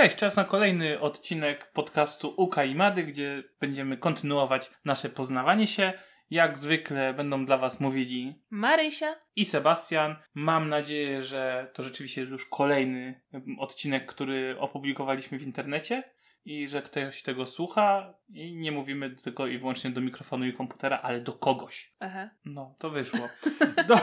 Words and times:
Cześć, 0.00 0.16
czas 0.16 0.36
na 0.36 0.44
kolejny 0.44 1.00
odcinek 1.00 1.72
podcastu 1.72 2.34
Uka 2.36 2.64
i 2.64 2.74
Mady, 2.74 3.02
gdzie 3.02 3.42
będziemy 3.60 3.96
kontynuować 3.96 4.70
nasze 4.84 5.08
poznawanie 5.08 5.66
się. 5.66 5.92
Jak 6.30 6.58
zwykle 6.58 7.14
będą 7.14 7.46
dla 7.46 7.58
Was 7.58 7.80
mówili 7.80 8.42
Marysia 8.50 9.14
i 9.36 9.44
Sebastian. 9.44 10.16
Mam 10.34 10.68
nadzieję, 10.68 11.22
że 11.22 11.70
to 11.74 11.82
rzeczywiście 11.82 12.22
już 12.22 12.46
kolejny 12.46 13.20
odcinek, 13.58 14.06
który 14.06 14.56
opublikowaliśmy 14.58 15.38
w 15.38 15.46
internecie 15.46 16.02
i 16.44 16.68
że 16.68 16.82
ktoś 16.82 17.22
tego 17.22 17.46
słucha 17.46 18.14
i 18.28 18.56
nie 18.56 18.72
mówimy 18.72 19.10
tylko 19.10 19.46
i 19.46 19.58
wyłącznie 19.58 19.90
do 19.90 20.00
mikrofonu 20.00 20.46
i 20.46 20.52
komputera, 20.52 21.00
ale 21.02 21.20
do 21.20 21.32
kogoś. 21.32 21.94
Aha. 22.00 22.30
No, 22.44 22.74
to 22.78 22.90
wyszło. 22.90 23.28
Do... 23.88 23.98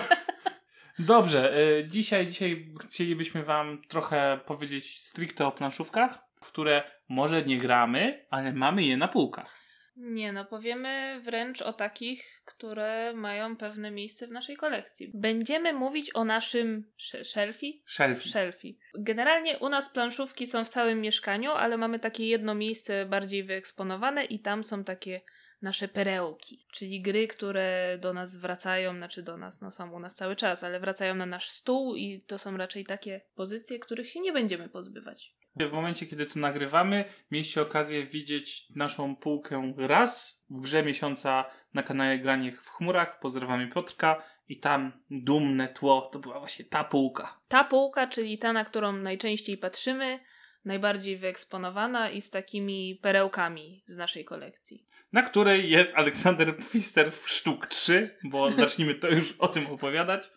Dobrze, 1.00 1.60
y, 1.80 1.88
dzisiaj, 1.88 2.28
dzisiaj 2.28 2.68
chcielibyśmy 2.86 3.44
Wam 3.44 3.82
trochę 3.88 4.40
powiedzieć 4.46 5.00
stricte 5.00 5.48
o 5.48 5.52
planszówkach, 5.52 6.20
w 6.42 6.48
które 6.48 6.84
może 7.10 7.44
nie 7.44 7.58
gramy, 7.58 8.26
ale 8.30 8.54
mamy 8.54 8.84
je 8.84 8.98
na 8.98 9.08
półkach. 9.08 9.58
Nie, 9.98 10.34
no 10.34 10.46
powiemy 10.46 11.22
wręcz 11.24 11.62
o 11.62 11.74
takich, 11.74 12.42
które 12.46 13.14
mają 13.14 13.58
pewne 13.58 13.92
miejsce 13.92 14.28
w 14.28 14.32
naszej 14.32 14.58
kolekcji. 14.58 15.12
Będziemy 15.14 15.74
mówić 15.74 16.16
o 16.16 16.26
naszym 16.26 16.92
sz- 17.00 17.28
szelfi? 17.28 17.84
Shelfie. 17.86 18.30
Szelfi. 18.30 18.78
Generalnie 19.00 19.58
u 19.58 19.70
nas 19.70 19.90
planszówki 19.90 20.48
są 20.48 20.66
w 20.66 20.70
całym 20.70 21.02
mieszkaniu, 21.02 21.52
ale 21.52 21.78
mamy 21.78 22.00
takie 22.00 22.28
jedno 22.28 22.56
miejsce 22.56 23.06
bardziej 23.06 23.44
wyeksponowane 23.44 24.26
i 24.26 24.40
tam 24.40 24.64
są 24.64 24.84
takie 24.84 25.22
nasze 25.62 25.88
perełki, 25.88 26.66
czyli 26.72 27.02
gry, 27.02 27.28
które 27.28 27.98
do 28.02 28.14
nas 28.14 28.36
wracają, 28.36 28.96
znaczy 28.96 29.24
do 29.24 29.38
nas, 29.38 29.62
no 29.62 29.72
są 29.72 29.92
u 29.92 30.00
nas 30.00 30.16
cały 30.16 30.36
czas, 30.36 30.64
ale 30.64 30.80
wracają 30.80 31.16
na 31.16 31.26
nasz 31.26 31.50
stół 31.50 31.96
i 31.96 32.22
to 32.28 32.38
są 32.38 32.58
raczej 32.58 32.86
takie 32.86 33.22
pozycje, 33.36 33.80
których 33.80 34.10
się 34.10 34.20
nie 34.20 34.34
będziemy 34.34 34.70
pozbywać. 34.70 35.38
W 35.66 35.72
momencie, 35.72 36.06
kiedy 36.06 36.26
to 36.26 36.40
nagrywamy, 36.40 37.06
mieliście 37.32 37.62
okazję 37.62 38.06
widzieć 38.06 38.70
naszą 38.76 39.16
półkę 39.16 39.74
raz 39.78 40.44
w 40.50 40.62
grze 40.62 40.84
miesiąca 40.84 41.46
na 41.74 41.84
kanale 41.84 42.20
Granie 42.20 42.52
w 42.52 42.70
chmurach. 42.70 43.20
Pozdrawiamy 43.20 43.68
Piotrka 43.68 44.24
i 44.50 44.60
tam 44.60 44.92
dumne 45.12 45.68
tło 45.68 46.02
to 46.02 46.20
była 46.20 46.40
właśnie 46.40 46.66
ta 46.66 46.84
półka. 46.84 47.40
Ta 47.48 47.64
półka, 47.64 48.08
czyli 48.08 48.38
ta, 48.38 48.54
na 48.54 48.66
którą 48.66 48.94
najczęściej 48.94 49.58
patrzymy, 49.58 50.20
najbardziej 50.66 51.18
wyeksponowana 51.18 52.10
i 52.10 52.22
z 52.22 52.30
takimi 52.30 53.00
perełkami 53.02 53.84
z 53.86 53.96
naszej 53.96 54.26
kolekcji. 54.26 54.86
Na 55.12 55.22
której 55.22 55.70
jest 55.70 55.96
Aleksander 55.96 56.58
Pfister 56.58 57.12
w 57.12 57.30
sztuk 57.30 57.68
3, 57.68 58.18
bo 58.24 58.52
zacznijmy 58.62 58.96
to 58.96 59.08
już 59.10 59.32
o 59.40 59.48
tym 59.48 59.68
opowiadać. 59.68 60.30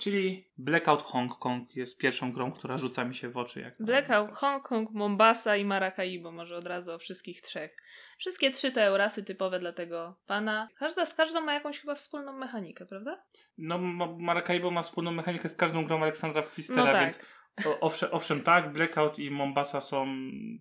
Czyli 0.00 0.50
Blackout 0.58 1.02
Hong 1.02 1.38
Kong 1.38 1.76
jest 1.76 1.98
pierwszą 1.98 2.32
grą, 2.32 2.52
która 2.52 2.78
rzuca 2.78 3.04
mi 3.04 3.14
się 3.14 3.28
w 3.30 3.36
oczy. 3.36 3.60
Jak 3.60 3.74
Blackout, 3.80 4.30
Hongkong, 4.30 4.90
Mombasa 4.90 5.56
i 5.56 5.64
Maracaibo, 5.64 6.32
może 6.32 6.56
od 6.56 6.66
razu 6.66 6.92
o 6.92 6.98
wszystkich 6.98 7.40
trzech. 7.42 7.76
Wszystkie 8.18 8.50
trzy 8.50 8.72
te 8.72 8.84
Eurasy 8.84 9.24
typowe 9.24 9.58
dla 9.58 9.72
tego 9.72 10.18
pana. 10.26 10.68
Każda 10.78 11.06
z 11.06 11.14
każdą 11.14 11.40
ma 11.40 11.54
jakąś 11.54 11.80
chyba 11.80 11.94
wspólną 11.94 12.32
mechanikę, 12.32 12.86
prawda? 12.86 13.22
No, 13.58 13.78
Ma- 13.78 14.16
Maracaibo 14.18 14.70
ma 14.70 14.82
wspólną 14.82 15.12
mechanikę 15.12 15.48
z 15.48 15.56
każdą 15.56 15.84
grą 15.84 16.02
Aleksandra 16.02 16.42
Pfistera, 16.42 16.84
No 16.84 16.92
tak. 16.92 17.00
więc 17.00 17.18
o, 17.66 17.80
owszem, 17.80 18.08
owszem 18.12 18.40
tak, 18.40 18.72
Blackout 18.72 19.18
i 19.18 19.30
Mombasa 19.30 19.80
są 19.80 20.06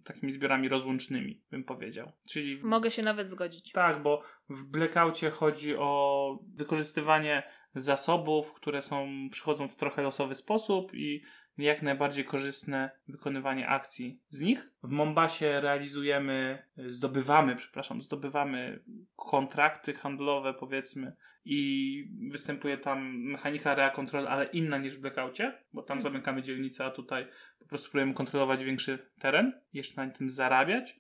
takimi 0.03 0.31
zbiorami 0.31 0.69
rozłącznymi, 0.69 1.41
bym 1.51 1.63
powiedział. 1.63 2.11
Czyli 2.29 2.57
w- 2.57 2.63
Mogę 2.63 2.91
się 2.91 3.03
nawet 3.03 3.29
zgodzić. 3.29 3.71
tak, 3.71 4.01
bo 4.03 4.21
w 4.49 4.63
Blackoutie 4.65 5.29
chodzi 5.29 5.75
o 5.77 6.39
wykorzystywanie 6.55 7.43
zasobów, 7.75 8.53
które 8.53 8.81
są, 8.81 9.07
przychodzą 9.31 9.67
w 9.67 9.75
trochę 9.75 10.01
losowy 10.01 10.35
sposób 10.35 10.93
i 10.93 11.21
jak 11.57 11.81
najbardziej 11.81 12.25
korzystne 12.25 12.89
wykonywanie 13.07 13.67
akcji 13.67 14.21
z 14.29 14.41
nich. 14.41 14.69
W 14.83 14.89
Mombasie 14.89 15.61
realizujemy, 15.61 16.63
zdobywamy, 16.77 17.55
przepraszam, 17.55 18.01
zdobywamy 18.01 18.83
kontrakty 19.15 19.93
handlowe 19.93 20.53
powiedzmy 20.53 21.15
i 21.45 22.03
występuje 22.31 22.77
tam 22.77 23.17
mechanika 23.17 23.75
rea 23.75 23.89
control, 23.89 24.27
ale 24.27 24.45
inna 24.45 24.77
niż 24.77 24.97
w 24.97 25.01
Blackoutie, 25.01 25.53
bo 25.73 25.81
tam 25.83 25.97
Mhm. 25.97 26.13
zamykamy 26.13 26.41
dzielnicę, 26.43 26.85
a 26.85 26.91
tutaj 26.91 27.27
po 27.59 27.65
prostu 27.65 27.89
próbujemy 27.91 28.13
kontrolować 28.13 28.63
większy 28.63 28.99
teren, 29.19 29.61
jeszcze 29.73 30.05
na 30.05 30.11
tym 30.13 30.29
zarabiać. 30.29 30.99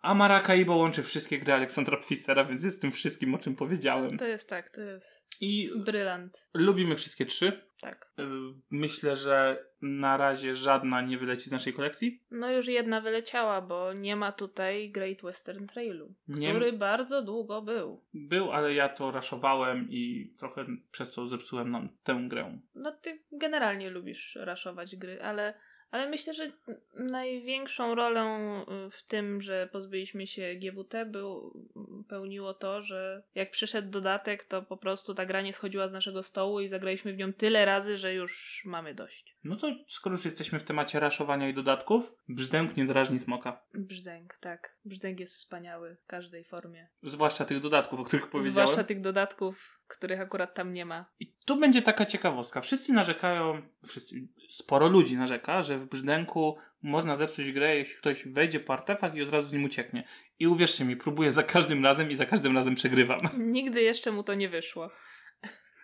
A 0.00 0.14
Maracaibo 0.14 0.76
łączy 0.76 1.02
wszystkie 1.02 1.38
gry 1.38 1.52
Aleksandra 1.52 1.96
Pfistera, 1.96 2.44
więc 2.44 2.62
jest 2.62 2.80
tym 2.80 2.92
wszystkim, 2.92 3.34
o 3.34 3.38
czym 3.38 3.56
powiedziałem. 3.56 4.18
To 4.18 4.26
jest 4.26 4.48
tak, 4.48 4.68
to 4.68 4.80
jest 4.80 5.27
I 5.40 5.70
brylant. 5.76 6.48
lubimy 6.54 6.96
wszystkie 6.96 7.26
trzy. 7.26 7.68
Tak. 7.80 8.12
Y, 8.20 8.22
Myślę, 8.70 9.16
że 9.16 9.64
na 9.82 10.16
razie 10.16 10.54
żadna 10.54 11.02
nie 11.02 11.18
wyleci 11.18 11.48
z 11.48 11.52
naszej 11.52 11.72
kolekcji. 11.72 12.22
No 12.30 12.52
już 12.52 12.68
jedna 12.68 13.00
wyleciała, 13.00 13.60
bo 13.62 13.92
nie 13.92 14.16
ma 14.16 14.32
tutaj 14.32 14.90
Great 14.90 15.22
Western 15.22 15.66
Trailu, 15.66 16.14
Nie 16.28 16.50
który 16.50 16.72
bardzo 16.72 17.22
długo 17.22 17.62
był. 17.62 18.04
był, 18.14 18.52
ale 18.52 18.74
ja 18.74 18.88
to 18.88 19.10
raszowałem 19.10 19.86
i 19.90 20.32
trochę 20.38 20.66
przez 20.90 21.12
to 21.14 21.28
zepsułem 21.28 21.70
nam 21.70 21.88
tę 22.02 22.24
grę. 22.28 22.58
No 22.74 22.92
ty 22.92 23.22
generalnie 23.32 23.90
lubisz 23.90 24.38
raszować 24.40 24.96
gry, 24.96 25.22
ale, 25.22 25.54
ale 25.90 26.08
myślę, 26.08 26.34
że 26.34 26.52
największą 26.94 27.94
rolę 27.94 28.20
y, 28.86 28.90
w 28.90 29.02
tym, 29.02 29.42
że 29.42 29.68
pozbyliśmy 29.72 30.26
się 30.26 30.54
GWT 30.54 31.06
był, 31.06 31.52
pełniło 32.08 32.54
to, 32.54 32.82
że 32.82 33.22
jak 33.34 33.50
przyszedł 33.50 33.90
dodatek, 33.90 34.44
to 34.44 34.62
po 34.62 34.76
prostu 34.76 35.14
ta 35.14 35.26
gra 35.26 35.40
nie 35.40 35.52
schodziła 35.52 35.88
z 35.88 35.92
naszego 35.92 36.22
stołu 36.22 36.60
i 36.60 36.68
zagraliśmy 36.68 37.12
w 37.12 37.16
nią 37.16 37.32
tyle 37.32 37.64
razy, 37.64 37.96
że 37.96 38.14
już 38.14 38.62
mamy 38.66 38.94
dość. 38.94 39.36
No 39.44 39.56
to 39.56 39.66
skoro 39.88 40.16
już 40.16 40.24
jesteśmy 40.24 40.58
w 40.58 40.64
temacie 40.64 41.00
raszowania 41.00 41.48
i 41.48 41.54
dodatków, 41.54 42.14
brzdęk 42.28 42.76
nie 42.76 42.86
drażni 42.86 43.18
smoka. 43.18 43.62
Brzdęk, 43.74 44.38
tak. 44.38 44.76
Brzdęk 44.84 45.20
jest 45.20 45.34
wspaniały 45.34 45.96
w 45.96 46.06
każdej 46.06 46.44
formie. 46.44 46.88
Zwłaszcza 47.02 47.44
tych 47.44 47.60
dodatków, 47.60 48.00
o 48.00 48.04
których 48.04 48.30
powiedziałem. 48.30 48.52
Zwłaszcza 48.52 48.84
tych 48.84 49.00
dodatków, 49.00 49.77
których 49.88 50.20
akurat 50.20 50.54
tam 50.54 50.72
nie 50.72 50.84
ma. 50.84 51.04
I 51.20 51.32
tu 51.44 51.56
będzie 51.56 51.82
taka 51.82 52.06
ciekawostka. 52.06 52.60
Wszyscy 52.60 52.92
narzekają, 52.92 53.62
wszyscy, 53.86 54.16
sporo 54.50 54.88
ludzi 54.88 55.16
narzeka, 55.16 55.62
że 55.62 55.78
w 55.78 55.86
brzdęku 55.86 56.56
można 56.82 57.16
zepsuć 57.16 57.52
grę, 57.52 57.76
jeśli 57.76 57.96
ktoś 57.96 58.28
wejdzie 58.28 58.60
po 58.60 58.72
artefakt 58.72 59.14
i 59.14 59.22
od 59.22 59.30
razu 59.30 59.48
z 59.48 59.52
nim 59.52 59.64
ucieknie. 59.64 60.04
I 60.38 60.46
uwierzcie 60.46 60.84
mi, 60.84 60.96
próbuję 60.96 61.32
za 61.32 61.42
każdym 61.42 61.84
razem 61.84 62.10
i 62.10 62.14
za 62.14 62.26
każdym 62.26 62.56
razem 62.56 62.74
przegrywam. 62.74 63.18
Nigdy 63.56 63.82
jeszcze 63.82 64.12
mu 64.12 64.22
to 64.22 64.34
nie 64.34 64.48
wyszło. 64.48 64.90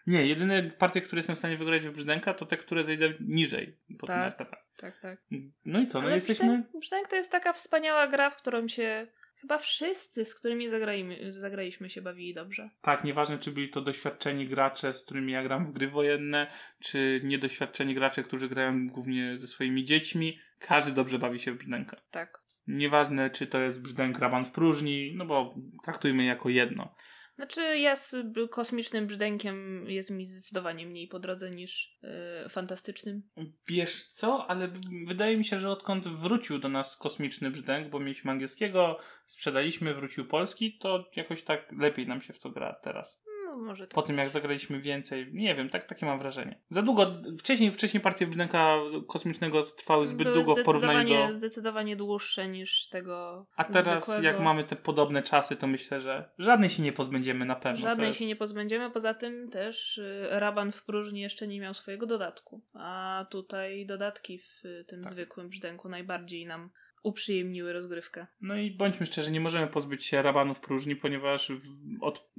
Nie, 0.06 0.26
jedyne 0.26 0.62
partie, 0.62 1.02
które 1.02 1.18
jestem 1.18 1.36
w 1.36 1.38
stanie 1.38 1.56
wygrać 1.56 1.86
w 1.86 1.92
brzdęka, 1.92 2.34
to 2.34 2.46
te, 2.46 2.56
które 2.56 2.84
zejdę 2.84 3.12
niżej 3.20 3.78
po 3.98 4.06
ten 4.06 4.16
Tak. 4.16 4.26
artefakt. 4.26 4.64
Tak, 4.76 4.98
tak. 5.00 5.18
No 5.64 5.80
i 5.80 5.86
co, 5.86 6.00
no 6.00 6.06
Ale 6.06 6.14
jesteśmy... 6.14 6.46
Brzdęk, 6.46 6.66
Brzdęk 6.80 7.08
to 7.08 7.16
jest 7.16 7.32
taka 7.32 7.52
wspaniała 7.52 8.06
gra, 8.06 8.30
w 8.30 8.36
którą 8.36 8.68
się 8.68 9.06
chyba 9.44 9.58
wszyscy, 9.58 10.24
z 10.24 10.34
którymi 10.34 10.68
zagraliśmy, 10.68 11.32
zagraliśmy 11.32 11.90
się 11.90 12.02
bawili 12.02 12.34
dobrze. 12.34 12.70
Tak, 12.80 13.04
nieważne 13.04 13.38
czy 13.38 13.52
byli 13.52 13.70
to 13.70 13.80
doświadczeni 13.80 14.48
gracze, 14.48 14.92
z 14.92 15.04
którymi 15.04 15.32
ja 15.32 15.42
gram 15.42 15.66
w 15.66 15.72
gry 15.72 15.88
wojenne, 15.88 16.46
czy 16.80 17.20
niedoświadczeni 17.24 17.94
gracze, 17.94 18.22
którzy 18.22 18.48
grają 18.48 18.86
głównie 18.86 19.38
ze 19.38 19.46
swoimi 19.46 19.84
dziećmi, 19.84 20.38
każdy 20.58 20.92
dobrze 20.92 21.18
bawi 21.18 21.38
się 21.38 21.52
w 21.52 21.58
brzdęka. 21.58 22.00
Tak. 22.10 22.44
Nieważne, 22.66 23.30
czy 23.30 23.46
to 23.46 23.60
jest 23.60 23.82
brzdęk 23.82 24.18
raban 24.18 24.44
w 24.44 24.52
próżni, 24.52 25.12
no 25.16 25.26
bo 25.26 25.54
traktujmy 25.84 26.24
jako 26.24 26.48
jedno. 26.48 26.94
Znaczy 27.36 27.78
ja 27.78 27.96
z 27.96 28.16
kosmicznym 28.50 29.06
brzdękiem 29.06 29.84
jest 29.90 30.10
mi 30.10 30.26
zdecydowanie 30.26 30.86
mniej 30.86 31.08
po 31.08 31.18
drodze 31.18 31.50
niż 31.50 31.98
yy, 32.42 32.48
fantastycznym. 32.48 33.22
Wiesz 33.68 34.04
co, 34.04 34.50
ale 34.50 34.68
wydaje 35.06 35.36
mi 35.36 35.44
się, 35.44 35.58
że 35.58 35.70
odkąd 35.70 36.08
wrócił 36.08 36.58
do 36.58 36.68
nas 36.68 36.96
kosmiczny 36.96 37.50
brzdęk, 37.50 37.88
bo 37.90 38.00
mieliśmy 38.00 38.30
angielskiego, 38.30 38.98
sprzedaliśmy, 39.26 39.94
wrócił 39.94 40.28
polski, 40.28 40.78
to 40.78 41.10
jakoś 41.16 41.42
tak 41.42 41.72
lepiej 41.78 42.06
nam 42.06 42.22
się 42.22 42.32
w 42.32 42.38
to 42.38 42.50
gra 42.50 42.74
teraz. 42.82 43.23
Może 43.56 43.86
tak. 43.86 43.94
Po 43.94 44.02
tym 44.02 44.18
jak 44.18 44.28
zagraliśmy 44.28 44.80
więcej, 44.80 45.30
nie 45.32 45.54
wiem, 45.54 45.70
tak, 45.70 45.86
takie 45.86 46.06
mam 46.06 46.18
wrażenie. 46.18 46.60
Za 46.70 46.82
długo, 46.82 47.20
wcześniej, 47.38 47.72
wcześniej 47.72 48.00
partie 48.00 48.26
brzdęka 48.26 48.76
kosmicznego 49.08 49.62
trwały 49.62 50.06
zbyt 50.06 50.28
Były 50.28 50.44
długo 50.44 50.62
w 50.62 50.64
porównaniu 50.64 51.28
do... 51.28 51.34
zdecydowanie 51.34 51.96
dłuższe 51.96 52.48
niż 52.48 52.88
tego 52.88 53.46
A 53.56 53.64
teraz 53.64 53.96
zwykłego. 54.04 54.22
jak 54.22 54.40
mamy 54.40 54.64
te 54.64 54.76
podobne 54.76 55.22
czasy, 55.22 55.56
to 55.56 55.66
myślę, 55.66 56.00
że 56.00 56.30
żadnej 56.38 56.70
się 56.70 56.82
nie 56.82 56.92
pozbędziemy 56.92 57.44
na 57.44 57.56
pewno. 57.56 57.80
Żadnej 57.80 58.06
jest... 58.06 58.18
się 58.18 58.26
nie 58.26 58.36
pozbędziemy, 58.36 58.90
poza 58.90 59.14
tym 59.14 59.50
też 59.50 59.98
y, 59.98 60.26
Raban 60.30 60.72
w 60.72 60.84
próżni 60.84 61.20
jeszcze 61.20 61.46
nie 61.46 61.60
miał 61.60 61.74
swojego 61.74 62.06
dodatku. 62.06 62.62
A 62.74 63.26
tutaj 63.30 63.86
dodatki 63.86 64.38
w 64.38 64.62
tym 64.86 65.02
Tak. 65.02 65.12
zwykłym 65.12 65.48
brzdęku 65.48 65.88
najbardziej 65.88 66.46
nam 66.46 66.70
uprzyjemniły 67.04 67.72
rozgrywkę. 67.72 68.26
No 68.40 68.56
i 68.56 68.70
bądźmy 68.70 69.06
szczerzy, 69.06 69.30
nie 69.32 69.40
możemy 69.40 69.66
pozbyć 69.66 70.04
się 70.04 70.22
rabanów 70.22 70.60
próżni, 70.60 70.96
ponieważ 70.96 71.52
w, 71.52 72.02
od, 72.02 72.30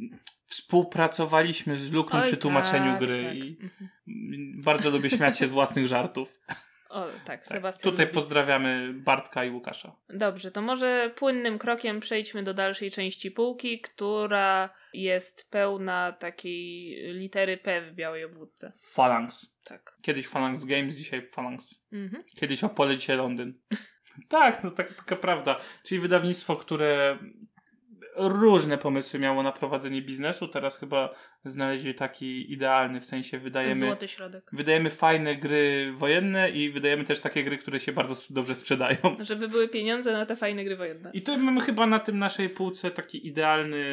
współpracowaliśmy 0.45 1.75
z 1.77 1.91
Luką 1.91 2.17
Oj, 2.17 2.27
przy 2.27 2.37
tłumaczeniu 2.37 2.91
tak, 2.91 2.99
gry 2.99 3.23
tak. 3.23 3.35
i 3.35 3.57
Mhm. 3.63 3.89
bardzo 4.63 4.89
lubię 4.89 5.09
śmiać 5.09 5.39
się 5.39 5.47
z 5.47 5.53
własnych 5.53 5.87
żartów. 5.87 6.39
O, 6.89 7.05
tak, 7.07 7.25
Tak. 7.25 7.45
Sebastian. 7.47 7.91
Tutaj 7.91 8.05
lubi. 8.05 8.13
pozdrawiamy 8.13 8.93
Bartka 8.93 9.45
i 9.45 9.49
Łukasza. 9.51 9.95
Dobrze, 10.09 10.51
to 10.51 10.61
może 10.61 11.11
płynnym 11.15 11.57
krokiem 11.59 11.99
przejdźmy 11.99 12.43
do 12.43 12.53
dalszej 12.53 12.91
części 12.91 13.31
półki, 13.31 13.81
która 13.81 14.69
jest 14.93 15.51
pełna 15.51 16.11
takiej 16.11 16.95
litery 17.13 17.57
P 17.57 17.81
w 17.81 17.93
białej 17.93 18.23
obwódce. 18.23 18.73
Phalanx. 18.95 19.57
Tak. 19.63 19.97
Kiedyś 20.01 20.27
Phalanx 20.27 20.65
Games, 20.65 20.95
dzisiaj 20.95 21.27
Phalanx. 21.31 21.85
Mhm. 21.91 22.23
Kiedyś 22.35 22.63
Opole, 22.63 22.97
dzisiaj 22.97 23.17
Londyn. 23.17 23.59
Tak, 24.27 24.63
no 24.63 24.71
tak, 24.71 24.93
taka 24.93 25.15
prawda. 25.15 25.59
Czyli 25.83 26.01
wydawnictwo, 26.01 26.55
które 26.55 27.17
różne 28.17 28.77
pomysły 28.77 29.19
miało 29.19 29.43
na 29.43 29.51
prowadzenie 29.51 30.01
biznesu, 30.01 30.47
teraz 30.47 30.77
chyba 30.79 31.13
znaleźli 31.45 31.95
taki 31.95 32.53
idealny, 32.53 33.01
w 33.01 33.05
sensie 33.05 33.39
wydajemy, 33.39 33.75
Złoty 33.79 34.07
środek. 34.07 34.49
wydajemy 34.53 34.89
fajne 34.89 35.35
gry 35.35 35.93
wojenne 35.97 36.49
i 36.51 36.69
wydajemy 36.71 37.03
też 37.03 37.19
takie 37.21 37.43
gry, 37.43 37.57
które 37.57 37.79
się 37.79 37.91
bardzo 37.91 38.15
dobrze 38.29 38.55
sprzedają. 38.55 38.97
Żeby 39.19 39.47
były 39.47 39.67
pieniądze 39.67 40.13
na 40.13 40.25
te 40.25 40.35
fajne 40.35 40.63
gry 40.63 40.75
wojenne. 40.75 41.11
I 41.13 41.21
tu 41.21 41.37
mamy 41.37 41.61
chyba 41.61 41.87
na 41.87 41.99
tym 41.99 42.19
naszej 42.19 42.49
półce 42.49 42.91
taki 42.91 43.27
idealny 43.27 43.85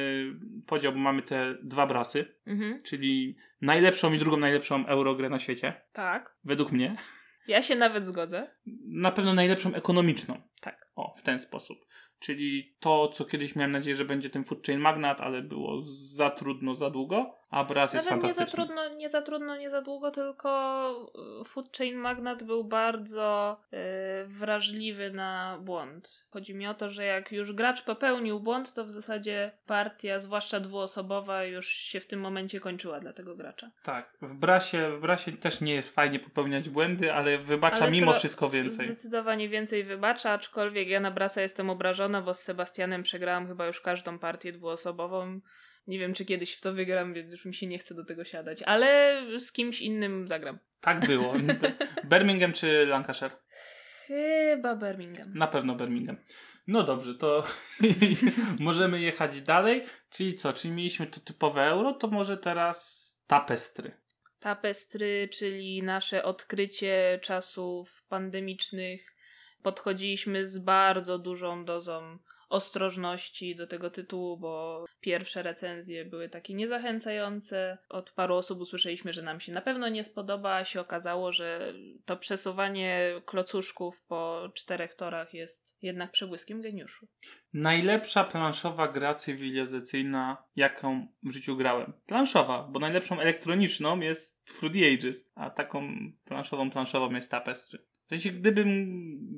podział, 0.67 0.93
bo 0.93 0.99
mamy 0.99 1.23
te 1.23 1.55
dwa 1.63 1.87
brasy, 1.87 2.35
Mhm. 2.47 2.83
czyli 2.83 3.37
najlepszą 3.61 4.13
i 4.13 4.19
drugą 4.19 4.37
najlepszą 4.37 4.87
eurogrę 4.87 5.29
na 5.29 5.39
świecie, 5.39 5.73
Tak. 5.93 6.35
według 6.45 6.73
mnie. 6.73 6.97
Ja 7.47 7.63
się 7.63 7.77
nawet 7.77 8.07
zgodzę. 8.07 8.51
Na 8.85 9.13
pewno 9.13 9.35
najlepszą 9.35 9.75
ekonomiczną. 9.75 10.43
Tak. 10.61 10.89
O, 10.97 11.15
w 11.19 11.23
ten 11.23 11.39
sposób. 11.39 11.79
Czyli 12.19 12.77
to, 12.81 13.09
co 13.09 13.25
kiedyś 13.25 13.57
miałem 13.57 13.73
nadzieję, 13.73 13.97
że 13.97 14.05
będzie 14.05 14.31
ten 14.31 14.45
Food 14.45 14.67
Chain 14.67 14.79
Magnat, 14.79 15.21
ale 15.21 15.43
było 15.43 15.83
za 15.85 16.31
trudno, 16.31 16.75
za 16.75 16.91
długo, 16.91 17.35
a 17.53 17.65
Braz 17.65 17.93
jest 17.93 18.11
Nawet 18.11 18.23
nie 18.23 18.29
za 18.29 18.35
fantastyczny. 18.35 18.65
trudno, 18.65 18.89
nie 18.97 19.09
za 19.09 19.23
trudno, 19.23 19.57
nie 19.57 19.71
za 19.71 19.83
długo, 19.83 20.11
tylko 20.11 21.11
y, 21.43 21.45
Food 21.45 21.77
Chain 21.77 21.97
Magnat 21.97 22.43
był 22.43 22.65
bardzo 22.65 23.61
y, 23.73 23.77
wrażliwy 24.27 25.11
na 25.11 25.59
błąd. 25.61 26.27
Chodzi 26.31 26.55
mi 26.55 26.67
o 26.67 26.75
to, 26.75 26.89
że 26.91 27.05
jak 27.05 27.33
już 27.33 27.53
gracz 27.53 27.83
popełnił 27.83 28.41
błąd, 28.41 28.73
to 28.75 28.85
w 28.85 28.91
zasadzie 28.91 29.53
partia, 29.67 30.19
zwłaszcza 30.19 30.61
dwuosobowa, 30.61 31.45
już 31.45 31.67
się 31.69 32.01
w 32.01 32.07
tym 32.07 32.21
momencie 32.21 32.61
kończyła 32.61 33.01
dla 33.01 33.13
tego 33.13 33.37
gracza. 33.37 33.71
Tak, 33.83 34.17
w 34.23 34.35
Brasie, 34.35 34.91
w 34.91 35.01
Brasie 35.01 35.33
też 35.33 35.61
nie 35.61 35.75
jest 35.75 35.95
fajnie 35.95 36.19
popełniać 36.19 36.69
błędy, 36.69 37.13
ale 37.13 37.39
wybacza 37.39 37.83
Ale 37.83 37.91
mimo 37.91 38.15
wszystko 38.15 38.51
więcej. 38.51 38.87
Zdecydowanie 38.87 39.49
więcej 39.49 39.85
wybacza, 39.85 40.31
aczkolwiek 40.31 40.89
ja 40.89 41.01
na 41.01 41.11
Brasa 41.11 41.41
jestem 41.41 41.71
obrażona, 41.71 42.23
bo 42.23 42.35
z 42.35 42.41
Sebastianem 42.41 43.03
przegrałam 43.03 43.47
chyba 43.47 43.67
już 43.67 43.81
każdą 43.81 44.19
partię 44.19 44.53
dwuosobową. 44.53 45.41
Nie 45.87 45.99
wiem, 45.99 46.15
czy 46.15 46.25
kiedyś 46.25 46.55
w 46.55 46.61
to 46.61 46.73
wygram, 46.73 47.15
więc 47.15 47.33
już 47.33 47.45
mi 47.45 47.55
się 47.55 47.67
nie 47.67 47.79
chce 47.79 47.95
do 47.95 48.05
tego 48.05 48.25
siadać, 48.25 48.63
ale 48.63 49.21
z 49.39 49.53
kimś 49.53 49.81
innym 49.81 50.29
zagram. 50.29 50.59
Tak 50.81 51.07
było. 51.07 51.35
Birmingham 52.11 52.53
czy 52.53 52.87
Lancashire? 52.87 53.31
Chyba 54.07 54.77
Birmingham. 54.77 55.35
Na 55.35 55.47
pewno 55.47 55.75
Birmingham. 55.75 56.17
No 56.67 56.83
dobrze, 56.83 57.15
to 57.15 57.45
możemy 58.61 59.01
jechać 59.01 59.41
dalej. 59.41 59.85
Czyli 60.11 60.35
co? 60.35 60.53
Czyli 60.53 60.75
mieliśmy 60.75 61.07
to 61.07 61.21
typowe 61.21 61.63
euro, 61.63 61.93
to 61.93 62.09
może 62.09 62.37
teraz 62.37 63.09
tapestry. 63.27 63.93
Tapestry, 64.41 65.29
czyli 65.33 65.83
nasze 65.83 66.25
odkrycie 66.25 67.19
czasów 67.23 68.05
pandemicznych. 68.09 69.17
Podchodziliśmy 69.63 70.45
z 70.45 70.59
bardzo 70.59 71.19
dużą 71.19 71.65
dozą 71.65 72.19
ostrożności 72.53 73.57
do 73.57 73.67
tego 73.67 73.91
tytułu, 73.91 74.37
bo 74.37 74.85
pierwsze 75.01 75.43
recenzje 75.43 76.05
były 76.05 76.29
takie 76.29 76.55
niezachęcające. 76.55 77.79
Od 77.89 78.13
paru 78.13 78.35
osób 78.35 78.61
usłyszeliśmy, 78.61 79.13
że 79.13 79.23
nam 79.23 79.41
się 79.41 79.53
na 79.53 79.61
pewno 79.61 79.89
nie 79.89 80.05
spodoba, 80.05 80.57
a 80.57 80.65
się 80.65 80.81
okazało, 80.81 81.33
że 81.33 81.73
to 82.05 82.17
przesuwanie 82.17 83.21
klocuszków 83.27 84.03
po 84.03 84.51
czterech 84.55 84.95
torach 84.95 85.35
jest 85.35 85.77
jednak 85.83 86.13
przebłyskiem 86.13 86.63
geniuszu. 86.63 87.07
Najlepsza 87.53 88.25
planszowa 88.25 88.89
gra 88.89 89.15
cywilizacyjna, 89.15 90.45
jaką 90.57 91.07
w 91.23 91.33
życiu 91.33 91.57
grałem. 91.57 91.93
Planszowa, 92.07 92.69
bo 92.71 92.81
najlepszą 92.81 93.21
elektroniczną 93.21 94.01
jest 94.01 94.43
Fruity 94.49 94.95
Ages, 94.95 95.31
a 95.35 95.51
taką 95.51 95.95
planszową 96.25 96.71
planszową 96.71 97.15
jest 97.15 97.31
Tapestry. 97.31 97.92
Sensie, 98.13 98.31
gdybym 98.31 98.69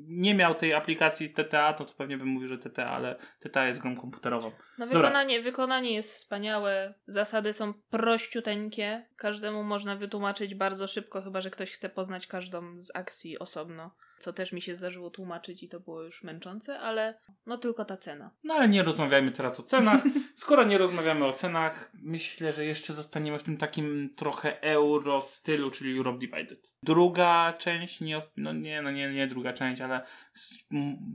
nie 0.07 0.35
miał 0.35 0.55
tej 0.55 0.73
aplikacji 0.73 1.29
TTA, 1.29 1.73
to, 1.73 1.85
to 1.85 1.93
pewnie 1.93 2.17
bym 2.17 2.27
mówił, 2.27 2.47
że 2.47 2.57
TTA, 2.57 2.89
ale 2.89 3.15
TTA 3.39 3.67
jest 3.67 3.81
grą 3.81 3.95
komputerową. 3.95 4.51
No 4.77 4.85
Dobra. 4.85 5.01
wykonanie, 5.01 5.41
wykonanie 5.41 5.93
jest 5.93 6.11
wspaniałe, 6.11 6.93
zasady 7.07 7.53
są 7.53 7.73
prościuteńkie, 7.73 9.05
każdemu 9.15 9.63
można 9.63 9.95
wytłumaczyć 9.95 10.55
bardzo 10.55 10.87
szybko, 10.87 11.21
chyba 11.21 11.41
że 11.41 11.49
ktoś 11.51 11.71
chce 11.71 11.89
poznać 11.89 12.27
każdą 12.27 12.79
z 12.79 12.95
akcji 12.95 13.39
osobno, 13.39 13.91
co 14.19 14.33
też 14.33 14.53
mi 14.53 14.61
się 14.61 14.75
zdarzyło 14.75 15.09
tłumaczyć 15.09 15.63
i 15.63 15.69
to 15.69 15.79
było 15.79 16.03
już 16.03 16.23
męczące, 16.23 16.79
ale 16.79 17.19
no 17.45 17.57
tylko 17.57 17.85
ta 17.85 17.97
cena. 17.97 18.31
No 18.43 18.53
ale 18.53 18.69
nie 18.69 18.83
rozmawiajmy 18.83 19.31
teraz 19.31 19.59
o 19.59 19.63
cenach. 19.63 20.03
Skoro 20.35 20.63
nie 20.63 20.77
rozmawiamy 20.77 21.25
o 21.25 21.33
cenach, 21.33 21.91
myślę, 21.93 22.51
że 22.51 22.65
jeszcze 22.65 22.93
zostaniemy 22.93 23.39
w 23.39 23.43
tym 23.43 23.57
takim 23.57 24.13
trochę 24.15 24.61
euro 24.61 25.21
stylu, 25.21 25.71
czyli 25.71 25.97
Europe 25.97 26.19
Divided. 26.19 26.73
Druga 26.83 27.53
część, 27.53 28.01
nie, 28.01 28.21
no 28.37 28.53
nie, 28.53 28.81
no 28.81 28.91
nie, 28.91 29.13
nie 29.13 29.27
druga 29.27 29.53
część, 29.53 29.81
ale 29.81 30.01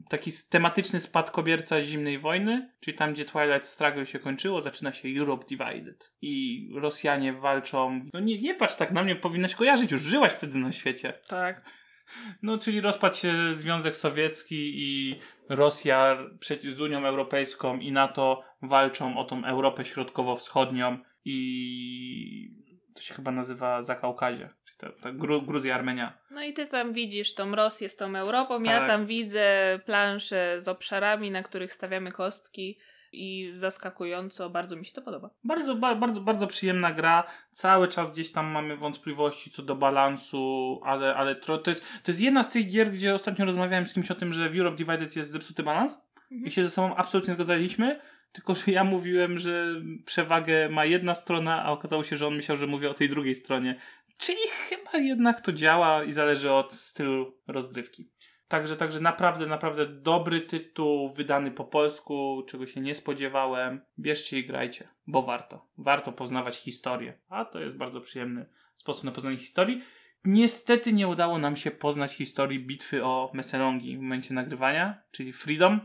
taki 0.08 0.32
tematyczny 0.50 1.00
spadkobierca 1.00 1.82
zimnej 1.82 2.18
wojny, 2.18 2.70
czyli 2.80 2.96
tam, 2.96 3.12
gdzie 3.12 3.24
Twilight 3.24 3.66
Struggle 3.66 4.06
się 4.06 4.18
kończyło, 4.18 4.60
zaczyna 4.60 4.92
się 4.92 5.08
Europe 5.18 5.46
Divided. 5.46 6.12
I 6.22 6.68
Rosjanie 6.74 7.32
walczą. 7.32 8.00
No 8.14 8.20
nie, 8.20 8.42
nie 8.42 8.54
patrz 8.54 8.74
tak 8.74 8.92
na 8.92 9.02
mnie, 9.02 9.16
powinnaś 9.16 9.54
kojarzyć, 9.54 9.92
już 9.92 10.02
żyłaś 10.02 10.32
wtedy 10.32 10.58
na 10.58 10.72
świecie. 10.72 11.12
Tak. 11.28 11.79
No, 12.42 12.58
czyli 12.58 12.80
rozpadł 12.80 13.16
się 13.16 13.54
Związek 13.54 13.96
Sowiecki 13.96 14.72
i 14.74 15.20
Rosja 15.48 16.18
z 16.64 16.80
Unią 16.80 17.06
Europejską 17.06 17.78
i 17.78 17.92
NATO 17.92 18.44
walczą 18.62 19.18
o 19.18 19.24
tą 19.24 19.44
Europę 19.44 19.84
Środkowo-Wschodnią 19.84 20.98
i 21.24 22.60
to 22.94 23.02
się 23.02 23.14
chyba 23.14 23.30
nazywa 23.30 23.82
Zakaukazie, 23.82 24.48
ta, 24.78 24.92
ta 25.02 25.12
Gru, 25.12 25.42
Gruzja, 25.42 25.74
Armenia. 25.74 26.18
No 26.30 26.42
i 26.42 26.52
ty 26.52 26.66
tam 26.66 26.92
widzisz 26.92 27.34
tą 27.34 27.54
Rosję 27.54 27.88
z 27.88 27.96
tą 27.96 28.16
Europą, 28.16 28.62
ja 28.62 28.78
Tak. 28.78 28.88
tam 28.88 29.06
widzę 29.06 29.78
plansze 29.86 30.60
z 30.60 30.68
obszarami, 30.68 31.30
na 31.30 31.42
których 31.42 31.72
stawiamy 31.72 32.12
kostki 32.12 32.78
i 33.12 33.50
zaskakująco, 33.52 34.50
bardzo 34.50 34.76
mi 34.76 34.84
się 34.84 34.92
to 34.92 35.02
podoba. 35.02 35.30
Bardzo, 35.44 35.74
ba, 35.74 35.94
bardzo, 35.94 36.20
bardzo 36.20 36.46
przyjemna 36.46 36.92
gra. 36.92 37.24
Cały 37.52 37.88
czas 37.88 38.12
gdzieś 38.12 38.32
tam 38.32 38.46
mamy 38.46 38.76
wątpliwości 38.76 39.50
co 39.50 39.62
do 39.62 39.76
balansu, 39.76 40.80
ale, 40.84 41.14
ale 41.14 41.36
tro, 41.36 41.58
to, 41.58 41.70
jest, 41.70 41.82
to 42.02 42.10
jest 42.10 42.20
jedna 42.20 42.42
z 42.42 42.50
tych 42.50 42.70
gier, 42.70 42.92
gdzie 42.92 43.14
ostatnio 43.14 43.44
rozmawiałem 43.44 43.86
z 43.86 43.94
kimś 43.94 44.10
o 44.10 44.14
tym, 44.14 44.32
że 44.32 44.50
w 44.50 44.58
Europe 44.58 44.76
Divided 44.76 45.16
jest 45.16 45.30
zepsuty 45.30 45.62
balans. 45.62 46.10
Mhm. 46.30 46.46
i 46.46 46.50
się 46.50 46.64
ze 46.64 46.70
sobą 46.70 46.96
absolutnie 46.96 47.34
zgadzaliśmy, 47.34 48.00
tylko 48.32 48.54
że 48.54 48.72
ja 48.72 48.84
mówiłem, 48.84 49.38
że 49.38 49.66
przewagę 50.06 50.68
ma 50.68 50.84
jedna 50.84 51.14
strona, 51.14 51.64
a 51.64 51.70
okazało 51.70 52.04
się, 52.04 52.16
że 52.16 52.26
on 52.26 52.36
myślał, 52.36 52.56
że 52.56 52.66
mówię 52.66 52.90
o 52.90 52.94
tej 52.94 53.08
drugiej 53.08 53.34
stronie. 53.34 53.76
Czyli 54.16 54.38
chyba 54.68 54.98
jednak 54.98 55.40
to 55.40 55.52
działa 55.52 56.04
i 56.04 56.12
zależy 56.12 56.52
od 56.52 56.72
stylu 56.72 57.38
rozgrywki. 57.46 58.10
Także, 58.50 58.76
także 58.76 59.00
naprawdę, 59.00 59.46
naprawdę 59.46 59.86
dobry 59.86 60.40
tytuł, 60.40 61.12
wydany 61.12 61.50
po 61.50 61.64
polsku, 61.64 62.42
czego 62.48 62.66
się 62.66 62.80
nie 62.80 62.94
spodziewałem. 62.94 63.80
Bierzcie 63.98 64.38
i 64.38 64.46
grajcie, 64.46 64.88
bo 65.06 65.22
warto. 65.22 65.66
Warto 65.78 66.12
poznawać 66.12 66.56
historię, 66.56 67.18
a 67.28 67.44
to 67.44 67.60
jest 67.60 67.76
bardzo 67.76 68.00
przyjemny 68.00 68.46
sposób 68.74 69.04
na 69.04 69.12
poznanie 69.12 69.38
historii. 69.38 69.82
Niestety 70.24 70.92
nie 70.92 71.08
udało 71.08 71.38
nam 71.38 71.56
się 71.56 71.70
poznać 71.70 72.12
historii 72.12 72.66
bitwy 72.66 73.04
o 73.04 73.30
Messelongi 73.34 73.96
w 73.96 74.00
momencie 74.00 74.34
nagrywania, 74.34 75.02
czyli 75.10 75.32
Freedom. 75.32 75.80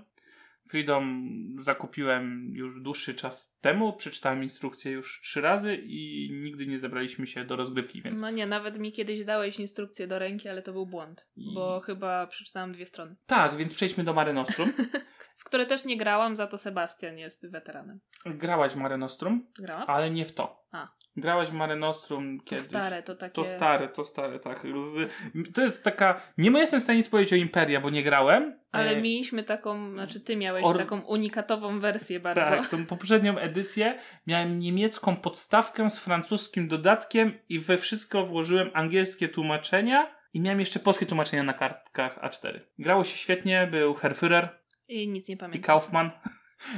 Freedom 0.70 1.30
zakupiłem 1.60 2.50
już 2.56 2.82
dłuższy 2.82 3.14
czas 3.16 3.58
temu, 3.62 3.94
przeczytałem 3.94 4.44
instrukcję 4.44 4.92
już 4.92 5.22
trzy 5.24 5.42
razy 5.42 5.76
i 5.76 6.30
nigdy 6.44 6.68
nie 6.68 6.80
zebraliśmy 6.80 7.28
się 7.28 7.46
do 7.46 7.56
rozgrywki, 7.56 8.02
więc 8.02 8.22
No 8.22 8.30
nie, 8.30 8.46
nawet 8.46 8.80
mi 8.80 8.92
kiedyś 8.92 9.26
dałeś 9.26 9.60
instrukcję 9.60 10.08
do 10.08 10.20
ręki, 10.20 10.50
ale 10.50 10.62
to 10.62 10.74
był 10.74 10.86
błąd, 10.86 11.28
I- 11.36 11.54
bo 11.56 11.80
chyba 11.80 12.28
przeczytałam 12.28 12.72
dwie 12.74 12.86
strony. 12.86 13.16
tak, 13.26 13.58
więc 13.58 13.74
przejdźmy 13.74 14.04
do 14.04 14.14
Mare 14.14 14.34
Nostrum. 14.34 14.72
w 15.38 15.44
które 15.44 15.66
też 15.66 15.86
nie 15.86 15.98
grałam, 15.98 16.36
za 16.36 16.48
to 16.48 16.58
Sebastian 16.58 17.18
jest 17.18 17.52
weteranem. 17.52 18.00
Grałaś 18.26 18.72
w 18.72 18.76
Mare 18.76 18.98
Nostrum, 18.98 19.48
Grałam? 19.60 19.86
ale 19.90 20.12
nie 20.12 20.26
w 20.26 20.34
to. 20.34 20.66
A. 20.72 20.88
Grałaś 21.18 21.50
w 21.50 21.54
Mare 21.54 21.76
Nostrum 21.76 22.40
To 22.40 22.46
kiedyś. 22.46 22.66
stare, 22.66 23.04
to 23.04 23.16
takie... 23.16 23.34
To 23.34 23.46
stare, 23.46 23.88
to 23.88 24.04
stare, 24.04 24.40
tak. 24.40 24.62
Z, 24.80 25.12
to 25.54 25.62
jest 25.62 25.84
taka. 25.84 26.22
Nie 26.38 26.60
jestem 26.60 26.80
w 26.80 26.84
stanie 26.84 26.98
nic 26.98 27.10
powiedzieć 27.10 27.34
o 27.34 27.36
Imperia, 27.36 27.82
bo 27.82 27.90
nie 27.90 28.04
grałem. 28.04 28.60
Ale 28.72 28.92
E, 28.92 29.02
mieliśmy 29.02 29.44
taką, 29.44 29.92
znaczy 29.92 30.20
ty 30.20 30.36
miałeś 30.36 30.66
Or- 30.66 30.78
taką 30.78 31.02
unikatową 31.02 31.80
wersję 31.80 32.20
bardzo. 32.20 32.42
Tak, 32.42 32.68
tą 32.70 32.86
poprzednią 32.86 33.38
edycję 33.38 34.00
miałem 34.28 34.60
niemiecką 34.60 35.16
podstawkę 35.16 35.90
z 35.90 36.00
francuskim 36.00 36.68
dodatkiem 36.68 37.32
i 37.50 37.60
we 37.60 37.78
wszystko 37.78 38.26
włożyłem 38.26 38.70
angielskie 38.74 39.28
tłumaczenia 39.30 40.16
i 40.34 40.40
miałem 40.40 40.60
jeszcze 40.60 40.80
polskie 40.80 41.06
tłumaczenia 41.06 41.44
na 41.44 41.54
kartkach 41.54 42.20
A4. 42.22 42.60
Grało 42.80 43.04
się 43.04 43.18
świetnie, 43.18 43.68
był 43.72 43.94
Herr 43.94 44.14
Führer 44.16 44.48
I 44.90 45.08
nic 45.08 45.28
nie 45.30 45.36
i 45.36 45.38
pamiętam. 45.38 45.62
Kaufman. 45.62 46.12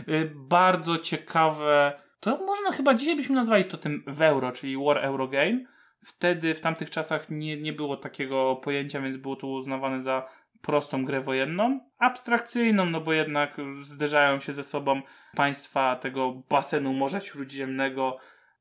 Y, 0.09 0.31
Bardzo 0.35 0.97
ciekawe. 0.97 1.99
To 2.19 2.37
można 2.45 2.71
chyba 2.71 2.93
dzisiaj 2.93 3.15
byśmy 3.15 3.35
nazwali 3.35 3.65
to 3.65 3.77
tym 3.77 4.03
w 4.07 4.21
euro, 4.21 4.51
czyli 4.51 4.77
War 4.85 4.97
Eurogame. 4.97 5.59
Wtedy 6.05 6.55
w 6.55 6.59
tamtych 6.59 6.89
czasach 6.89 7.29
nie, 7.29 7.57
nie 7.57 7.73
było 7.73 7.97
takiego 7.97 8.55
pojęcia, 8.55 9.01
więc 9.01 9.17
było 9.17 9.35
to 9.35 9.47
uznawane 9.47 10.03
za 10.03 10.27
prostą 10.61 11.05
grę 11.05 11.21
wojenną. 11.21 11.79
Abstrakcyjną, 11.99 12.85
no 12.85 13.01
bo 13.01 13.13
jednak 13.13 13.57
zderzają 13.81 14.39
się 14.39 14.53
ze 14.53 14.63
sobą 14.63 15.01
państwa 15.35 15.95
tego 15.95 16.43
basenu 16.49 16.93
Morza 16.93 17.19
Śródziemnego. 17.19 18.17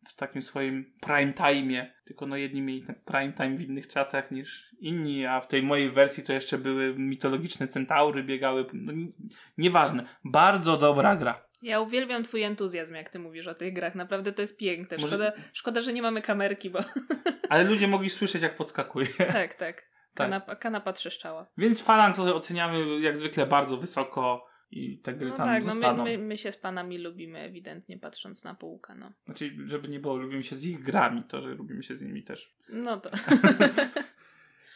w 0.06 0.14
takim 0.14 0.42
swoim 0.42 0.92
prime 1.00 1.32
time'ie. 1.32 1.86
Tylko 2.04 2.26
no 2.26 2.36
jedni 2.36 2.62
mieli 2.62 2.82
ten 2.82 2.94
prime 3.04 3.32
time 3.32 3.54
w 3.54 3.60
innych 3.60 3.88
czasach 3.88 4.30
niż 4.30 4.74
inni, 4.80 5.26
a 5.26 5.40
w 5.40 5.46
tej 5.48 5.62
mojej 5.62 5.90
wersji 5.90 6.24
to 6.24 6.32
jeszcze 6.32 6.58
były 6.58 6.94
mitologiczne 6.98 7.68
centaury, 7.68 8.22
biegały. 8.22 8.66
No, 8.72 8.92
nie- 8.92 9.12
nieważne. 9.58 10.04
Bardzo 10.24 10.76
dobra 10.76 11.16
gra. 11.16 11.45
Ja 11.62 11.80
uwielbiam 11.80 12.24
twój 12.24 12.42
entuzjazm, 12.42 12.94
jak 12.94 13.08
ty 13.10 13.18
mówisz 13.18 13.46
o 13.46 13.54
tych 13.54 13.72
grach. 13.72 13.94
Naprawdę 13.94 14.32
to 14.32 14.42
jest 14.42 14.58
piękne. 14.58 14.96
Może- 14.96 15.08
Szkoda, 15.16 15.32
szkoda 15.52 15.82
że 15.82 15.92
nie 15.92 16.02
mamy 16.02 16.22
kamerki, 16.22 16.70
bo 16.70 16.78
Ale 17.48 17.64
ludzie 17.64 17.88
mogli 17.88 18.10
słyszeć, 18.10 18.42
jak 18.42 18.56
podskakuje. 18.56 19.06
tak, 19.32 19.54
tak. 19.54 19.90
Kanapa, 20.14 20.56
kanapa 20.56 20.92
trzeszczała. 20.92 21.46
Więc 21.58 21.82
Phalanx 21.84 22.18
oceniamy 22.18 23.00
jak 23.00 23.16
zwykle 23.16 23.46
bardzo 23.46 23.76
wysoko 23.76 24.46
i 24.70 24.98
te 24.98 25.14
gry 25.14 25.28
No 25.28 25.36
tam 25.36 25.46
tak, 25.46 25.64
no 25.64 25.70
zostaną. 25.70 26.04
my, 26.04 26.18
my, 26.18 26.24
my 26.24 26.38
się 26.38 26.52
z 26.52 26.56
panami 26.56 26.98
lubimy 26.98 27.38
ewidentnie, 27.38 27.98
patrząc 27.98 28.44
na 28.44 28.54
półkę, 28.54 28.94
no. 28.94 29.12
Znaczy, 29.24 29.56
żeby 29.64 29.88
nie 29.88 30.00
było, 30.00 30.16
lubimy 30.16 30.42
się 30.42 30.56
z 30.56 30.64
ich 30.64 30.82
grami, 30.82 31.22
to, 31.28 31.42
że 31.42 31.48
lubimy 31.48 31.82
się 31.82 31.96
z 31.96 32.02
nimi 32.02 32.22
też. 32.22 32.54
No 32.68 33.00
to. 33.00 33.10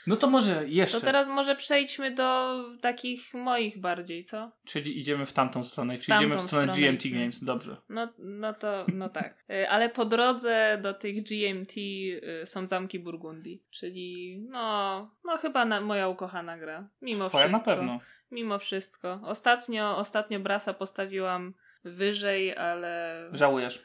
No 0.07 0.16
to 0.16 0.26
może 0.26 0.69
jeszcze. 0.69 1.00
To 1.00 1.07
teraz 1.07 1.28
może 1.28 1.57
przejdźmy 1.57 2.11
do 2.11 2.61
takich 2.80 3.35
moich 3.35 3.80
bardziej, 3.80 4.25
co? 4.25 4.50
Czyli 4.64 5.00
idziemy 5.00 5.26
w 5.26 5.33
tamtą 5.33 5.64
stronę, 5.64 5.95
czyli 5.95 6.07
tamtą 6.07 6.25
idziemy 6.25 6.38
w 6.38 6.40
stronę 6.40 6.73
stronę 6.73 6.92
GMT. 6.92 7.09
Games, 7.09 7.45
dobrze. 7.45 7.76
No, 7.88 8.09
no 8.19 8.54
to, 8.54 8.87
no 8.95 9.09
tak. 9.09 9.35
Y, 9.50 9.69
Ale 9.69 9.88
po 9.88 10.04
drodze 10.04 10.78
do 10.83 10.95
tych 10.95 11.23
GMT 11.23 11.76
y, 11.76 12.42
są 12.45 12.66
zamki 12.66 12.99
Burgundii, 12.99 13.62
czyli 13.71 14.38
no, 14.49 15.11
no 15.25 15.37
chyba 15.37 15.64
na, 15.64 15.80
moja 15.80 16.09
ukochana 16.09 16.59
gra. 16.59 16.88
Mimo 17.02 17.28
Twoja 17.28 17.49
wszystko. 17.49 17.71
na 17.71 17.76
pewno. 17.76 18.00
Mimo 18.30 18.59
wszystko. 18.59 19.21
Ostatnio, 19.25 19.97
ostatnio 19.97 20.40
Brasa 20.40 20.75
postawiłam 20.75 21.54
wyżej, 21.85 22.57
ale 22.57 23.23
Żałujesz. 23.33 23.76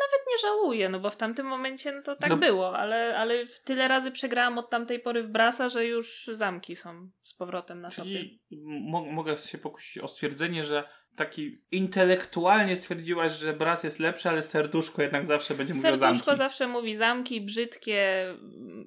nawet 0.00 0.17
nie 0.30 0.38
żałuję, 0.42 0.88
no 0.88 1.00
bo 1.00 1.10
w 1.10 1.16
tamtym 1.16 1.46
momencie 1.46 1.92
no 1.92 2.02
to 2.02 2.16
tak 2.16 2.30
Zro- 2.30 2.38
było, 2.38 2.78
ale, 2.78 3.18
ale 3.18 3.46
tyle 3.46 3.88
razy 3.88 4.10
przegrałam 4.10 4.58
od 4.58 4.70
tamtej 4.70 5.00
pory 5.00 5.22
w 5.22 5.28
Brasa, 5.28 5.68
że 5.68 5.86
już 5.86 6.30
zamki 6.32 6.76
są 6.76 7.10
z 7.22 7.34
powrotem 7.34 7.80
na. 7.80 7.90
Czyli 7.90 8.42
mo- 8.90 9.04
mogę 9.04 9.36
się 9.36 9.58
pokusić 9.58 9.98
o 9.98 10.08
stwierdzenie, 10.08 10.64
że 10.64 10.88
taki 11.18 11.62
intelektualnie 11.70 12.76
stwierdziłaś, 12.76 13.32
że 13.32 13.52
Bras 13.52 13.84
jest 13.84 13.98
lepszy, 13.98 14.28
ale 14.28 14.42
serduszko 14.42 15.02
jednak 15.02 15.26
zawsze 15.26 15.54
będzie 15.54 15.74
mówiło 15.74 15.96
Serduszko 15.96 16.24
zamki. 16.24 16.38
zawsze 16.38 16.66
mówi 16.68 16.96
zamki, 16.96 17.40
brzydkie, 17.40 18.26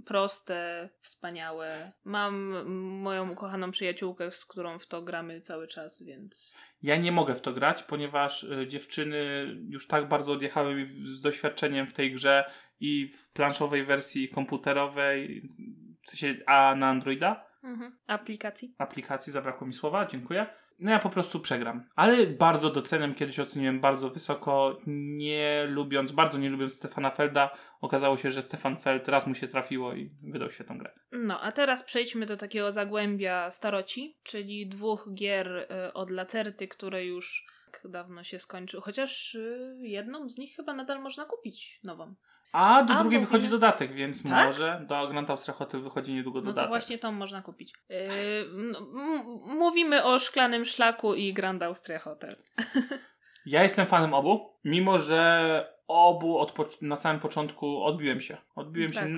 proste, 0.06 0.90
wspaniałe. 1.02 1.92
Mam 2.04 2.66
moją 3.02 3.32
ukochaną 3.32 3.72
przyjaciółkę, 3.72 4.32
z 4.32 4.46
którą 4.46 4.80
w 4.80 4.88
to 4.88 5.02
gramy 5.02 5.42
cały 5.42 5.68
czas, 5.68 6.04
więc... 6.04 6.54
Ja 6.84 6.96
nie 6.98 7.12
mogę 7.12 7.36
w 7.36 7.42
to 7.42 7.54
grać, 7.54 7.84
ponieważ 7.84 8.44
y, 8.44 8.68
dziewczyny 8.68 9.48
już 9.70 9.88
tak 9.88 10.08
bardzo 10.08 10.34
odjechały 10.34 10.76
mi 10.76 10.86
z 10.88 11.22
doświadczeniem 11.22 11.88
w 11.88 11.94
tej 11.94 12.12
grze 12.14 12.52
i 12.80 13.08
w 13.08 13.30
planszowej 13.32 13.86
wersji 13.86 14.30
komputerowej, 14.30 15.50
a 16.46 16.76
na 16.76 16.90
Androida 16.90 17.52
Mhm. 17.64 17.98
Aplikacji? 18.08 18.76
aplikacji, 18.78 19.34
zabrakło 19.34 19.68
mi 19.68 19.74
słowa, 19.74 20.06
dziękuję. 20.06 20.46
No 20.82 20.92
ja 20.92 21.00
po 21.00 21.10
prostu 21.10 21.40
przegram. 21.40 21.90
Ale 21.96 22.28
bardzo 22.28 22.70
doceniam, 22.70 23.16
kiedyś 23.16 23.40
oceniłem 23.40 23.80
bardzo 23.80 24.10
wysoko, 24.10 24.78
nie 24.88 25.66
lubiąc, 25.70 26.12
bardzo 26.12 26.38
nie 26.38 26.50
lubiąc 26.50 26.74
Stefana 26.74 27.12
Felda. 27.12 27.58
Okazało 27.82 28.18
się, 28.18 28.32
że 28.32 28.42
Stefan 28.42 28.78
Feld 28.78 29.08
raz 29.08 29.28
mu 29.28 29.36
się 29.36 29.48
trafiło 29.48 29.94
i 29.94 30.12
wydał 30.24 30.52
się 30.52 30.64
tą 30.64 30.78
grę. 30.78 30.94
No, 31.12 31.42
a 31.42 31.52
teraz 31.52 31.84
przejdźmy 31.84 32.26
do 32.26 32.38
takiego 32.38 32.72
zagłębia 32.72 33.52
staroci, 33.52 34.18
czyli 34.24 34.68
dwóch 34.68 35.10
gier 35.14 35.48
y, 35.58 35.94
od 35.94 36.10
Lacerty, 36.10 36.68
które 36.68 37.06
już 37.06 37.46
tak 37.72 37.92
dawno 37.92 38.24
się 38.24 38.40
skończyły. 38.40 38.84
Chociaż 38.84 39.36
y, 39.36 39.78
jedną 39.82 40.30
z 40.30 40.38
nich 40.38 40.56
chyba 40.56 40.74
nadal 40.74 41.02
można 41.02 41.26
kupić 41.26 41.80
nową. 41.84 42.16
A 42.52 42.84
do 42.84 42.94
A, 42.94 43.00
drugiej 43.00 43.04
mówimy- 43.04 43.26
wychodzi 43.26 43.48
dodatek, 43.50 43.94
więc 43.94 44.24
Tak? 44.24 44.46
może 44.46 44.86
do 44.88 45.08
Grand 45.08 45.30
Austria 45.30 45.54
Hotel 45.54 45.82
wychodzi 45.82 46.14
niedługo 46.14 46.40
No 46.40 46.46
dodatek. 46.46 46.64
to 46.64 46.70
właśnie 46.70 46.98
tą 46.98 47.12
można 47.12 47.42
kupić. 47.42 47.74
Yy, 47.90 47.98
no, 48.54 48.80
m- 48.80 49.58
mówimy 49.58 50.04
o 50.04 50.20
Szklanym 50.20 50.66
Szlaku 50.66 51.14
i 51.16 51.34
Grand 51.34 51.64
Austria 51.64 52.00
Hotel. 52.00 52.36
Ja 53.46 53.64
jestem 53.64 53.86
fanem 53.88 54.14
obu, 54.14 54.50
mimo 54.64 55.00
że 55.00 55.74
obu 55.88 56.38
od 56.40 56.82
na 56.82 56.96
samym 56.96 57.22
początku 57.22 57.84
odbiłem 57.84 58.22
się. 58.22 58.38
Odbiłem 58.56 58.92
Tak. 58.92 59.04
się 59.04 59.10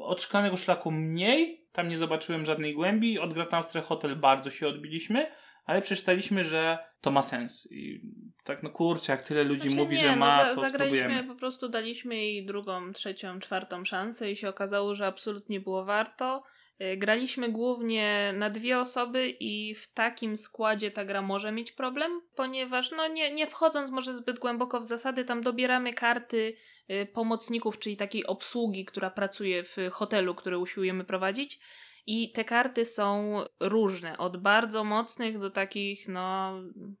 od 0.00 0.22
Szklanego 0.22 0.56
Szlaku 0.56 0.90
mniej, 0.90 1.68
tam 1.72 1.88
nie 1.88 1.98
zobaczyłem 1.98 2.44
żadnej 2.44 2.74
głębi, 2.74 3.18
od 3.18 3.34
Grand 3.34 3.54
Austria 3.54 3.82
Hotel 3.82 4.16
bardzo 4.16 4.50
się 4.50 4.68
odbiliśmy, 4.68 5.26
ale 5.64 5.82
przeczytaliśmy, 5.82 6.44
że 6.44 6.78
to 7.00 7.10
ma 7.10 7.22
sens. 7.22 7.68
I 7.70 8.00
tak 8.44 8.62
no 8.62 8.70
kurczę, 8.70 9.12
jak 9.12 9.22
tyle 9.22 9.44
ludzi 9.44 9.70
Znaczy 9.70 9.76
mówi, 9.76 9.96
nie, 9.96 10.02
że 10.02 10.10
no, 10.10 10.16
ma, 10.16 10.44
za, 10.44 10.54
to 10.54 10.60
zagraliśmy, 10.60 10.98
spróbujemy. 10.98 11.28
po 11.28 11.34
prostu 11.34 11.68
daliśmy 11.68 12.16
jej 12.16 12.46
drugą, 12.46 12.92
trzecią, 12.92 13.40
czwartą 13.40 13.84
szansę 13.84 14.30
i 14.30 14.36
się 14.36 14.48
okazało, 14.48 14.94
że 14.94 15.06
absolutnie 15.06 15.60
było 15.60 15.84
warto. 15.84 16.40
Yy, 16.78 16.96
Graliśmy 16.96 17.48
głównie 17.48 18.34
na 18.36 18.50
dwie 18.50 18.78
osoby 18.78 19.28
i 19.40 19.74
w 19.74 19.92
takim 19.92 20.36
składzie 20.36 20.90
ta 20.90 21.04
gra 21.04 21.22
może 21.22 21.52
mieć 21.52 21.72
problem, 21.72 22.20
ponieważ 22.36 22.90
no 22.90 23.08
nie, 23.08 23.34
nie 23.34 23.46
wchodząc 23.46 23.90
może 23.90 24.14
zbyt 24.14 24.38
głęboko 24.38 24.80
w 24.80 24.84
zasady, 24.84 25.24
tam 25.24 25.40
dobieramy 25.40 25.92
karty 25.92 26.54
y, 26.90 27.06
pomocników, 27.06 27.78
czyli 27.78 27.96
takiej 27.96 28.26
obsługi, 28.26 28.84
która 28.84 29.10
pracuje 29.10 29.64
w 29.64 29.76
hotelu, 29.90 30.34
który 30.34 30.58
usiłujemy 30.58 31.04
prowadzić. 31.04 31.60
I 32.06 32.32
te 32.32 32.44
karty 32.44 32.84
są 32.84 33.38
różne, 33.60 34.18
od 34.18 34.36
bardzo 34.36 34.84
mocnych 34.84 35.38
do 35.38 35.50
takich, 35.50 36.08
no, 36.08 36.54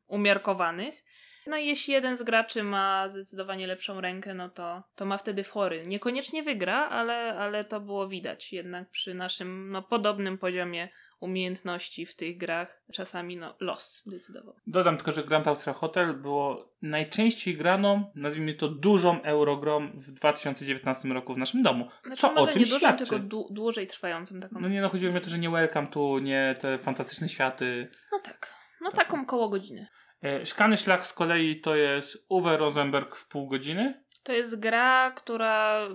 umiarkowanych. 0.06 1.04
No 1.46 1.56
i 1.56 1.66
jeśli 1.66 1.94
jeden 1.94 2.16
z 2.16 2.22
graczy 2.22 2.62
ma 2.62 3.08
zdecydowanie 3.08 3.66
lepszą 3.66 4.00
rękę, 4.00 4.34
no 4.34 4.48
to, 4.48 4.82
to 4.94 5.06
ma 5.06 5.18
wtedy 5.18 5.44
fory. 5.44 5.86
Niekoniecznie 5.86 6.42
wygra, 6.42 6.88
ale, 6.88 7.38
ale 7.38 7.64
to 7.64 7.80
było 7.80 8.08
widać 8.08 8.52
jednak 8.52 8.90
przy 8.90 9.14
naszym 9.14 9.70
no, 9.70 9.82
podobnym 9.82 10.38
poziomie 10.38 10.88
umiejętności 11.22 12.06
w 12.06 12.14
tych 12.16 12.36
grach. 12.38 12.82
Czasami 12.92 13.36
no, 13.36 13.54
los 13.60 14.02
decydował. 14.06 14.54
Dodam 14.66 14.96
tylko, 14.96 15.12
że 15.12 15.22
Grand 15.24 15.48
Austria 15.48 15.72
Hotel 15.72 16.14
było 16.14 16.72
najczęściej 16.82 17.56
graną, 17.56 18.12
nazwijmy 18.14 18.54
to 18.54 18.68
dużą 18.68 19.22
eurogrą 19.22 19.90
w 19.94 20.10
2019 20.10 21.08
roku 21.08 21.34
w 21.34 21.38
naszym 21.38 21.62
domu. 21.62 21.88
Znaczy, 22.06 22.20
Co 22.20 22.34
o 22.34 22.46
czym 22.46 22.62
nie 22.62 22.68
dużą, 22.68 22.96
tylko 22.96 23.16
dłu- 23.16 23.52
dłużej 23.52 23.86
trwającą 23.86 24.40
taką. 24.40 24.60
No 24.60 24.68
nie 24.68 24.80
no, 24.80 24.88
chodziło 24.88 25.12
mi 25.12 25.18
o 25.18 25.20
to, 25.20 25.30
że 25.30 25.38
nie 25.38 25.50
welcome 25.50 25.86
tu, 25.88 26.18
nie 26.18 26.54
te 26.60 26.78
fantastyczne 26.78 27.28
światy. 27.28 27.88
No 28.12 28.18
tak. 28.18 28.54
No 28.80 28.90
Tak. 28.90 28.98
taką 29.06 29.26
koło 29.26 29.48
godziny. 29.48 29.86
E, 30.22 30.46
Szklany 30.46 30.76
Szlak 30.76 31.06
z 31.06 31.12
kolei 31.12 31.60
to 31.60 31.76
jest 31.76 32.26
Uwe 32.28 32.56
Rosenberg 32.56 33.16
w 33.16 33.28
pół 33.28 33.48
godziny. 33.48 34.02
To 34.24 34.32
jest 34.32 34.60
gra, 34.60 35.10
która 35.16 35.88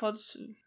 pod. 0.00 0.16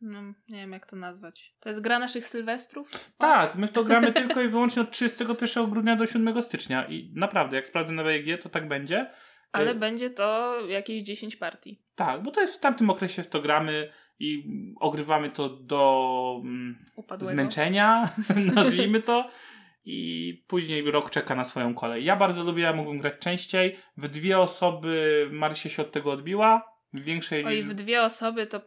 No, 0.02 0.22
nie 0.50 0.58
wiem 0.58 0.72
jak 0.72 0.86
to 0.86 0.96
nazwać. 0.96 1.56
To 1.60 1.70
jest 1.70 1.82
gra 1.82 2.00
naszych 2.00 2.28
sylwestrów? 2.28 2.88
Tak, 3.18 3.56
my 3.56 3.68
w 3.68 3.72
to 3.72 3.84
gramy 3.84 4.14
tylko 4.14 4.42
i 4.42 4.48
wyłącznie 4.48 4.82
od 4.82 4.92
31 4.92 5.70
grudnia 5.70 5.96
do 5.96 6.06
7 6.06 6.42
stycznia 6.42 6.86
i 6.86 7.12
naprawdę, 7.16 7.56
jak 7.56 7.68
sprawdzę 7.68 7.94
na 7.94 8.04
BG, 8.04 8.38
to 8.38 8.50
tak 8.50 8.68
będzie. 8.68 9.12
Ale 9.52 9.72
E, 9.72 9.76
będzie 9.76 10.10
to 10.10 10.58
jakieś 10.68 11.04
10 11.04 11.36
partii. 11.36 11.82
Tak, 11.96 12.24
bo 12.24 12.32
to 12.32 12.42
jest 12.42 12.56
w 12.56 12.60
tamtym 12.60 12.90
okresie 12.90 13.24
w 13.24 13.28
to 13.28 13.42
gramy 13.42 13.90
i 14.20 14.44
ogrywamy 14.80 15.30
to 15.30 15.50
do 15.50 16.42
mm, 16.44 16.78
zmęczenia, 17.22 18.10
nazwijmy 18.56 19.02
to. 19.02 19.30
I 19.86 20.44
później 20.48 20.92
rok 20.92 21.10
czeka 21.10 21.36
na 21.36 21.44
swoją 21.44 21.76
kolej. 21.76 22.06
Ja 22.06 22.16
bardzo 22.16 22.44
lubię, 22.44 22.64
ja 22.64 22.74
mógłbym 22.74 23.00
grać 23.00 23.14
częściej. 23.20 23.76
W 23.98 24.08
dwie 24.08 24.40
osoby 24.40 25.28
Marysia 25.32 25.70
się 25.70 25.82
od 25.82 25.92
tego 25.92 26.12
odbiła. 26.12 26.74
W 26.94 27.04
większej 27.04 27.46
Oj, 27.46 27.56
niż... 27.56 27.66
w 27.66 27.74
dwie 27.74 28.04
osoby 28.04 28.48
to. 28.48 28.62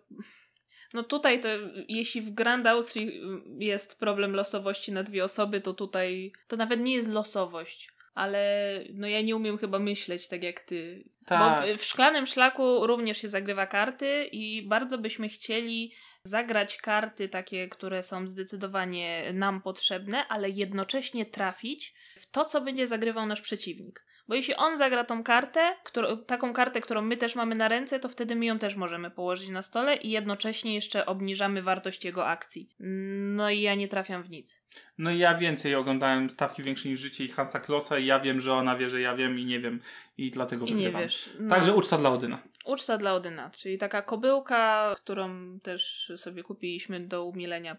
No 0.95 1.03
tutaj 1.03 1.41
to, 1.41 1.49
jeśli 1.89 2.21
w 2.21 2.31
Grand 2.31 2.67
Austrii 2.67 3.21
jest 3.59 4.01
problem 4.01 4.35
losowości 4.35 4.93
na 4.93 5.03
dwie 5.03 5.25
osoby, 5.25 5.61
to 5.61 5.75
tutaj 5.75 6.33
to 6.49 6.57
nawet 6.57 6.81
nie 6.81 6.95
jest 6.95 7.09
losowość. 7.09 7.91
Ale 8.15 8.81
no 8.95 9.07
ja 9.07 9.21
nie 9.21 9.37
umiem 9.37 9.59
chyba 9.59 9.79
myśleć 9.79 10.29
tak 10.29 10.43
jak 10.43 10.61
ty. 10.61 11.05
Tak. 11.27 11.67
Bo 11.67 11.75
w, 11.75 11.81
w 11.81 11.85
szklanym 11.85 12.27
szlaku 12.27 12.87
również 12.87 13.19
się 13.19 13.29
zagrywa 13.29 13.67
karty 13.67 14.29
i 14.33 14.63
bardzo 14.63 14.99
byśmy 14.99 15.29
chcieli 15.29 15.93
zagrać 16.25 16.77
karty 16.77 17.29
takie, 17.29 17.69
które 17.69 18.03
są 18.03 18.27
zdecydowanie 18.27 19.31
nam 19.35 19.63
potrzebne, 19.63 20.29
ale 20.29 20.51
jednocześnie 20.51 21.27
trafić 21.27 21.95
w 22.21 22.31
to, 22.31 22.45
co 22.45 22.61
będzie 22.61 22.87
zagrywał 22.87 23.27
nasz 23.27 23.41
przeciwnik. 23.41 24.06
Bo 24.29 24.35
jeśli 24.35 24.55
on 24.55 24.79
zagra 24.79 25.05
tą 25.05 25.23
kartę, 25.23 25.77
którą, 25.85 26.19
taką 26.25 26.53
kartę, 26.53 26.81
którą 26.81 27.03
my 27.03 27.17
też 27.17 27.35
mamy 27.35 27.55
na 27.55 27.69
ręce, 27.69 28.01
to 28.01 28.09
wtedy 28.09 28.37
my 28.37 28.45
ją 28.47 28.59
też 28.59 28.77
możemy 28.77 29.11
położyć 29.11 29.49
na 29.49 29.63
stole 29.63 29.97
i 29.97 30.11
jednocześnie 30.11 30.75
jeszcze 30.75 31.07
obniżamy 31.07 31.63
wartość 31.63 32.05
jego 32.05 32.27
akcji. 32.27 32.69
No 32.81 33.51
i 33.51 33.61
ja 33.61 33.75
nie 33.75 33.89
trafiam 33.89 34.23
w 34.23 34.31
nic. 34.31 34.65
No 34.99 35.11
i 35.11 35.19
ja 35.19 35.35
więcej 35.35 35.75
oglądałem 35.75 36.31
stawki 36.31 36.63
większe 36.63 36.89
niż 36.89 37.01
życie 37.01 37.25
i 37.25 37.29
Hansa 37.29 37.61
Klossa 37.61 37.99
i 37.99 38.07
ja 38.07 38.21
wiem, 38.21 38.41
że 38.41 38.55
ona 38.55 38.77
wie, 38.77 38.91
że 38.91 39.01
ja 39.01 39.15
wiem 39.15 39.39
i 39.39 39.45
nie 39.45 39.61
wiem 39.61 39.81
i 40.19 40.31
dlatego 40.31 40.67
I 40.67 40.69
nie 40.69 40.75
wygrywam. 40.77 41.03
wiesz. 41.03 41.31
No. 41.41 41.51
Także 41.51 41.75
uczta 41.75 41.99
dla 41.99 42.11
Odyna. 42.11 42.39
Uczta 42.65 42.99
dla 42.99 43.15
Odyna, 43.15 43.51
czyli 43.51 43.79
taka 43.79 44.03
kobyłka, 44.03 44.95
którą 44.97 45.59
też 45.61 46.13
sobie 46.17 46.43
kupiliśmy 46.43 47.01
do 47.01 47.25
umilenia 47.25 47.77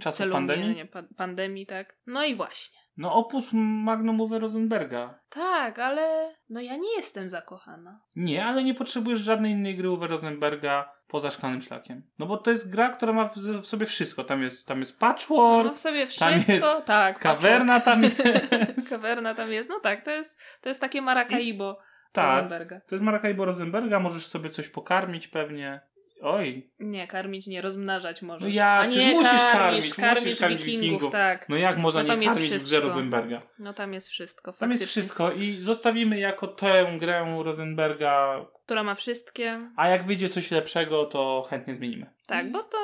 Czasów 0.00 0.30
pandemii? 0.32 0.84
pandemii, 1.16 1.66
tak. 1.66 1.96
No 2.06 2.24
i 2.24 2.34
właśnie. 2.34 2.85
No 2.96 3.14
opus 3.14 3.48
magnum 3.52 4.20
Uwe 4.20 4.38
Rosenberga. 4.38 5.18
Tak, 5.28 5.78
ale 5.78 6.34
no 6.50 6.60
ja 6.60 6.76
nie 6.76 6.96
jestem 6.96 7.30
zakochana. 7.30 8.00
Nie, 8.16 8.44
ale 8.44 8.64
nie 8.64 8.74
potrzebujesz 8.74 9.20
żadnej 9.20 9.52
innej 9.52 9.76
gry 9.76 9.90
Uwe 9.90 10.06
Rosenberga 10.06 10.92
poza 11.08 11.30
Szklanym 11.30 11.60
Szlakiem. 11.60 12.02
No 12.18 12.26
bo 12.26 12.36
to 12.36 12.50
jest 12.50 12.70
gra, 12.70 12.88
która 12.88 13.12
ma 13.12 13.28
w, 13.28 13.34
w 13.36 13.66
sobie 13.66 13.86
wszystko. 13.86 14.24
Tam 14.24 14.42
jest, 14.42 14.66
tam 14.66 14.80
jest 14.80 14.98
patchwork, 14.98 15.68
No 15.68 15.74
w 15.74 15.78
sobie 15.78 16.06
tam 16.18 16.40
wszystko, 16.40 16.80
tak. 16.80 17.18
kawerna 17.18 17.80
tam 17.80 18.02
patchwork. 18.02 18.52
jest. 18.76 18.90
Kawerna 18.90 19.34
tam 19.34 19.52
jest, 19.52 19.68
no 19.68 19.80
tak, 19.80 20.04
to 20.04 20.10
jest, 20.10 20.40
to 20.60 20.68
jest 20.68 20.80
takie 20.80 21.02
Maracaibo 21.02 21.78
tak, 22.12 22.34
Rosenberga. 22.34 22.80
to 22.80 22.94
jest 22.94 23.04
Maracaibo 23.04 23.44
Rosenberga, 23.44 24.00
możesz 24.00 24.26
sobie 24.26 24.50
coś 24.50 24.68
pokarmić 24.68 25.28
pewnie. 25.28 25.80
Oj, 26.22 26.70
Nie, 26.80 27.06
karmić 27.06 27.46
nie, 27.46 27.60
rozmnażać 27.62 28.22
możesz. 28.22 28.42
No 28.42 28.48
jak? 28.48 28.84
A 28.84 28.88
Przecież 28.88 29.06
nie, 29.06 29.12
musisz 29.14 29.30
karmisz, 29.30 29.54
karmić, 29.54 29.94
karmić 29.94 30.24
musisz 30.24 30.38
karmić 30.40 30.64
wikingów, 30.64 30.82
wikingów. 30.90 31.12
tak. 31.12 31.48
no 31.48 31.56
jak 31.56 31.78
można 31.78 32.02
No 32.02 32.14
nie 32.14 32.26
karmić 32.28 32.44
w 32.48 32.50
wszystko. 32.50 32.80
Rosenberga? 32.80 33.42
No 33.58 33.72
tam 33.74 33.94
jest 33.94 34.08
wszystko, 34.08 34.52
Tam 34.52 34.70
jest 34.70 34.82
faktycznie. 34.82 35.02
wszystko 35.02 35.32
i 35.32 35.60
zostawimy 35.60 36.18
jako 36.18 36.46
tę 36.46 36.86
grę 37.00 37.42
Rosenberga, 37.44 38.44
Która 38.64 38.82
ma 38.82 38.94
wszystkie. 38.94 39.60
a 39.76 39.88
jak 39.88 40.04
wyjdzie 40.04 40.28
coś 40.28 40.50
lepszego, 40.50 41.04
to 41.04 41.46
chętnie 41.50 41.74
zmienimy. 41.74 42.06
Tak, 42.26 42.50
bo 42.50 42.62
to 42.62 42.78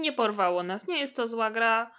nie 0.00 0.12
porwało 0.12 0.62
nas. 0.62 0.88
Nie 0.88 0.98
jest 0.98 1.16
to 1.16 1.26
zła 1.26 1.50
gra. 1.50 1.90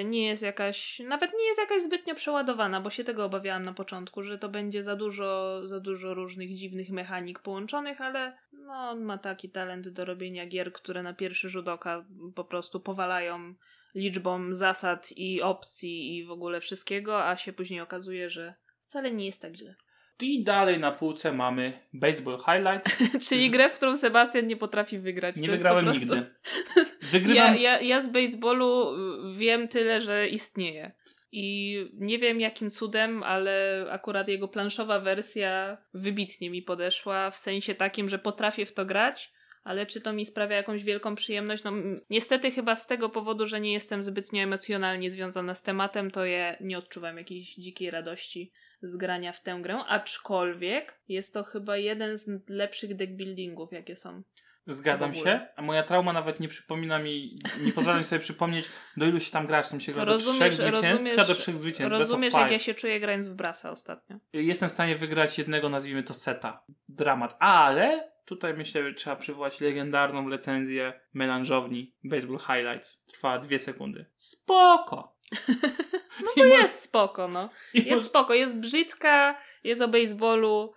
Y, 0.00 0.04
Nie 0.04 0.26
jest 0.26 0.42
jakaś, 0.42 0.98
nawet 0.98 1.30
nie 1.38 1.46
jest 1.46 1.60
jakaś 1.60 1.82
zbytnio 1.82 2.14
przeładowana, 2.14 2.80
bo 2.80 2.90
się 2.90 3.04
tego 3.04 3.24
obawiałam 3.24 3.64
na 3.64 3.72
początku, 3.72 4.22
że 4.22 4.38
to 4.38 4.48
będzie 4.48 4.82
za 4.82 4.96
dużo, 4.96 5.60
za 5.66 5.80
dużo 5.80 6.14
różnych 6.14 6.54
dziwnych 6.54 6.90
mechanik 6.90 7.38
połączonych, 7.38 8.00
ale 8.00 8.38
no, 8.52 8.72
on 8.90 9.02
ma 9.02 9.18
taki 9.18 9.50
talent 9.50 9.88
do 9.88 10.04
robienia 10.04 10.46
gier, 10.46 10.72
które 10.72 11.02
na 11.02 11.14
pierwszy 11.14 11.48
rzut 11.48 11.68
oka 11.68 12.04
po 12.34 12.44
prostu 12.44 12.80
powalają 12.80 13.54
liczbą 13.94 14.54
zasad 14.54 15.12
i 15.16 15.42
opcji 15.42 16.16
i 16.16 16.24
w 16.24 16.30
ogóle 16.30 16.60
wszystkiego, 16.60 17.24
a 17.24 17.36
się 17.36 17.52
później 17.52 17.80
okazuje, 17.80 18.30
że 18.30 18.54
wcale 18.80 19.10
nie 19.10 19.26
jest 19.26 19.42
tak 19.42 19.54
źle. 19.56 19.74
I 20.20 20.44
dalej 20.44 20.78
na 20.78 20.92
półce 20.92 21.32
mamy 21.32 21.80
Baseball 21.92 22.38
Highlights. 22.38 22.98
Czyli 23.28 23.50
grę, 23.50 23.70
w 23.70 23.74
którą 23.74 23.96
Sebastian 23.96 24.46
nie 24.46 24.56
potrafi 24.56 24.98
wygrać. 24.98 25.36
Nie 25.36 25.48
wygrałem 25.48 25.84
prostu... 25.84 26.00
nigdy. 26.14 26.26
Ja, 27.04 27.20
Wygrywam. 27.20 27.56
ja, 27.56 27.80
ja 27.80 28.00
z 28.00 28.08
baseballu 28.08 28.94
y, 28.94 29.13
wiem 29.36 29.68
tyle, 29.68 30.00
że 30.00 30.28
istnieje. 30.28 30.92
I 31.32 31.76
nie 31.94 32.18
wiem 32.18 32.40
jakim 32.40 32.70
cudem, 32.70 33.22
ale 33.22 33.86
akurat 33.90 34.28
jego 34.28 34.48
planszowa 34.48 35.00
wersja 35.00 35.78
wybitnie 35.94 36.50
mi 36.50 36.62
podeszła, 36.62 37.30
w 37.30 37.38
sensie 37.38 37.74
takim, 37.74 38.08
że 38.08 38.18
potrafię 38.18 38.66
w 38.66 38.74
to 38.74 38.84
grać, 38.84 39.32
ale 39.64 39.86
czy 39.86 40.00
to 40.00 40.12
mi 40.12 40.26
sprawia 40.26 40.56
jakąś 40.56 40.84
wielką 40.84 41.14
przyjemność? 41.14 41.64
No 41.64 41.72
niestety 42.10 42.50
chyba 42.50 42.76
z 42.76 42.86
tego 42.86 43.08
powodu, 43.08 43.46
że 43.46 43.60
nie 43.60 43.72
jestem 43.72 44.02
zbytnio 44.02 44.42
emocjonalnie 44.42 45.10
związana 45.10 45.54
z 45.54 45.62
tematem, 45.62 46.10
to 46.10 46.26
ja 46.26 46.56
nie 46.60 46.78
odczuwam 46.78 47.18
jakiejś 47.18 47.54
dzikiej 47.54 47.90
radości 47.90 48.52
z 48.82 48.96
grania 48.96 49.32
w 49.32 49.42
tę 49.42 49.58
grę, 49.62 49.78
aczkolwiek 49.88 51.00
jest 51.08 51.34
to 51.34 51.44
chyba 51.44 51.76
jeden 51.76 52.18
z 52.18 52.48
lepszych 52.48 52.96
deckbuildingów, 52.96 53.72
jakie 53.72 53.96
są. 53.96 54.22
Zgadzam 54.66 55.14
się, 55.14 55.40
a 55.56 55.62
moja 55.62 55.82
trauma 55.82 56.12
nawet 56.12 56.40
nie 56.40 56.48
przypomina 56.48 56.98
mi, 56.98 57.36
nie 57.60 57.72
pozwala 57.72 57.98
mi 57.98 58.04
sobie 58.04 58.18
przypomnieć, 58.20 58.64
do 58.96 59.06
ilu 59.06 59.20
się 59.20 59.30
tam 59.30 59.46
grasz. 59.46 59.68
Tam 59.68 59.80
się 59.80 59.92
gra 59.92 60.06
do 60.06 60.18
trzech 60.18 60.52
zwycięstw, 60.54 60.80
rozumiesz- 60.82 61.26
do 61.28 61.34
trzech 61.34 61.58
zwycięstw. 61.58 61.98
Rozumiesz, 61.98 62.34
jak 62.34 62.50
ja 62.50 62.58
się 62.58 62.74
czuję 62.74 63.00
grając 63.00 63.26
w 63.26 63.34
Brasa 63.34 63.70
ostatnio. 63.70 64.16
Jestem 64.32 64.68
w 64.68 64.72
stanie 64.72 64.96
wygrać 64.96 65.38
jednego, 65.38 65.68
nazwijmy 65.68 66.02
to 66.02 66.14
seta. 66.14 66.62
Dramat. 66.88 67.36
Ale 67.38 68.10
tutaj 68.24 68.54
myślę, 68.54 68.82
że 68.82 68.94
trzeba 68.94 69.16
przywołać 69.16 69.60
legendarną 69.60 70.30
recenzję 70.30 71.00
melanżowni 71.14 71.94
Baseball 72.04 72.38
Highlights. 72.38 73.02
Trwa 73.06 73.38
dwie 73.38 73.58
sekundy. 73.58 74.06
Spoko! 74.16 75.14
No 76.20 76.30
I 76.36 76.40
to 76.40 76.46
mo- 76.48 76.54
jest 76.54 76.82
spoko, 76.82 77.28
no. 77.28 77.50
i 77.74 77.84
Jest 77.84 78.04
spoko, 78.06 78.34
jest 78.34 78.58
brzydka, 78.58 79.36
jest 79.64 79.82
o 79.82 79.88
baseballu, 79.88 80.72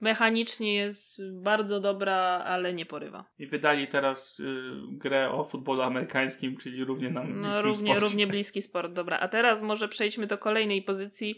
mechanicznie 0.00 0.74
jest 0.74 1.22
bardzo 1.42 1.80
dobra, 1.80 2.14
ale 2.44 2.72
nie 2.72 2.86
porywa. 2.86 3.24
I 3.38 3.46
wydali 3.46 3.88
teraz 3.88 4.40
y, 4.40 4.44
grę 4.90 5.30
o 5.30 5.44
futbolu 5.44 5.82
amerykańskim, 5.82 6.56
czyli 6.56 6.84
równie 6.84 7.10
nam 7.10 7.40
No 7.40 7.62
równie, 7.62 7.90
sporcie. 7.92 8.00
równie 8.06 8.26
bliski 8.32 8.62
sport, 8.62 8.92
dobra. 8.92 9.18
A 9.20 9.28
teraz 9.28 9.62
może 9.62 9.88
przejdźmy 9.88 10.26
do 10.26 10.38
kolejnej 10.38 10.82
pozycji. 10.82 11.36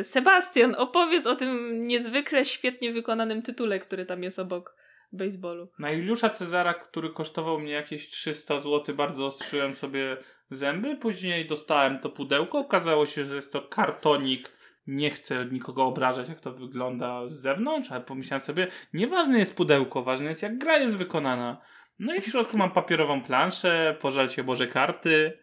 Y, 0.00 0.04
Sebastian, 0.04 0.74
opowiedz 0.78 1.26
o 1.26 1.36
tym 1.36 1.82
niezwykle 1.84 2.44
świetnie 2.44 2.92
wykonanym 2.92 3.42
tytule, 3.42 3.78
który 3.78 4.06
tam 4.06 4.22
jest 4.22 4.38
obok 4.38 4.76
baseballu. 5.12 5.68
Na 5.78 5.90
Juliusza 5.90 6.30
Cezara, 6.30 6.74
który 6.74 7.10
kosztował 7.10 7.58
mnie 7.58 7.72
jakieś 7.72 8.10
300 8.10 8.58
zł, 8.58 8.94
bardzo 8.94 9.26
ostrzyłem 9.26 9.74
sobie 9.74 10.16
zęby. 10.50 10.96
Później 10.96 11.46
dostałem 11.46 11.98
to 11.98 12.10
pudełko. 12.10 12.58
Okazało 12.58 13.06
się, 13.06 13.24
że 13.24 13.36
jest 13.36 13.52
to 13.52 13.62
kartonik. 13.62 14.50
Nie 14.86 15.10
chcę 15.10 15.46
nikogo 15.52 15.84
obrażać, 15.84 16.28
jak 16.28 16.40
to 16.40 16.52
wygląda 16.52 17.28
z 17.28 17.32
zewnątrz, 17.32 17.90
ale 17.92 18.00
pomyślałem 18.00 18.40
sobie, 18.40 18.66
nieważne 18.92 19.38
jest 19.38 19.56
pudełko, 19.56 20.02
ważne 20.02 20.26
jest, 20.26 20.42
jak 20.42 20.58
gra 20.58 20.78
jest 20.78 20.96
wykonana. 20.96 21.60
No 21.98 22.14
i 22.14 22.20
w 22.20 22.24
środku 22.26 22.56
mam 22.56 22.70
papierową 22.70 23.22
planszę, 23.22 23.96
pożarcie 24.00 24.44
Boże 24.44 24.66
karty 24.66 25.38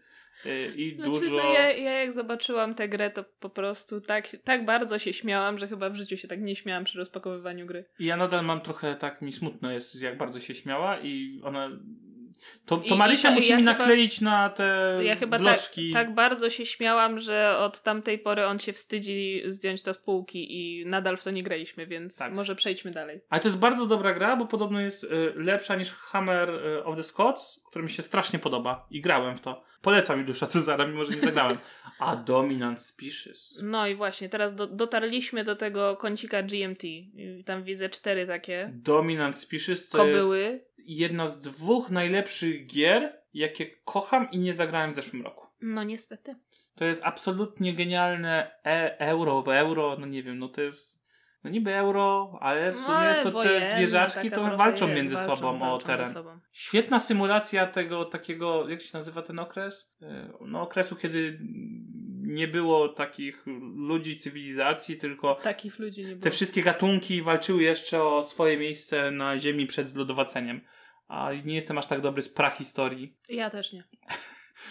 yy, 0.46 0.74
i 0.76 0.96
Znaczy, 0.96 1.12
dużo... 1.12 1.38
no 1.38 1.44
ja, 1.44 1.72
ja 1.72 1.92
jak 1.92 2.14
zobaczyłam 2.14 2.76
tę 2.76 2.90
grę, 2.90 3.10
to 3.10 3.24
po 3.40 3.50
prostu 3.50 4.02
tak, 4.02 4.28
tak 4.44 4.66
bardzo 4.66 5.00
się 5.00 5.14
śmiałam, 5.14 5.58
że 5.58 5.68
chyba 5.68 5.90
w 5.90 5.96
życiu 5.96 6.18
się 6.18 6.28
tak 6.28 6.42
nie 6.42 6.56
śmiałam 6.56 6.84
przy 6.84 6.98
rozpakowywaniu 6.98 7.66
gry. 7.66 7.86
I 8.00 8.06
ja 8.06 8.18
nadal 8.18 8.46
mam 8.46 8.62
trochę 8.62 8.96
tak 8.96 9.22
mi 9.22 9.34
smutno 9.34 9.72
jest, 9.72 10.02
jak 10.02 10.18
bardzo 10.18 10.40
się 10.40 10.54
śmiała 10.54 11.00
i 11.00 11.42
ona. 11.44 11.70
To, 12.66 12.78
to 12.78 12.96
I- 12.96 12.98
Marysia 12.98 13.28
i 13.30 13.32
ta- 13.32 13.36
musi 13.36 13.50
ja 13.50 13.58
mi 13.58 13.64
chyba- 13.64 13.78
nakleić 13.78 14.22
na 14.22 14.50
te 14.50 14.98
Ja 15.04 15.16
chyba 15.16 15.38
tak, 15.38 15.42
bloczki. 15.48 15.92
tak 15.94 16.14
bardzo 16.14 16.50
się 16.50 16.66
śmiałam, 16.66 17.20
że 17.20 17.58
od 17.58 17.84
tamtej 17.84 18.20
pory 18.20 18.46
on 18.46 18.60
się 18.60 18.74
wstydzi 18.74 19.42
zdjąć 19.46 19.84
to 19.84 19.94
z 19.94 19.98
półki 19.98 20.48
i 20.82 20.86
nadal 20.86 21.18
w 21.18 21.24
to 21.24 21.32
nie 21.32 21.44
graliśmy, 21.44 21.88
więc 21.88 22.18
Tak. 22.18 22.34
może 22.34 22.56
przejdźmy 22.56 22.92
dalej. 22.92 23.22
Ale 23.30 23.42
to 23.42 23.48
jest 23.48 23.60
bardzo 23.60 23.86
dobra 23.86 24.14
gra, 24.14 24.36
bo 24.36 24.46
podobno 24.46 24.82
jest 24.82 25.04
y, 25.04 25.10
lepsza 25.36 25.76
niż 25.76 25.92
Hammer 25.92 26.50
y, 26.50 26.84
of 26.84 26.96
the 26.96 27.04
Scots, 27.04 27.61
który 27.72 27.84
mi 27.84 27.90
się 27.90 28.04
strasznie 28.04 28.40
podoba 28.40 28.88
i 28.90 29.02
grałem 29.02 29.36
w 29.36 29.42
to. 29.42 29.64
Polecam 29.82 30.20
Juliusza 30.20 30.48
Cezara, 30.48 30.88
mimo 30.88 31.06
że 31.06 31.14
nie 31.14 31.22
zagrałem. 31.22 31.58
A 32.00 32.16
Dominant 32.16 32.82
Species. 32.82 33.60
No 33.64 33.88
i 33.88 33.96
właśnie, 33.96 34.30
teraz 34.30 34.56
do, 34.56 34.68
dotarliśmy 34.68 35.44
do 35.44 35.56
tego 35.56 35.98
kącika 35.98 36.44
GMT. 36.44 36.84
Tam 37.46 37.64
widzę 37.64 37.90
cztery 37.90 38.28
takie 38.28 38.70
Dominant 38.74 39.38
Species 39.38 39.90
to 39.90 40.06
jest 40.06 40.20
kobyły. 40.20 40.66
jedna 40.78 41.28
z 41.28 41.42
dwóch 41.42 41.90
najlepszych 41.90 42.68
gier, 42.68 43.14
jakie 43.34 43.66
kocham 43.66 44.32
i 44.32 44.38
nie 44.38 44.54
zagrałem 44.54 44.92
w 44.92 44.94
zeszłym 44.94 45.24
roku. 45.24 45.48
No 45.62 45.84
niestety. 45.84 46.36
To 46.76 46.86
jest 46.86 47.02
absolutnie 47.06 47.74
genialne 47.74 48.52
e 48.66 49.00
euro 49.00 49.42
w 49.42 49.50
euro, 49.50 49.98
no 50.00 50.06
nie 50.06 50.24
wiem, 50.24 50.40
no 50.40 50.48
to 50.50 50.62
jest 50.62 51.01
no 51.44 51.50
niby 51.50 51.76
euro, 51.76 52.38
ale 52.42 52.72
w 52.72 52.76
No, 52.76 52.82
sumie 52.86 52.98
ale 52.98 53.24
to 53.24 53.32
wojenna 53.32 53.60
te 53.60 53.76
zwierzaczki 53.76 54.32
to 54.32 54.58
walczą 54.58 54.86
jest, 54.86 54.98
między 54.98 55.16
walczą, 55.16 55.36
sobą 55.36 55.50
o 55.56 55.60
walczą 55.60 55.80
ze 55.80 55.86
teren. 55.86 56.08
sobą. 56.14 56.40
Świetna 56.52 57.00
symulacja 57.00 57.68
tego 57.68 58.06
takiego, 58.06 58.70
jak 58.70 58.82
się 58.82 58.90
nazywa 58.98 59.22
ten 59.22 59.40
okres? 59.40 59.98
E, 60.02 60.30
No 60.42 60.62
okresu, 60.62 60.96
kiedy 60.96 61.40
nie 62.22 62.48
było 62.48 62.90
takich 62.90 63.44
ludzi, 63.76 64.18
cywilizacji, 64.20 64.98
tylko 64.98 65.36
Takich 65.36 65.80
ludzi 65.80 66.02
nie 66.02 66.08
było. 66.08 66.22
te 66.22 66.32
wszystkie 66.32 66.62
gatunki 66.64 67.22
walczyły 67.22 67.64
jeszcze 67.64 68.04
o 68.04 68.24
swoje 68.24 68.58
miejsce 68.58 69.12
na 69.12 69.38
ziemi 69.38 69.68
przed 69.68 69.90
zlodowaceniem. 69.90 70.62
A 71.08 71.30
nie 71.46 71.56
jestem 71.56 71.78
aż 71.78 71.88
tak 71.88 72.02
dobry 72.02 72.22
z 72.22 72.30
prahistorii. 72.30 73.18
Ja 73.30 73.50
też 73.50 73.74
nie. 73.74 73.84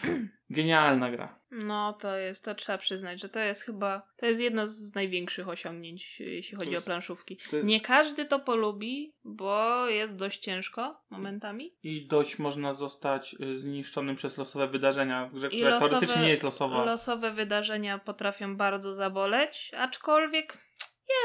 Genialna 0.50 1.10
gra. 1.10 1.38
No 1.50 1.92
to 1.92 2.16
jest, 2.16 2.44
to 2.44 2.54
trzeba 2.54 2.78
przyznać, 2.78 3.20
że 3.20 3.28
to 3.28 3.40
jest 3.40 3.62
chyba, 3.62 4.02
to 4.16 4.26
jest 4.26 4.40
jedno 4.40 4.66
z 4.66 4.94
największych 4.94 5.48
osiągnięć, 5.48 6.20
jeśli 6.20 6.56
chodzi 6.56 6.72
jest- 6.72 6.86
o 6.86 6.90
planszówki. 6.90 7.38
jest- 7.52 7.64
Nie 7.66 7.80
każdy 7.80 8.24
to 8.24 8.38
polubi, 8.40 9.12
bo 9.24 9.86
jest 9.88 10.16
dość 10.16 10.40
ciężko 10.40 11.00
momentami. 11.10 11.74
I 11.82 12.06
dość 12.06 12.38
można 12.38 12.74
zostać 12.74 13.36
y, 13.40 13.58
zniszczonym 13.58 14.16
przez 14.16 14.36
losowe 14.36 14.68
wydarzenia 14.68 15.26
w 15.26 15.34
grze, 15.34 15.46
I 15.46 15.50
która 15.50 15.70
losowe- 15.78 15.88
teoretycznie 15.88 16.22
nie 16.22 16.30
jest 16.30 16.42
losowa. 16.42 16.84
Losowe 16.84 17.30
wydarzenia 17.32 17.98
potrafią 17.98 18.56
bardzo 18.56 18.94
zaboleć, 18.94 19.70
aczkolwiek 19.76 20.58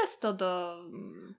jest 0.02 0.22
to 0.22 0.32
do... 0.32 0.80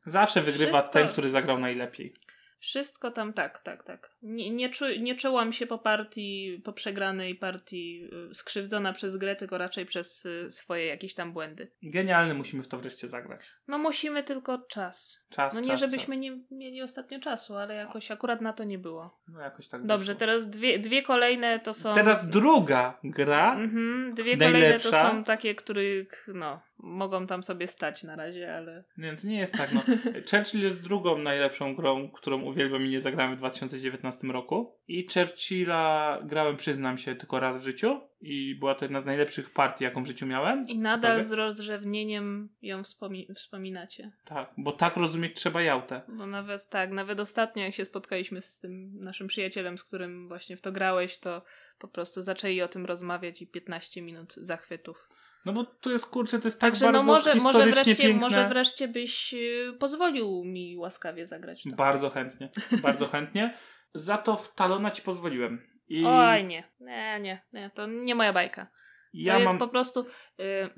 Zawsze 0.06 0.42
wygrywa 0.42 0.72
Wszystko- 0.80 0.94
ten, 0.94 1.08
który 1.10 1.30
zagrał 1.30 1.60
najlepiej. 1.60 2.13
Wszystko 2.60 3.12
tam 3.12 3.34
tak, 3.34 3.62
tak, 3.62 3.84
tak. 3.84 4.15
Nie, 4.22 4.50
nie, 4.50 4.70
czu, 4.70 4.86
nie 5.00 5.15
czułam 5.15 5.54
się 5.54 5.67
po 5.67 5.78
partii, 5.78 6.62
po 6.65 6.74
przegranej 6.74 7.36
partii 7.36 8.10
y, 8.32 8.36
skrzywdzona 8.36 8.93
przez 8.93 9.17
grę, 9.17 9.36
tylko 9.36 9.58
raczej 9.58 9.86
przez 9.86 10.26
y, 10.26 10.52
swoje 10.52 10.86
jakieś 10.86 11.13
tam 11.13 11.34
błędy. 11.34 11.72
Genialny, 11.84 12.34
musimy 12.34 12.63
w 12.63 12.67
to 12.67 12.80
wreszcie 12.80 13.08
zagrać. 13.08 13.41
No 13.67 13.78
musimy 13.78 14.24
tylko 14.24 14.60
czas. 14.70 15.20
Czas, 15.30 15.54
No 15.54 15.60
nie, 15.60 15.68
czas, 15.68 15.80
żebyśmy 15.80 16.16
czas. 16.16 16.22
nie 16.22 16.38
mieli 16.52 16.82
ostatnio 16.82 17.20
czasu, 17.20 17.56
ale 17.56 17.76
jakoś 17.76 18.12
akurat 18.12 18.42
na 18.42 18.54
to 18.54 18.63
nie 18.63 18.78
było. 18.78 19.18
No 19.28 19.40
jakoś 19.40 19.68
tak 19.68 19.86
Dobrze, 19.86 20.06
wyszło. 20.13 20.20
teraz 20.20 20.50
dwie, 20.50 20.80
dwie 20.80 21.04
kolejne 21.04 21.60
to 21.60 21.74
są... 21.74 21.94
Teraz 21.96 22.30
druga 22.30 22.98
gra. 23.04 23.54
Mhm, 23.56 24.13
dwie 24.16 24.38
Najlepsza. 24.38 24.52
kolejne 24.52 24.80
to 24.80 24.92
są 24.92 25.24
takie, 25.24 25.56
których 25.56 26.28
no, 26.34 26.60
mogą 26.80 27.28
tam 27.28 27.44
sobie 27.44 27.68
stać 27.68 28.04
na 28.04 28.16
razie, 28.16 28.56
ale... 28.56 28.84
Nie, 28.98 29.16
to 29.16 29.28
nie 29.28 29.40
jest 29.40 29.54
tak. 29.54 29.74
No. 29.74 29.82
Churchill 30.32 30.62
jest 30.63 30.84
drugą 30.84 31.18
najlepszą 31.18 31.76
grą, 31.76 32.10
którą 32.10 32.42
uwielbiam 32.42 32.86
i 32.86 32.90
nie 32.90 33.00
zagrałem 33.00 33.36
w 33.36 33.38
2019 33.38 34.28
roku. 34.28 34.76
I 34.88 35.08
Churchilla 35.13 36.20
grałem, 36.24 36.58
przyznam 36.58 36.98
się, 36.98 37.16
tylko 37.16 37.40
raz 37.40 37.60
w 37.60 37.63
życiu 37.63 38.02
i 38.21 38.56
była 38.56 38.75
to 38.75 38.86
jedna 38.86 39.01
z 39.01 39.06
najlepszych 39.06 39.51
partii, 39.51 39.84
jaką 39.84 40.03
w 40.03 40.08
życiu 40.08 40.25
miałem. 40.25 40.67
I 40.67 40.77
nadal 40.80 41.23
z 41.23 41.32
rozrzewnieniem 41.32 42.49
ją 42.62 42.82
wspomi- 42.82 43.34
wspominacie. 43.36 44.12
Tak, 44.25 44.53
bo 44.58 44.71
tak 44.71 44.97
rozumieć 44.97 45.36
trzeba 45.36 45.62
jałtę. 45.62 46.01
Bo 46.08 46.27
nawet 46.27 46.69
tak, 46.69 46.91
nawet 46.91 47.19
ostatnio 47.19 47.63
jak 47.63 47.73
się 47.73 47.86
spotkaliśmy 47.86 48.41
z 48.41 48.60
tym 48.60 48.99
naszym 48.99 49.27
przyjacielem, 49.27 49.77
z 49.77 49.84
którym 49.84 50.27
właśnie 50.27 50.58
w 50.58 50.62
to 50.62 50.71
grałeś, 50.71 51.17
to 51.17 51.41
po 51.80 51.88
prostu 51.88 52.21
zaczęli 52.21 52.62
o 52.62 52.67
tym 52.67 52.86
rozmawiać 52.86 53.41
i 53.41 53.47
15 53.47 54.01
minut 54.01 54.34
zachwytów. 54.38 55.10
No 55.45 55.53
bo 55.53 55.63
to 55.65 55.91
jest, 55.91 56.06
kurczę, 56.06 56.39
to 56.39 56.47
jest 56.47 56.62
tak 56.62 56.71
Także 56.71 56.86
bardzo 56.86 56.99
no 56.99 57.06
może, 57.06 57.36
może, 57.36 57.39
historycznie 57.60 57.84
wreszcie, 57.84 58.03
piękne. 58.03 58.21
może 58.21 58.47
wreszcie 58.47 58.88
byś 58.88 59.34
y, 59.34 59.73
pozwolił 59.80 60.43
mi 60.45 60.77
łaskawie 60.77 61.27
zagrać 61.27 61.63
to. 61.63 61.69
Bardzo 61.75 62.10
chętnie, 62.10 62.49
bardzo 62.82 63.08
chętnie. 63.13 63.58
Za 63.93 64.17
to 64.17 64.36
w 64.36 64.56
Talona 64.56 64.91
ci 64.91 65.01
pozwoliłem. 65.01 65.77
I 65.89 66.06
Oj 66.06 66.45
nie, 66.45 66.63
nie, 66.80 67.19
nie, 67.19 67.41
nie, 67.54 67.71
to 67.73 67.88
nie 67.88 68.15
moja 68.15 68.34
bajka. 68.34 68.65
To 68.65 68.71
ja 69.13 69.34
jest 69.39 69.45
mam... 69.45 69.60
po 69.60 69.67
prostu... 69.67 70.06
Y, 70.39 70.69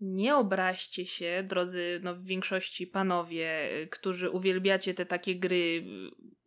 nie 0.00 0.36
obraźcie 0.36 1.06
się, 1.06 1.44
drodzy, 1.46 2.00
no 2.02 2.14
w 2.14 2.24
większości 2.24 2.86
panowie, 2.86 3.72
y, 3.82 3.86
którzy 3.86 4.30
uwielbiacie 4.30 4.94
te 4.94 5.06
takie 5.06 5.36
gry 5.36 5.56
y, 5.56 5.84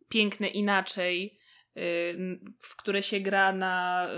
piękne 0.08 0.48
inaczej, 0.48 1.38
y, 1.76 2.40
w 2.60 2.76
które 2.76 3.02
się 3.02 3.20
gra 3.20 3.52
na 3.52 4.08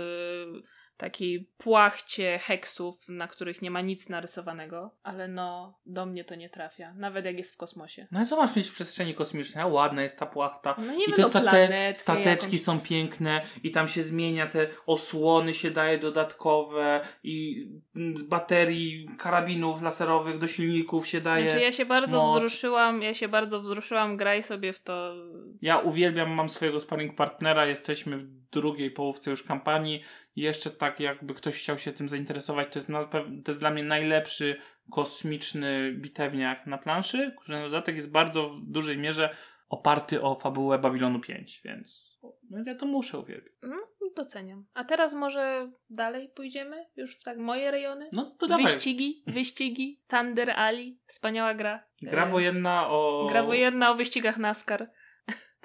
takiej 0.97 1.49
płachcie 1.57 2.39
heksów, 2.43 3.09
na 3.09 3.27
których 3.27 3.61
nie 3.61 3.71
ma 3.71 3.81
nic 3.81 4.09
narysowanego, 4.09 4.95
ale 5.03 5.27
no, 5.27 5.79
do 5.85 6.05
mnie 6.05 6.23
to 6.23 6.35
nie 6.35 6.49
trafia, 6.49 6.93
nawet 6.93 7.25
jak 7.25 7.37
jest 7.37 7.53
w 7.53 7.57
kosmosie. 7.57 8.07
No 8.11 8.23
i 8.23 8.25
co 8.25 8.37
masz 8.37 8.55
mieć 8.55 8.69
w 8.69 8.73
przestrzeni 8.73 9.13
kosmicznej? 9.13 9.63
A 9.63 9.67
ładna 9.67 10.03
jest 10.03 10.19
ta 10.19 10.25
płachta. 10.25 10.75
No 10.77 10.93
nie 10.93 11.05
I 11.05 11.13
te 11.13 11.23
state- 11.23 11.95
stateczki 11.95 12.45
jakąś. 12.45 12.61
są 12.61 12.79
piękne 12.79 13.41
i 13.63 13.71
tam 13.71 13.87
się 13.87 14.03
zmienia, 14.03 14.47
te 14.47 14.67
osłony 14.85 15.53
się 15.53 15.71
daje 15.71 15.97
dodatkowe 15.97 17.01
i 17.23 17.67
mm, 17.95 18.17
z 18.17 18.23
baterii 18.23 19.09
karabinów 19.17 19.81
laserowych 19.81 20.37
do 20.37 20.47
silników 20.47 21.07
się 21.07 21.21
daje. 21.21 21.49
Znaczy 21.49 21.63
ja 21.63 21.71
się 21.71 21.85
bardzo 21.85 22.17
moc. 22.21 22.29
wzruszyłam, 22.29 23.01
ja 23.01 23.13
się 23.13 23.27
bardzo 23.27 23.59
wzruszyłam, 23.61 24.17
graj 24.17 24.43
sobie 24.43 24.73
w 24.73 24.79
to. 24.79 25.15
Ja 25.61 25.79
uwielbiam, 25.79 26.31
mam 26.31 26.49
swojego 26.49 26.79
sparring 26.79 27.15
partnera, 27.15 27.65
jesteśmy 27.65 28.17
w 28.17 28.45
drugiej 28.51 28.91
połówce 28.91 29.31
już 29.31 29.43
kampanii. 29.43 30.01
Jeszcze 30.35 30.69
tak 30.69 30.99
jakby 30.99 31.33
ktoś 31.33 31.59
chciał 31.59 31.77
się 31.77 31.91
tym 31.91 32.09
zainteresować, 32.09 32.67
to 32.73 32.79
jest, 32.79 32.89
na 32.89 33.05
to 33.05 33.23
jest 33.47 33.59
dla 33.59 33.71
mnie 33.71 33.83
najlepszy 33.83 34.55
kosmiczny 34.91 35.93
bitewniak 35.93 36.67
na 36.67 36.77
planszy, 36.77 37.35
który 37.41 37.57
na 37.57 37.63
dodatek 37.63 37.95
jest 37.95 38.11
bardzo 38.11 38.49
w 38.49 38.61
dużej 38.61 38.97
mierze 38.97 39.35
oparty 39.69 40.21
o 40.21 40.35
fabułę 40.35 40.79
Babilonu 40.79 41.19
5, 41.19 41.61
więc, 41.65 42.17
więc 42.51 42.67
ja 42.67 42.75
to 42.75 42.85
muszę 42.85 43.19
uwielbiać. 43.19 43.53
No, 43.63 43.75
doceniam. 44.15 44.65
A 44.73 44.83
teraz 44.83 45.13
może 45.13 45.71
dalej 45.89 46.29
pójdziemy? 46.35 46.85
Już 46.95 47.15
w 47.15 47.23
tak 47.23 47.37
moje 47.37 47.71
rejony? 47.71 48.09
No 48.11 48.35
to 48.39 48.47
dawaj. 48.47 48.65
Wyścigi, 48.65 49.23
wyścigi, 49.27 49.99
Thunder 50.07 50.49
Ali, 50.49 50.99
wspaniała 51.05 51.53
gra. 51.53 51.83
Gra 52.01 52.25
E, 52.25 52.29
wojenna 52.29 52.89
o... 52.89 53.27
Gra 53.29 53.43
wojenna 53.43 53.91
o 53.91 53.95
wyścigach 53.95 54.37
NASCAR. 54.37 54.89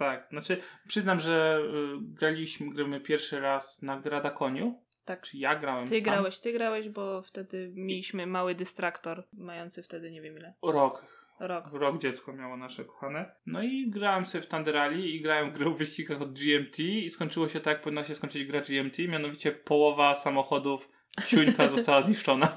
Tak, 0.01 0.27
znaczy 0.31 0.57
przyznam, 0.89 1.21
że 1.21 1.61
y, 1.65 1.99
graliśmy, 2.01 2.75
gramy 2.75 3.01
pierwszy 3.01 3.41
raz 3.41 3.83
na 3.83 4.01
Gradakoniu, 4.01 4.83
Tak. 5.05 5.21
czy 5.21 5.39
ja 5.39 5.57
grałem 5.57 5.89
Ty 5.89 5.95
sam. 5.95 6.05
grałeś, 6.05 6.39
ty 6.39 6.53
grałeś, 6.53 6.89
bo 6.89 7.23
wtedy 7.23 7.73
mieliśmy 7.75 8.27
mały 8.27 8.55
dystraktor, 8.55 9.25
mający 9.33 9.83
wtedy 9.83 10.11
nie 10.11 10.23
wiem 10.23 10.37
ile. 10.37 10.55
Rok, 10.63 11.05
Rok. 11.41 11.71
rok 11.73 11.99
dziecko 11.99 12.33
miało 12.33 12.57
nasze 12.57 12.85
kochane. 12.85 13.35
No 13.47 13.63
i 13.63 13.91
grałem 13.91 14.27
sobie 14.27 14.43
w 14.43 14.47
Thunder 14.49 14.75
Rally 14.75 15.09
i 15.09 15.21
grałem 15.21 15.51
w 15.51 15.53
grę 15.55 15.67
o 15.67 15.71
wyścigach 15.71 16.23
od 16.23 16.33
GMT 16.39 16.79
i 16.79 17.11
skończyło 17.11 17.49
się 17.49 17.61
tak, 17.61 17.73
jak 17.75 17.83
powinna 17.83 18.05
się 18.05 18.15
skończyć 18.15 18.45
gra 18.45 18.61
GMT, 18.61 18.99
mianowicie 18.99 19.53
połowa 19.53 20.15
samochodów 20.15 20.89
siuńka 21.27 21.69
została 21.69 22.03
zniszczona. 22.03 22.57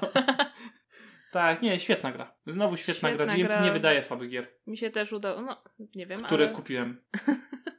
tak, 1.34 1.62
nie, 1.62 1.80
świetna 1.80 2.12
gra. 2.12 2.34
Znowu 2.46 2.76
świetna, 2.76 3.12
gra. 3.12 3.24
Świetna 3.24 3.44
GMT 3.44 3.54
gra. 3.54 3.64
nie 3.64 3.72
wydaje 3.72 4.02
słabych 4.02 4.30
gier, 4.30 4.48
Mi 4.66 4.76
się 4.76 4.90
też 4.90 5.12
udało, 5.12 5.42
no 5.42 5.62
nie 5.94 6.06
wiem, 6.06 6.22
które 6.22 6.44
ale 6.44 6.54
kupiłem. 6.54 7.00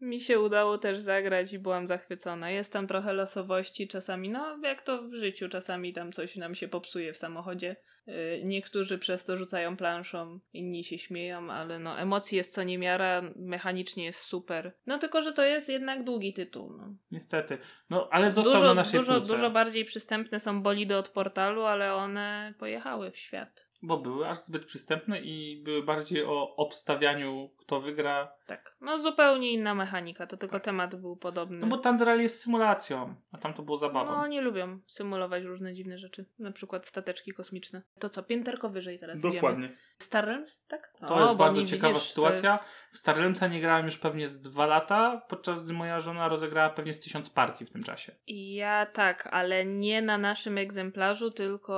mi 0.00 0.20
się 0.20 0.40
udało 0.40 0.78
też 0.78 0.98
zagrać 0.98 1.52
i 1.52 1.58
byłam 1.58 1.86
zachwycona. 1.86 2.50
Jest 2.50 2.72
tam 2.72 2.86
trochę 2.86 3.12
losowości 3.12 3.88
czasami, 3.88 4.28
no 4.28 4.58
jak 4.62 4.82
to 4.82 5.02
w 5.02 5.14
życiu, 5.14 5.48
czasami 5.48 5.92
tam 5.92 6.12
coś 6.12 6.36
nam 6.36 6.54
się 6.54 6.68
popsuje 6.68 7.12
w 7.12 7.16
samochodzie. 7.16 7.76
Yy, 8.06 8.14
Niektórzy 8.44 8.98
przez 8.98 9.24
to 9.24 9.36
rzucają 9.36 9.76
planszą, 9.76 10.40
inni 10.52 10.84
się 10.84 10.98
śmieją, 10.98 11.50
ale 11.50 11.78
no 11.78 11.98
emocji 11.98 12.36
jest 12.36 12.54
co 12.54 12.62
niemiara, 12.62 13.22
mechanicznie 13.36 14.04
jest 14.04 14.20
super. 14.20 14.72
No 14.86 14.98
tylko, 14.98 15.20
że 15.20 15.32
to 15.32 15.42
jest 15.44 15.68
jednak 15.68 16.04
długi 16.04 16.32
tytuł. 16.32 16.72
No. 16.76 16.94
Niestety. 17.10 17.58
No, 17.90 18.08
ale 18.10 18.30
został 18.30 18.54
Dużo, 18.54 18.66
na 18.66 18.74
naszej 18.74 19.00
dużo, 19.00 19.14
półce. 19.14 19.32
dużo 19.32 19.50
bardziej 19.50 19.84
przystępne 19.84 20.40
są 20.40 20.62
bolidy 20.62 20.96
od 20.96 21.08
portalu, 21.08 21.62
ale 21.62 21.94
one 21.94 22.54
pojechały 22.58 23.10
w 23.10 23.16
świat. 23.16 23.70
Bo 23.82 23.98
były 23.98 24.28
aż 24.28 24.38
zbyt 24.38 24.64
przystępne 24.64 25.20
i 25.20 25.62
były 25.62 25.82
bardziej 25.82 26.24
o 26.24 26.56
obstawianiu, 26.56 27.50
kto 27.70 27.80
wygra. 27.80 28.32
Tak. 28.46 28.76
No 28.80 28.98
zupełnie 28.98 29.52
inna 29.52 29.74
mechanika, 29.74 30.26
to 30.26 30.36
tylko 30.36 30.60
temat 30.60 30.94
był 30.94 31.16
podobny. 31.16 31.58
No 31.58 31.66
bo 31.66 31.78
Thunder 31.78 32.06
Rally 32.06 32.22
jest 32.22 32.40
symulacją, 32.42 33.14
a 33.32 33.38
tam 33.38 33.54
to 33.54 33.62
było 33.62 33.76
zabawą. 33.78 34.10
No, 34.10 34.16
oni 34.16 34.40
lubią 34.40 34.78
symulować 34.86 35.44
różne 35.44 35.74
dziwne 35.74 35.98
rzeczy. 35.98 36.24
Na 36.38 36.52
przykład 36.52 36.86
stateczki 36.86 37.32
kosmiczne. 37.32 37.82
To 37.98 38.08
co, 38.08 38.22
pięterko 38.22 38.68
wyżej 38.68 38.98
teraz 38.98 39.18
idziemy. 39.18 39.34
Dokładnie. 39.34 39.76
Star 39.98 40.24
Realms, 40.24 40.64
tak? 40.68 40.92
To 41.00 41.08
O, 41.14 41.24
jest 41.24 41.36
bardzo 41.36 41.60
nie 41.60 41.66
ciekawa 41.66 41.88
widzisz, 41.94 42.02
to 42.02 42.08
sytuacja. 42.08 42.52
jest- 42.52 42.64
W 42.92 42.98
Star 42.98 43.16
Realmsa 43.16 43.46
nie 43.48 43.60
grałem 43.60 43.84
już 43.86 43.98
pewnie 43.98 44.28
z 44.28 44.40
dwa 44.40 44.66
lata, 44.66 45.22
podczas 45.28 45.64
gdy 45.64 45.72
moja 45.72 46.00
żona 46.00 46.28
rozegrała 46.28 46.70
pewnie 46.70 46.92
z 46.92 47.00
tysiąc 47.00 47.30
partii 47.30 47.64
w 47.66 47.70
tym 47.70 47.82
czasie. 47.82 48.12
Ja 48.26 48.86
tak, 48.86 49.28
ale 49.32 49.64
nie 49.66 50.02
na 50.02 50.18
naszym 50.18 50.58
egzemplarzu, 50.58 51.30
tylko 51.30 51.72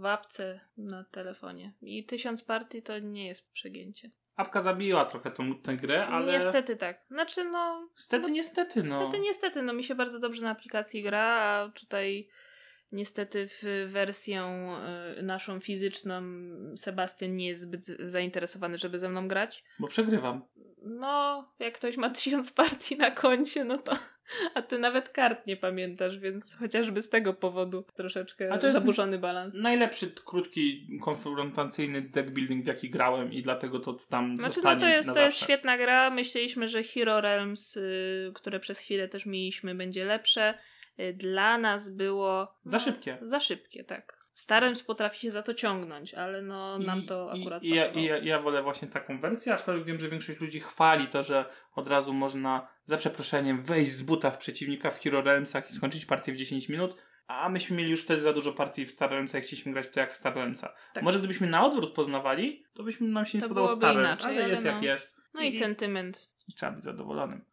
w 0.00 0.06
apce 0.06 0.60
na 0.76 1.04
telefonie. 1.04 1.72
I 1.82 2.04
tysiąc 2.04 2.44
partii 2.44 2.82
to 2.82 2.98
nie 2.98 3.26
jest 3.26 3.52
przegięcie. 3.52 4.10
Apka 4.36 4.60
zabiła 4.60 5.04
trochę 5.04 5.30
tą, 5.30 5.58
tę 5.60 5.76
grę, 5.76 6.06
ale... 6.06 6.32
Niestety 6.32 6.76
tak. 6.76 7.00
Znaczy 7.10 7.44
no... 7.44 7.88
Niestety, 7.96 8.30
niestety, 8.30 8.82
no. 8.82 9.00
Niestety, 9.00 9.20
niestety, 9.20 9.62
no 9.62 9.72
mi 9.72 9.84
się 9.84 9.94
bardzo 9.94 10.18
dobrze 10.18 10.42
na 10.42 10.50
aplikacji 10.50 11.02
gra, 11.02 11.24
a 11.24 11.68
tutaj 11.68 12.28
niestety 12.94 13.46
w 13.48 13.88
wersję 13.92 14.42
y, 15.18 15.22
naszą 15.22 15.60
fizyczną 15.60 16.22
Sebastian 16.76 17.36
nie 17.36 17.46
jest 17.46 17.60
zbyt 17.60 17.86
zainteresowany, 17.86 18.78
żeby 18.78 18.98
ze 18.98 19.08
mną 19.08 19.28
grać. 19.28 19.64
Bo 19.78 19.88
przegrywam. 19.88 20.42
No, 20.86 21.48
jak 21.58 21.74
ktoś 21.74 21.96
ma 21.96 22.10
tysiąc 22.10 22.52
partii 22.52 22.96
na 22.96 23.10
koncie, 23.10 23.64
no 23.64 23.78
to. 23.78 23.92
A 24.54 24.62
ty 24.62 24.78
nawet 24.78 25.08
kart 25.08 25.46
nie 25.46 25.56
pamiętasz, 25.56 26.18
więc 26.18 26.56
chociażby 26.56 27.02
z 27.02 27.08
tego 27.08 27.34
powodu 27.34 27.84
troszeczkę 27.96 28.52
A 28.52 28.58
to 28.58 28.66
jest 28.66 28.78
zaburzony 28.78 29.18
balans. 29.18 29.54
Najlepszy, 29.54 30.10
krótki, 30.24 30.88
konfrontacyjny 31.02 32.02
deck 32.02 32.30
building, 32.30 32.64
w 32.64 32.66
jaki 32.66 32.90
grałem 32.90 33.32
i 33.32 33.42
dlatego 33.42 33.80
to 33.80 33.92
tam 34.08 34.36
Znaczy, 34.38 34.54
zostanie 34.54 34.74
no 34.74 34.80
to 34.80 34.88
jest, 34.88 35.14
to 35.14 35.22
jest 35.22 35.38
świetna 35.38 35.78
gra. 35.78 36.10
Myśleliśmy, 36.10 36.68
że 36.68 36.82
Hero 36.82 37.20
Realms, 37.20 37.76
y, 37.76 38.32
które 38.34 38.60
przez 38.60 38.78
chwilę 38.78 39.08
też 39.08 39.26
mieliśmy, 39.26 39.74
będzie 39.74 40.04
lepsze. 40.04 40.54
Y, 41.00 41.12
Dla 41.12 41.58
nas 41.58 41.90
było. 41.90 42.54
Za 42.64 42.76
no, 42.76 42.84
szybkie. 42.84 43.18
Za 43.22 43.40
szybkie, 43.40 43.84
tak. 43.84 44.24
Starym 44.32 44.74
potrafi 44.86 45.20
się 45.20 45.30
za 45.30 45.42
to 45.42 45.54
ciągnąć, 45.54 46.14
ale 46.14 46.42
no 46.42 46.78
nam 46.78 47.06
to 47.06 47.30
I- 47.34 47.40
akurat 47.40 47.62
i, 47.62 47.66
i 47.66 47.70
ja, 47.70 47.76
pasowało. 47.76 48.00
i 48.00 48.08
ja, 48.08 48.18
ja 48.18 48.40
wolę 48.40 48.62
właśnie 48.62 48.88
taką 48.88 49.20
wersję, 49.20 49.54
aczkolwiek 49.54 49.84
wiem, 49.84 50.00
że 50.00 50.08
większość 50.08 50.40
ludzi 50.40 50.60
chwali 50.60 51.08
to, 51.08 51.22
że 51.22 51.44
od 51.74 51.88
razu 51.88 52.12
można 52.12 52.68
za 52.86 52.96
przeproszeniem 52.96 53.62
wejść 53.62 53.92
z 53.92 54.02
buta 54.02 54.30
w 54.30 54.38
przeciwnika 54.38 54.90
w 54.90 55.00
Hero 55.00 55.22
Realmsach 55.22 55.70
i 55.70 55.72
skończyć 55.72 56.06
partię 56.06 56.32
w 56.32 56.36
10 56.36 56.68
minut, 56.68 56.96
a 57.26 57.48
myśmy 57.48 57.76
mieli 57.76 57.90
już 57.90 58.02
wtedy 58.02 58.20
za 58.20 58.32
dużo 58.32 58.52
partii 58.52 58.86
w 58.86 58.90
Star 58.90 59.10
Realmsach, 59.10 59.34
jak 59.34 59.44
chcieliśmy 59.44 59.72
grać 59.72 59.86
to 59.88 60.00
jak 60.00 60.12
w. 60.12 60.74
Tak. 60.92 61.02
Może 61.04 61.18
gdybyśmy 61.18 61.46
na 61.46 61.66
odwrót 61.66 61.94
poznawali, 61.94 62.64
to 62.74 62.82
byśmy 62.82 63.08
nam 63.08 63.26
się 63.26 63.38
nie 63.38 63.42
To 63.42 63.46
spodobało 63.46 63.76
byłoby 63.76 63.86
Star 63.86 63.96
Realms, 63.96 64.18
inaczej, 64.18 64.36
ale 64.36 64.44
ale 64.44 64.52
jest 64.52 64.64
no. 64.64 64.70
jak 64.70 64.82
jest. 64.82 65.16
No 65.34 65.42
i 65.42 65.52
sentyment. 65.52 66.30
i 66.48 66.52
trzeba 66.52 66.72
być 66.72 66.84
zadowolonym. 66.84 67.44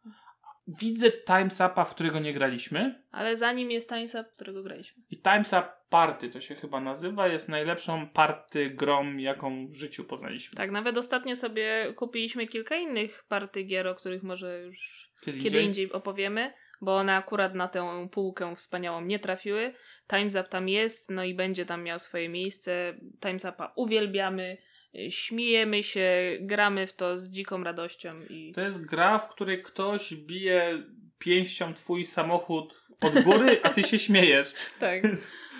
Widzę 0.80 1.10
Times 1.10 1.60
Upa, 1.60 1.84
w 1.84 1.94
którego 1.94 2.18
nie 2.18 2.34
graliśmy. 2.34 3.02
Ale 3.10 3.36
zanim 3.36 3.70
jest 3.70 3.88
Times 3.88 4.14
Up, 4.14 4.24
którego 4.36 4.62
graliśmy. 4.62 5.02
I 5.10 5.18
Times 5.18 5.52
Up 5.52 5.68
Party 5.88 6.28
to 6.28 6.40
się 6.40 6.54
chyba 6.54 6.80
nazywa. 6.80 7.28
Jest 7.28 7.48
najlepszą 7.48 8.08
party 8.08 8.70
grą, 8.70 9.16
jaką 9.16 9.66
w 9.68 9.74
życiu 9.74 10.04
poznaliśmy. 10.04 10.56
Tak, 10.56 10.70
nawet 10.70 10.98
ostatnio 10.98 11.36
sobie 11.36 11.92
kupiliśmy 11.96 12.46
kilka 12.46 12.76
innych 12.76 13.24
party 13.28 13.62
gier, 13.62 13.88
o 13.88 13.94
których 13.94 14.22
może 14.22 14.60
już 14.60 15.10
Kiedy, 15.20 15.38
kiedy 15.38 15.62
indziej 15.62 15.92
opowiemy, 15.92 16.52
bo 16.80 16.96
one 16.96 17.16
akurat 17.16 17.54
na 17.54 17.68
tę 17.68 18.08
półkę 18.10 18.56
wspaniałą 18.56 19.00
nie 19.00 19.18
trafiły. 19.18 19.74
Times 20.10 20.34
Up 20.34 20.44
tam 20.48 20.68
jest, 20.68 21.10
no 21.10 21.24
i 21.24 21.34
będzie 21.34 21.66
tam 21.66 21.82
miał 21.82 21.98
swoje 21.98 22.28
miejsce. 22.28 22.94
Times 23.20 23.44
Upa 23.44 23.72
uwielbiamy, 23.76 24.56
śmiejemy 25.10 25.82
się, 25.82 26.36
gramy 26.40 26.86
w 26.86 26.92
to 26.92 27.18
z 27.18 27.30
dziką 27.30 27.64
radością 27.64 28.14
i 28.30 28.52
To 28.54 28.60
jest 28.60 28.86
gra, 28.86 29.18
w 29.18 29.28
której 29.28 29.62
ktoś 29.62 30.14
bije 30.14 30.82
pięścią 31.18 31.74
twój 31.74 32.04
samochód 32.04 32.84
od 33.02 33.24
góry, 33.24 33.60
a 33.62 33.68
ty 33.68 33.82
się 33.82 33.98
śmiejesz. 33.98 34.54
tak. 34.80 35.02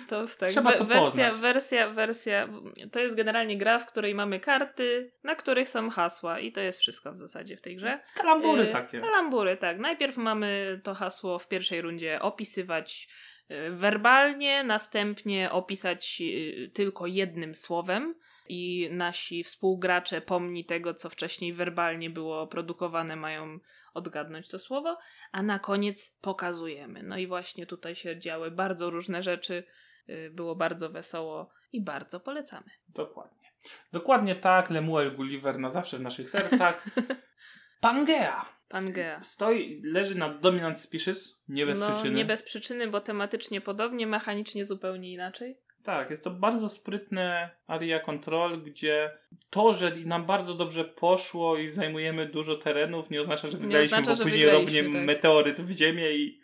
To 0.07 0.25
tak, 0.39 0.49
Trzeba 0.49 0.73
to 0.73 0.85
wersja, 0.85 1.29
poznać. 1.29 1.41
wersja, 1.41 1.89
wersja. 1.89 2.49
To 2.91 2.99
jest 2.99 3.15
generalnie 3.15 3.57
gra, 3.57 3.79
w 3.79 3.85
której 3.85 4.15
mamy 4.15 4.39
karty, 4.39 5.11
na 5.23 5.35
których 5.35 5.69
są 5.69 5.89
hasła 5.89 6.39
i 6.39 6.51
to 6.51 6.61
jest 6.61 6.79
wszystko 6.79 7.11
w 7.11 7.17
zasadzie 7.17 7.57
w 7.57 7.61
tej 7.61 7.75
grze. 7.75 7.99
Kalambury 8.15 8.63
Y, 8.63 8.67
takie. 8.71 8.99
Kalambury, 9.01 9.57
tak. 9.57 9.79
Najpierw 9.79 10.17
mamy 10.17 10.79
to 10.83 10.93
hasło 10.93 11.39
w 11.39 11.47
pierwszej 11.47 11.81
rundzie 11.81 12.21
opisywać 12.21 13.07
y, 13.51 13.69
werbalnie, 13.71 14.63
następnie 14.63 15.51
opisać 15.51 16.21
y, 16.21 16.71
tylko 16.73 17.07
jednym 17.07 17.55
słowem 17.55 18.15
i 18.49 18.89
nasi 18.91 19.43
współgracze 19.43 20.21
pomni 20.21 20.65
tego, 20.65 20.93
co 20.93 21.09
wcześniej 21.09 21.53
werbalnie 21.53 22.09
było 22.09 22.47
produkowane, 22.47 23.15
mają 23.15 23.59
odgadnąć 23.93 24.47
to 24.47 24.59
słowo, 24.59 24.97
a 25.31 25.43
na 25.43 25.59
koniec 25.59 26.17
pokazujemy. 26.21 27.03
No 27.03 27.17
i 27.17 27.27
właśnie 27.27 27.65
tutaj 27.65 27.95
się 27.95 28.19
działy 28.19 28.51
bardzo 28.51 28.89
różne 28.89 29.23
rzeczy, 29.23 29.63
y, 30.09 30.31
było 30.33 30.55
bardzo 30.55 30.89
wesoło 30.89 31.53
i 31.71 31.81
bardzo 31.81 32.19
polecamy. 32.19 32.69
Dokładnie. 32.89 33.51
Dokładnie 33.91 34.35
tak, 34.35 34.69
Lemuel 34.69 35.15
Gulliver 35.15 35.59
na 35.59 35.69
zawsze 35.69 35.97
w 35.97 36.01
naszych 36.01 36.29
sercach. 36.29 36.85
Pangea. 37.81 38.45
Pangea. 38.69 39.23
Stoi, 39.23 39.81
leży 39.83 40.17
na 40.17 40.29
dominant 40.29 40.79
species, 40.79 41.43
nie 41.47 41.65
bez 41.65 41.79
no, 41.79 41.93
przyczyny. 41.93 42.15
nie 42.15 42.25
bez 42.25 42.43
przyczyny, 42.43 42.87
bo 42.87 43.01
tematycznie 43.01 43.61
podobnie, 43.61 44.07
mechanicznie 44.07 44.65
zupełnie 44.65 45.13
inaczej. 45.13 45.57
Tak, 45.83 46.09
jest 46.09 46.23
to 46.23 46.29
bardzo 46.31 46.69
sprytne 46.69 47.49
area 47.67 47.99
control, 47.99 48.61
gdzie 48.63 49.11
to, 49.49 49.73
że 49.73 49.95
nam 49.95 50.25
bardzo 50.25 50.53
dobrze 50.53 50.85
poszło 50.85 51.57
i 51.57 51.67
zajmujemy 51.67 52.25
dużo 52.25 52.55
terenów, 52.55 53.09
nie 53.09 53.21
oznacza, 53.21 53.47
że 53.47 53.57
wygraliśmy, 53.57 53.97
oznacza, 53.97 54.11
bo 54.11 54.15
że 54.15 54.23
później 54.23 54.45
wygraliśmy, 54.45 54.81
robnie 54.81 54.93
tak. 54.99 55.07
meteoryt 55.07 55.61
w 55.61 55.71
ziemię 55.71 56.11
i 56.11 56.41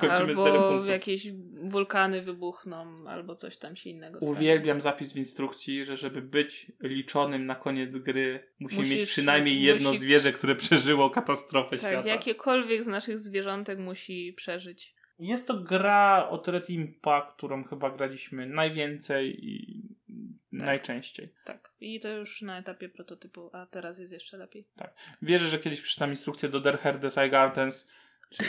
kończymy 0.00 0.34
z 0.34 0.36
zerem 0.36 0.52
albo 0.56 0.68
punktów. 0.68 0.88
jakieś 0.88 1.26
wulkany 1.64 2.22
wybuchną, 2.22 3.04
albo 3.08 3.36
coś 3.36 3.56
tam 3.56 3.76
się 3.76 3.90
innego 3.90 4.16
stanie. 4.18 4.32
Uwielbiam 4.32 4.80
zapis 4.80 5.12
w 5.12 5.16
instrukcji, 5.16 5.84
że 5.84 5.96
żeby 5.96 6.22
być 6.22 6.72
liczonym 6.80 7.46
na 7.46 7.54
koniec 7.54 7.96
gry, 7.96 8.48
musi 8.60 8.76
Musisz- 8.76 8.90
mieć 8.90 9.08
przynajmniej 9.10 9.62
jedno 9.62 9.90
musi- 9.90 9.98
zwierzę, 10.00 10.32
które 10.32 10.54
przeżyło 10.56 11.10
katastrofę 11.10 11.70
Tak, 11.76 11.78
świata. 11.90 12.08
jakiekolwiek 12.08 12.82
z 12.82 12.86
naszych 12.86 13.18
zwierzątek 13.18 13.78
musi 13.78 14.32
przeżyć. 14.32 14.94
Jest 15.22 15.46
to 15.48 15.54
gra 15.54 16.28
od 16.28 16.48
Red 16.48 16.70
Impa, 16.70 17.32
którą 17.36 17.64
chyba 17.64 17.90
graliśmy 17.90 18.46
najwięcej 18.46 19.46
i 19.46 19.82
najczęściej. 20.52 21.32
Tak. 21.44 21.72
I 21.80 22.00
to 22.00 22.08
już 22.08 22.42
na 22.42 22.58
etapie 22.58 22.88
prototypu, 22.88 23.50
a 23.52 23.66
teraz 23.66 23.98
jest 23.98 24.12
jeszcze 24.12 24.36
lepiej. 24.36 24.68
Wierzę, 25.22 25.46
że 25.46 25.58
kiedyś 25.58 25.80
przeczytam 25.80 26.10
instrukcję 26.10 26.48
do 26.48 26.60
Der 26.60 26.78
Eigartens. 27.16 27.90
Czy... 28.30 28.44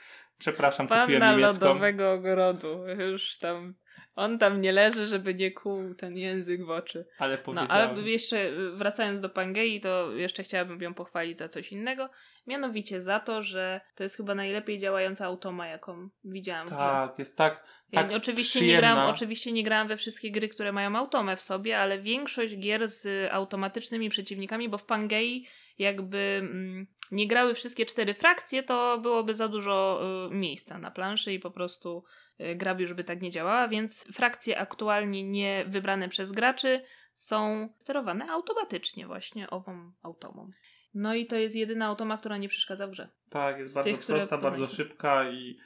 Przepraszam, 0.38 0.88
kupiłem 0.88 1.20
Panna 1.20 1.32
niemiecką. 1.32 1.66
lodowego 1.66 2.12
ogrodu. 2.12 2.84
Już 3.10 3.38
tam. 3.38 3.74
On 4.16 4.38
tam 4.38 4.60
nie 4.60 4.72
leży, 4.72 5.06
żeby 5.06 5.34
nie 5.34 5.50
kłuł 5.50 5.94
ten 5.94 6.16
język 6.16 6.64
w 6.64 6.70
oczy. 6.70 7.06
Ale 7.18 7.36
No, 7.36 7.42
powiedziałem. 7.44 7.70
ale 7.70 8.10
jeszcze 8.10 8.48
y, 8.48 8.70
wracając 8.70 9.20
do 9.20 9.28
Pangei, 9.28 9.80
to 9.80 10.12
jeszcze 10.12 10.42
chciałabym 10.42 10.82
ją 10.82 10.94
pochwalić 10.94 11.38
za 11.38 11.48
coś 11.48 11.72
innego. 11.72 12.10
Mianowicie 12.46 13.02
za 13.02 13.20
to, 13.20 13.42
że 13.42 13.80
to 13.94 14.02
jest 14.02 14.16
chyba 14.16 14.34
najlepiej 14.34 14.78
działająca 14.78 15.26
automa, 15.26 15.66
jaką 15.66 16.08
widziałam. 16.24 16.68
Tak, 16.68 17.18
jest 17.18 17.36
tak, 17.36 17.64
Ja 17.92 18.02
tak 18.02 18.12
oczywiście, 18.12 18.66
nie 18.66 18.76
grałam, 18.76 19.10
oczywiście 19.10 19.52
nie 19.52 19.64
grałam 19.64 19.88
we 19.88 19.96
wszystkie 19.96 20.30
gry, 20.30 20.48
które 20.48 20.72
mają 20.72 20.96
automę 20.96 21.36
w 21.36 21.42
sobie, 21.42 21.78
ale 21.78 21.98
większość 21.98 22.56
gier 22.58 22.88
z 22.88 23.32
automatycznymi 23.32 24.08
przeciwnikami, 24.10 24.68
bo 24.68 24.78
w 24.78 24.84
Pangei 24.84 25.46
jakby 25.78 26.38
mm, 26.42 26.86
nie 27.12 27.26
grały 27.26 27.54
wszystkie 27.54 27.86
cztery 27.86 28.14
frakcje, 28.14 28.62
to 28.62 28.98
byłoby 28.98 29.34
za 29.34 29.48
dużo 29.48 30.00
y, 30.30 30.34
miejsca 30.34 30.78
na 30.78 30.90
planszy 30.90 31.32
i 31.32 31.38
po 31.38 31.50
prostu 31.50 32.04
y, 32.40 32.54
gra 32.54 32.76
już 32.78 32.94
by 32.94 33.04
tak 33.04 33.22
nie 33.22 33.30
działała, 33.30 33.68
więc 33.68 34.04
frakcje 34.12 34.58
aktualnie 34.58 35.24
nie 35.24 35.64
wybrane 35.68 36.08
przez 36.08 36.32
graczy 36.32 36.82
są 37.12 37.68
sterowane 37.78 38.26
automatycznie 38.30 39.06
właśnie 39.06 39.50
ową 39.50 39.92
automą. 40.02 40.50
No 40.94 41.14
i 41.14 41.26
to 41.26 41.36
jest 41.36 41.56
jedyna 41.56 41.86
automa, 41.86 42.18
która 42.18 42.36
nie 42.36 42.48
przeszkadza 42.48 42.86
w 42.86 42.90
grze. 42.90 43.08
Tak, 43.30 43.58
jest 43.58 43.72
z 43.72 43.74
bardzo 43.74 43.90
tych, 43.90 44.06
prosta, 44.06 44.38
bardzo 44.38 44.66
szybka 44.66 45.30
i 45.30 45.58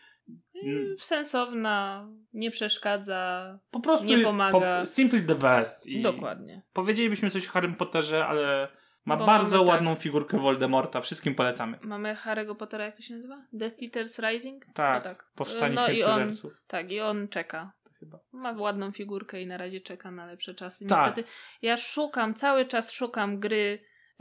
Mm. 0.65 0.99
Sensowna, 0.99 2.09
nie 2.33 2.51
przeszkadza, 2.51 3.59
po 3.71 3.81
prostu 3.81 4.07
Nie 4.07 4.19
pomaga. 4.19 4.81
Po, 4.81 4.87
simply 4.87 5.23
the 5.23 5.35
best. 5.35 5.87
I 5.87 6.03
Dokładnie. 6.03 6.63
Powiedzielibyśmy 6.73 7.31
coś 7.31 7.49
o 7.49 7.51
Harrym 7.51 7.75
Potterze, 7.75 8.27
ale 8.27 8.69
ma 9.05 9.17
Bo 9.17 9.27
bardzo 9.27 9.57
mamy 9.57 9.67
tak- 9.67 9.75
ładną 9.75 9.95
figurkę 9.95 10.39
Voldemorta. 10.39 11.01
Wszystkim 11.01 11.35
polecamy. 11.35 11.79
Mamy 11.83 12.15
Harry'ego 12.15 12.57
Pottera, 12.57 12.85
jak 12.85 12.97
to 12.97 13.03
się 13.03 13.15
nazywa? 13.15 13.37
Death 13.53 13.83
Eaters 13.83 14.19
Rising? 14.19 14.67
Tak, 14.75 15.05
No 15.05 15.11
tak. 15.11 15.31
powstanie 15.35 15.75
No 15.75 15.89
i 15.89 16.03
on, 16.03 16.33
tak, 16.67 16.93
i 16.93 17.01
on 17.01 17.29
czeka. 17.29 17.73
Chyba. 18.01 18.19
Ma 18.33 18.53
ładną 18.53 18.93
figurkę 18.93 19.43
i 19.43 19.47
na 19.47 19.57
razie 19.57 19.81
czeka 19.81 20.11
na 20.11 20.27
lepsze 20.27 20.55
czasy. 20.55 20.87
Tak. 20.87 20.99
Niestety 20.99 21.25
ja 21.63 21.77
szukam, 21.77 22.35
cały 22.35 22.67
czas 22.67 22.93
szukam 22.93 23.39
gry 23.41 23.79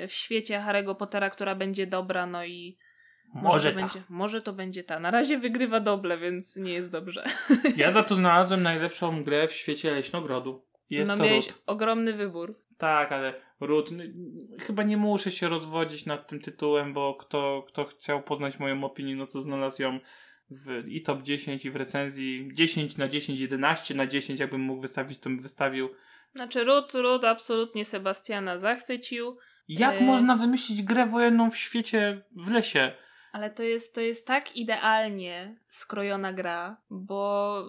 w 0.08 0.12
świecie 0.12 0.60
Harry'ego 0.68 0.96
Pottera, 0.96 1.30
która 1.30 1.56
będzie 1.56 1.88
dobra, 1.88 2.26
no 2.26 2.46
i 2.46 2.78
może, 3.34 3.48
Może 3.50 3.70
to 3.72 3.80
tak. 3.80 3.84
będzie, 3.90 4.04
może 4.10 4.42
to 4.42 4.54
będzie 4.54 4.84
ta. 4.84 5.00
Na 5.00 5.12
razie 5.12 5.38
wygrywa 5.38 5.80
doble, 5.80 6.18
więc 6.18 6.56
nie 6.56 6.74
jest 6.74 6.92
dobrze. 6.92 7.24
Ja 7.78 7.92
za 7.92 8.04
to 8.04 8.16
znalazłem 8.16 8.64
najlepszą 8.64 9.24
grę 9.24 9.48
w 9.48 9.54
świecie 9.54 9.92
Leśnogrodu. 9.92 10.66
Jest 10.90 11.12
no 11.12 11.18
to 11.18 11.24
miałeś 11.24 11.54
ogromny 11.66 12.14
wybór. 12.14 12.56
Tak, 12.78 13.12
ale 13.12 13.34
Root, 13.60 13.92
n- 13.92 14.14
chyba 14.60 14.84
nie 14.84 14.98
muszę 14.98 15.32
się 15.32 15.50
rozwodzić 15.50 16.06
nad 16.06 16.28
tym 16.28 16.40
tytułem, 16.40 16.94
bo 16.94 17.16
kto, 17.16 17.66
kto 17.68 17.86
chciał 17.86 18.24
poznać 18.24 18.60
moją 18.60 18.84
opinię, 18.84 19.16
no 19.16 19.28
to 19.28 19.42
znalazł 19.42 19.82
ją 19.82 20.00
w 20.52 20.88
i 20.88 21.02
top 21.02 21.22
10 21.22 21.66
i 21.66 21.72
w 21.72 21.76
recenzji 21.76 22.50
10 22.54 22.98
na 22.98 23.08
10, 23.08 23.40
11 23.40 23.96
na 23.96 24.08
10, 24.08 24.40
jakbym 24.40 24.62
mógł 24.62 24.82
wystawić, 24.82 25.20
to 25.20 25.30
bym 25.30 25.40
wystawił. 25.40 25.90
Znaczy 26.36 26.64
Rud, 26.64 26.94
Rud 26.94 27.24
absolutnie 27.24 27.86
Sebastiana 27.86 28.58
zachwycił. 28.58 29.38
Jak 29.68 30.02
E. 30.02 30.04
można 30.04 30.36
wymyślić 30.36 30.82
grę 30.82 31.06
wojenną 31.06 31.52
w 31.52 31.58
świecie, 31.58 32.22
w 32.36 32.52
lesie? 32.52 32.92
Ale 33.34 33.50
to 33.50 33.64
jest, 33.64 33.96
to 33.96 34.02
jest 34.02 34.28
tak 34.28 34.56
idealnie 34.56 35.56
skrojona 35.70 36.34
gra, 36.34 36.78
bo 36.90 37.64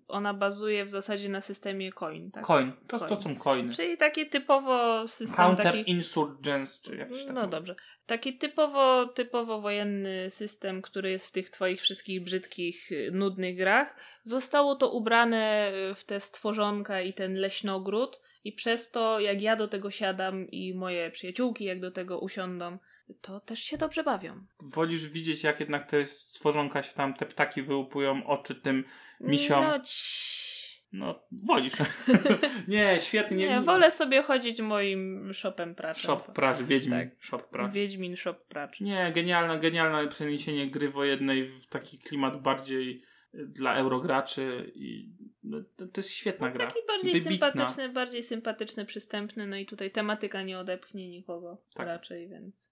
y, 0.00 0.04
ona 0.08 0.34
bazuje 0.34 0.84
w 0.84 0.90
zasadzie 0.90 1.28
na 1.28 1.40
systemie 1.40 1.92
coin. 1.92 2.30
Tak? 2.30 2.44
Coin. 2.44 2.72
To, 2.86 2.98
to 2.98 3.06
Coin. 3.06 3.20
są 3.20 3.36
coiny. 3.36 3.74
Czyli 3.74 3.96
taki 3.96 4.26
typowo 4.26 5.08
system 5.08 5.36
Counter 5.36 5.64
taki... 5.64 5.90
Insurgents, 5.90 6.82
czy 6.82 6.96
jakiś 6.96 7.22
taki. 7.22 7.32
No 7.32 7.46
dobrze. 7.46 7.74
Taki 8.06 8.38
typowo, 8.38 9.06
typowo 9.06 9.60
wojenny 9.60 10.30
system, 10.30 10.82
który 10.82 11.10
jest 11.10 11.26
w 11.26 11.32
tych 11.32 11.50
twoich 11.50 11.80
wszystkich 11.80 12.24
brzydkich, 12.24 12.92
y, 12.92 13.10
nudnych 13.12 13.56
grach. 13.56 13.96
Zostało 14.22 14.76
to 14.76 14.90
ubrane 14.90 15.72
y, 15.90 15.94
w 15.94 16.04
te 16.04 16.20
stworzonka 16.20 17.00
i 17.00 17.12
ten 17.12 17.34
leśnogród 17.34 18.20
i 18.44 18.52
przez 18.52 18.90
to, 18.90 19.20
jak 19.20 19.42
ja 19.42 19.56
do 19.56 19.68
tego 19.68 19.90
siadam 19.90 20.50
i 20.50 20.74
moje 20.74 21.10
przyjaciółki, 21.10 21.64
jak 21.64 21.80
do 21.80 21.90
tego 21.90 22.18
usiądą, 22.18 22.78
to 23.20 23.40
też 23.40 23.58
się 23.60 23.78
dobrze 23.78 24.04
bawią. 24.04 24.44
Wolisz 24.60 25.08
widzieć, 25.08 25.42
jak 25.42 25.60
jednak 25.60 25.90
te 25.90 26.04
stworzonka 26.04 26.82
się 26.82 26.94
tam, 26.94 27.14
te 27.14 27.26
ptaki 27.26 27.62
wyłupują 27.62 28.26
oczy 28.26 28.54
tym 28.54 28.84
misiom? 29.20 29.64
No, 29.64 29.80
ci- 29.84 30.58
No, 30.92 31.22
wolisz. 31.32 31.72
nie, 32.68 32.96
świetnie. 33.00 33.36
nie, 33.48 33.60
wolę 33.60 33.90
sobie 33.90 34.22
chodzić 34.22 34.60
moim 34.60 35.34
shopem 35.34 35.74
praczem. 35.74 36.02
Shop 36.02 36.32
Pracz, 36.34 36.58
Wiedźmin. 36.62 36.98
Tak. 36.98 37.08
Shop 37.24 37.38
Pracz. 37.50 37.72
Wiedźmin 37.72 38.16
Shop 38.16 38.34
Pracz. 38.48 38.80
Nie, 38.80 39.12
genialne, 39.14 39.58
genialne 39.58 40.08
przeniesienie 40.08 40.70
gry 40.70 40.90
wojennej 40.90 41.48
w 41.48 41.66
taki 41.66 41.98
klimat 41.98 42.42
bardziej 42.42 43.02
dla 43.34 43.74
eurograczy 43.76 44.72
i 44.74 45.12
no, 45.42 45.58
to, 45.76 45.86
to 45.86 46.00
jest 46.00 46.10
świetna 46.10 46.50
gra. 46.50 46.66
Taki 46.66 46.80
bardziej 46.88 47.12
Wybitna. 47.20 47.46
sympatyczny, 47.46 47.88
bardziej 47.88 48.22
sympatyczny, 48.22 48.84
przystępny, 48.84 49.46
no 49.46 49.56
i 49.56 49.66
tutaj 49.66 49.90
tematyka 49.90 50.42
nie 50.42 50.58
odepchnie 50.58 51.08
nikogo 51.08 51.62
Tak. 51.74 51.86
raczej, 51.86 52.28
więc 52.28 52.70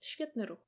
świetny 0.00 0.46
ruch. 0.46 0.58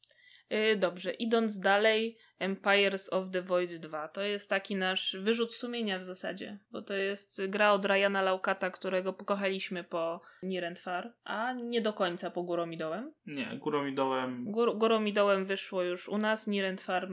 Yy, 0.50 0.76
dobrze, 0.76 1.10
idąc 1.12 1.58
dalej, 1.58 2.16
Empires 2.38 3.12
of 3.12 3.30
the 3.32 3.42
Void 3.42 3.74
2. 3.76 4.08
To 4.08 4.22
jest 4.22 4.50
taki 4.50 4.76
nasz 4.76 5.16
wyrzut 5.20 5.54
sumienia 5.54 5.98
w 5.98 6.04
zasadzie, 6.04 6.58
bo 6.70 6.82
to 6.82 6.94
jest 6.94 7.46
gra 7.46 7.72
od 7.72 7.84
Ryana 7.84 8.22
Laukata, 8.22 8.70
którego 8.70 9.12
pokochaliśmy 9.12 9.84
po 9.84 10.20
Nirentfar, 10.42 11.12
a 11.24 11.52
nie 11.52 11.80
do 11.80 11.92
końca 11.92 12.30
po 12.30 12.42
Górą 12.42 12.70
i 12.70 12.76
Dołem. 12.76 13.12
Nie, 13.26 13.56
górą 13.56 13.86
i 13.86 13.94
dołem 13.94 14.44
Gór, 14.52 14.78
Górą 14.78 15.04
i 15.04 15.12
Dołem 15.12 15.44
wyszło 15.44 15.82
już 15.82 16.08
u 16.08 16.18
nas, 16.18 16.46
Nirentfar 16.46 17.08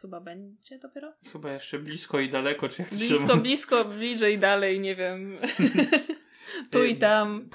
chyba 0.00 0.20
będzie 0.20 0.78
dopiero? 0.78 1.12
chyba 1.32 1.52
jeszcze 1.52 1.78
blisko 1.78 2.20
i 2.20 2.28
daleko, 2.28 2.68
czy 2.68 2.82
jak 2.82 2.90
to 2.90 2.96
się 2.96 3.06
Blisko, 3.06 3.36
blisko, 3.36 3.84
bliżej, 3.84 4.38
dalej, 4.38 4.80
nie 4.80 4.96
wiem. 4.96 5.38
tu 6.70 6.84
i 6.84 6.96
tam. 6.96 7.48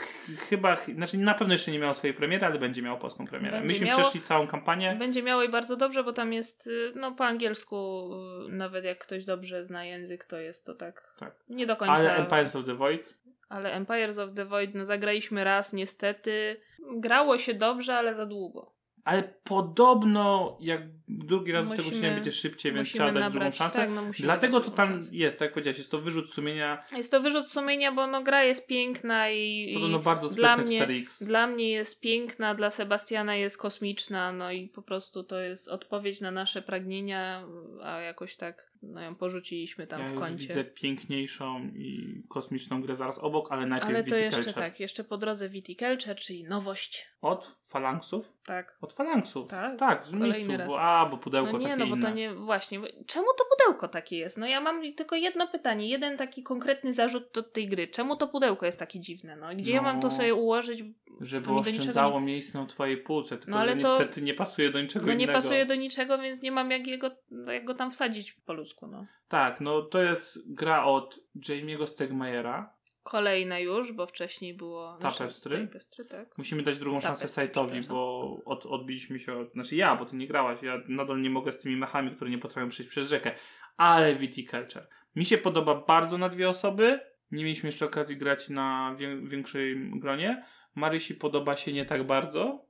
Chyba, 0.49 0.75
znaczy 0.75 1.17
na 1.17 1.33
pewno 1.33 1.53
jeszcze 1.53 1.71
nie 1.71 1.79
miało 1.79 1.93
swojej 1.93 2.13
premiery, 2.13 2.45
ale 2.45 2.59
będzie 2.59 2.81
miało 2.81 2.97
polską 2.97 3.27
premierę. 3.27 3.57
Będzie 3.57 3.73
Myśmy 3.73 3.87
miało. 3.87 4.01
przeszli 4.01 4.21
całą 4.21 4.47
kampanię. 4.47 4.95
Będzie 4.99 5.23
miało 5.23 5.43
i 5.43 5.49
bardzo 5.49 5.75
dobrze, 5.77 6.03
bo 6.03 6.13
tam 6.13 6.33
jest, 6.33 6.67
y, 6.67 6.91
no 6.95 7.11
po 7.11 7.25
angielsku, 7.25 8.09
y, 8.49 8.51
nawet 8.51 8.85
jak 8.85 8.99
ktoś 8.99 9.25
dobrze 9.25 9.65
zna 9.65 9.85
język, 9.85 10.23
to 10.25 10.37
jest 10.37 10.65
to 10.65 10.75
tak, 10.75 11.13
Tak. 11.19 11.35
nie 11.49 11.65
do 11.65 11.75
końca. 11.75 11.93
Ale 11.93 12.15
Empires 12.15 12.55
of 12.55 12.65
the 12.65 12.75
Void 12.75 13.23
ale 13.49 13.73
Empires 13.73 14.17
of 14.19 14.33
the 14.33 14.45
Void, 14.45 14.75
no 14.75 14.85
zagraliśmy 14.85 15.43
raz 15.43 15.73
niestety. 15.73 16.57
Grało 16.95 17.37
się 17.37 17.53
dobrze, 17.53 17.95
ale 17.95 18.13
za 18.15 18.25
długo. 18.25 18.72
Ale 19.03 19.23
podobno 19.43 20.57
jak 20.61 20.81
drugi 21.07 21.51
raz 21.51 21.69
do 21.69 21.75
tego 21.75 21.83
Musimy- 21.89 22.07
się 22.07 22.13
będzie 22.13 22.31
szybciej, 22.31 22.71
więc 22.71 22.87
musimy 22.87 22.97
trzeba 22.97 23.11
dać 23.11 23.21
nabrać- 23.21 23.31
drugą 23.33 23.51
szansę. 23.51 23.77
tak, 23.79 23.89
no 23.89 24.01
musimy 24.01 24.25
Dlatego 24.25 24.59
to 24.59 24.71
tam 24.71 24.89
szansę. 24.89 25.09
jest, 25.15 25.37
tak 25.37 25.45
jak 25.45 25.53
powiedziałeś, 25.53 25.77
jest 25.77 25.91
to 25.91 26.01
wyrzut 26.01 26.31
sumienia, 26.31 26.83
Jest 26.97 27.11
to 27.11 27.21
wyrzut 27.21 27.47
sumienia, 27.47 27.91
bo 27.91 28.07
no 28.07 28.23
gra 28.23 28.43
jest 28.43 28.67
piękna 28.67 29.29
i, 29.29 29.71
i 29.71 29.73
podobno 29.73 29.99
bardzo 29.99 30.29
dla 30.35 30.57
mnie, 30.57 30.87
4X. 30.87 31.25
dla 31.25 31.47
mnie 31.47 31.69
jest 31.69 31.99
piękna, 32.01 32.55
dla 32.55 32.71
Sebastiana 32.71 33.35
jest 33.35 33.57
kosmiczna, 33.57 34.31
no 34.31 34.51
i 34.51 34.67
po 34.67 34.81
prostu 34.81 35.23
to 35.23 35.39
jest 35.39 35.67
odpowiedź 35.67 36.21
na 36.21 36.31
nasze 36.31 36.61
pragnienia, 36.61 37.43
a 37.83 37.99
jakoś 37.99 38.35
tak 38.35 38.72
no 38.83 39.01
ją 39.01 39.15
porzuciliśmy 39.15 39.87
tam 39.87 40.01
ja 40.01 40.07
w 40.07 40.13
kącie. 40.15 40.47
widzę 40.47 40.63
piękniejszą 40.63 41.59
i 41.75 42.21
kosmiczną 42.29 42.81
grę 42.81 42.95
zaraz 42.95 43.19
obok, 43.19 43.51
ale 43.51 43.65
najpierw 43.65 43.89
Ale 43.89 44.03
to 44.03 44.15
jeszcze 44.15 44.53
tak, 44.53 44.79
jeszcze 44.79 45.03
po 45.03 45.17
drodze 45.17 45.49
Viticulture, 45.49 46.15
czyli 46.15 46.43
nowość, 46.43 47.07
Od 47.21 47.55
falanksów? 47.63 48.25
tak. 48.45 48.77
Od 48.81 48.93
falanksów. 48.93 49.47
Tak, 49.49 49.79
tak 49.79 50.05
w 50.05 50.13
miejscu, 50.13 50.57
raz. 50.57 50.67
bo 50.67 50.81
a, 50.81 51.05
bo 51.05 51.17
pudełko 51.17 51.51
No 51.51 51.57
nie, 51.57 51.63
takie 51.65 51.77
no 51.79 51.87
bo 51.87 51.95
inne. 51.95 52.07
to 52.09 52.13
nie, 52.15 52.33
właśnie, 52.33 52.79
czemu 53.07 53.25
to 53.37 53.43
pudełko 53.57 53.87
takie 53.87 54.17
jest? 54.17 54.37
No 54.37 54.47
ja 54.47 54.61
mam 54.61 54.93
tylko 54.93 55.15
jedno 55.15 55.47
pytanie, 55.47 55.89
jeden 55.89 56.17
taki 56.17 56.43
konkretny 56.43 56.93
zarzut 56.93 57.23
do 57.33 57.43
tej 57.43 57.67
gry. 57.67 57.87
Czemu 57.87 58.15
to 58.15 58.27
pudełko 58.27 58.65
jest 58.65 58.79
takie 58.79 58.99
dziwne? 58.99 59.35
No 59.35 59.47
gdzie 59.55 59.71
ja 59.71 59.81
mam 59.81 60.01
to 60.01 60.07
No, 60.07 60.13
sobie 60.13 60.33
ułożyć? 60.35 60.83
Żeby 61.21 61.51
oszczędzało 61.51 62.21
miejsce 62.21 62.57
na 62.57 62.65
twojej 62.65 62.97
półce, 62.97 63.37
tylko 63.37 63.51
No, 63.51 63.57
ale 63.59 63.75
że 63.75 63.81
to- 63.81 63.89
niestety 63.99 64.21
nie 64.21 64.33
pasuje 64.33 64.69
do 64.71 64.81
niczego 64.81 65.05
No 65.05 65.13
nie 65.13 65.23
innego. 65.23 65.39
pasuje 65.39 65.65
do 65.65 65.75
niczego, 65.75 66.17
więc 66.17 66.41
nie 66.41 66.51
mam 66.51 66.71
jak, 66.71 66.87
jego, 66.87 67.11
jak 67.47 67.65
go 67.65 67.73
tam 67.73 67.91
wsadzić 67.91 68.31
po 68.31 68.53
ludzku, 68.53 68.72
no. 68.81 69.05
Tak, 69.27 69.61
no 69.61 69.81
to 69.81 70.01
jest 70.01 70.53
gra 70.55 70.85
od 70.85 71.19
Jamie'ego 71.35 71.87
Stegmajera. 71.87 72.73
Kolejna 73.03 73.59
już, 73.59 73.91
bo 73.93 74.07
wcześniej 74.07 74.53
było... 74.53 74.97
Tapestry? 75.01 75.67
Tapestry, 75.67 76.05
tak. 76.05 76.37
Musimy 76.37 76.63
dać 76.63 76.79
drugą 76.79 76.99
szansę 76.99 77.19
Tapestry, 77.21 77.27
sajtowi, 77.35 77.69
przepraszam. 77.69 77.95
bo 77.95 78.37
od, 78.45 78.65
odbiliśmy 78.65 79.19
się 79.19 79.37
od... 79.39 79.51
Znaczy 79.53 79.75
ja, 79.75 79.95
bo 79.95 80.05
ty 80.05 80.15
nie 80.15 80.27
grałaś. 80.27 80.59
Ja 80.61 80.81
nadal 80.87 81.21
nie 81.21 81.29
mogę 81.29 81.51
z 81.51 81.59
tymi 81.59 81.75
mechami, 81.75 82.15
które 82.15 82.31
nie 82.31 82.37
potrafią 82.37 82.69
przejść 82.69 82.89
przez 82.91 83.09
rzekę. 83.09 83.31
Ale 83.77 84.15
Viticulture. 84.15 84.87
Mi 85.15 85.25
się 85.25 85.37
podoba 85.37 85.75
bardzo 85.75 86.17
na 86.17 86.29
dwie 86.29 86.49
osoby. 86.49 86.99
Nie 87.31 87.43
mieliśmy 87.43 87.67
jeszcze 87.67 87.85
okazji 87.85 88.17
grać 88.17 88.49
na 88.49 88.95
wię- 88.99 89.27
większej 89.27 89.91
gronie. 89.99 90.45
Marysi 90.75 91.15
podoba 91.15 91.55
się 91.55 91.73
nie 91.73 91.85
tak 91.85 92.03
bardzo. 92.07 92.65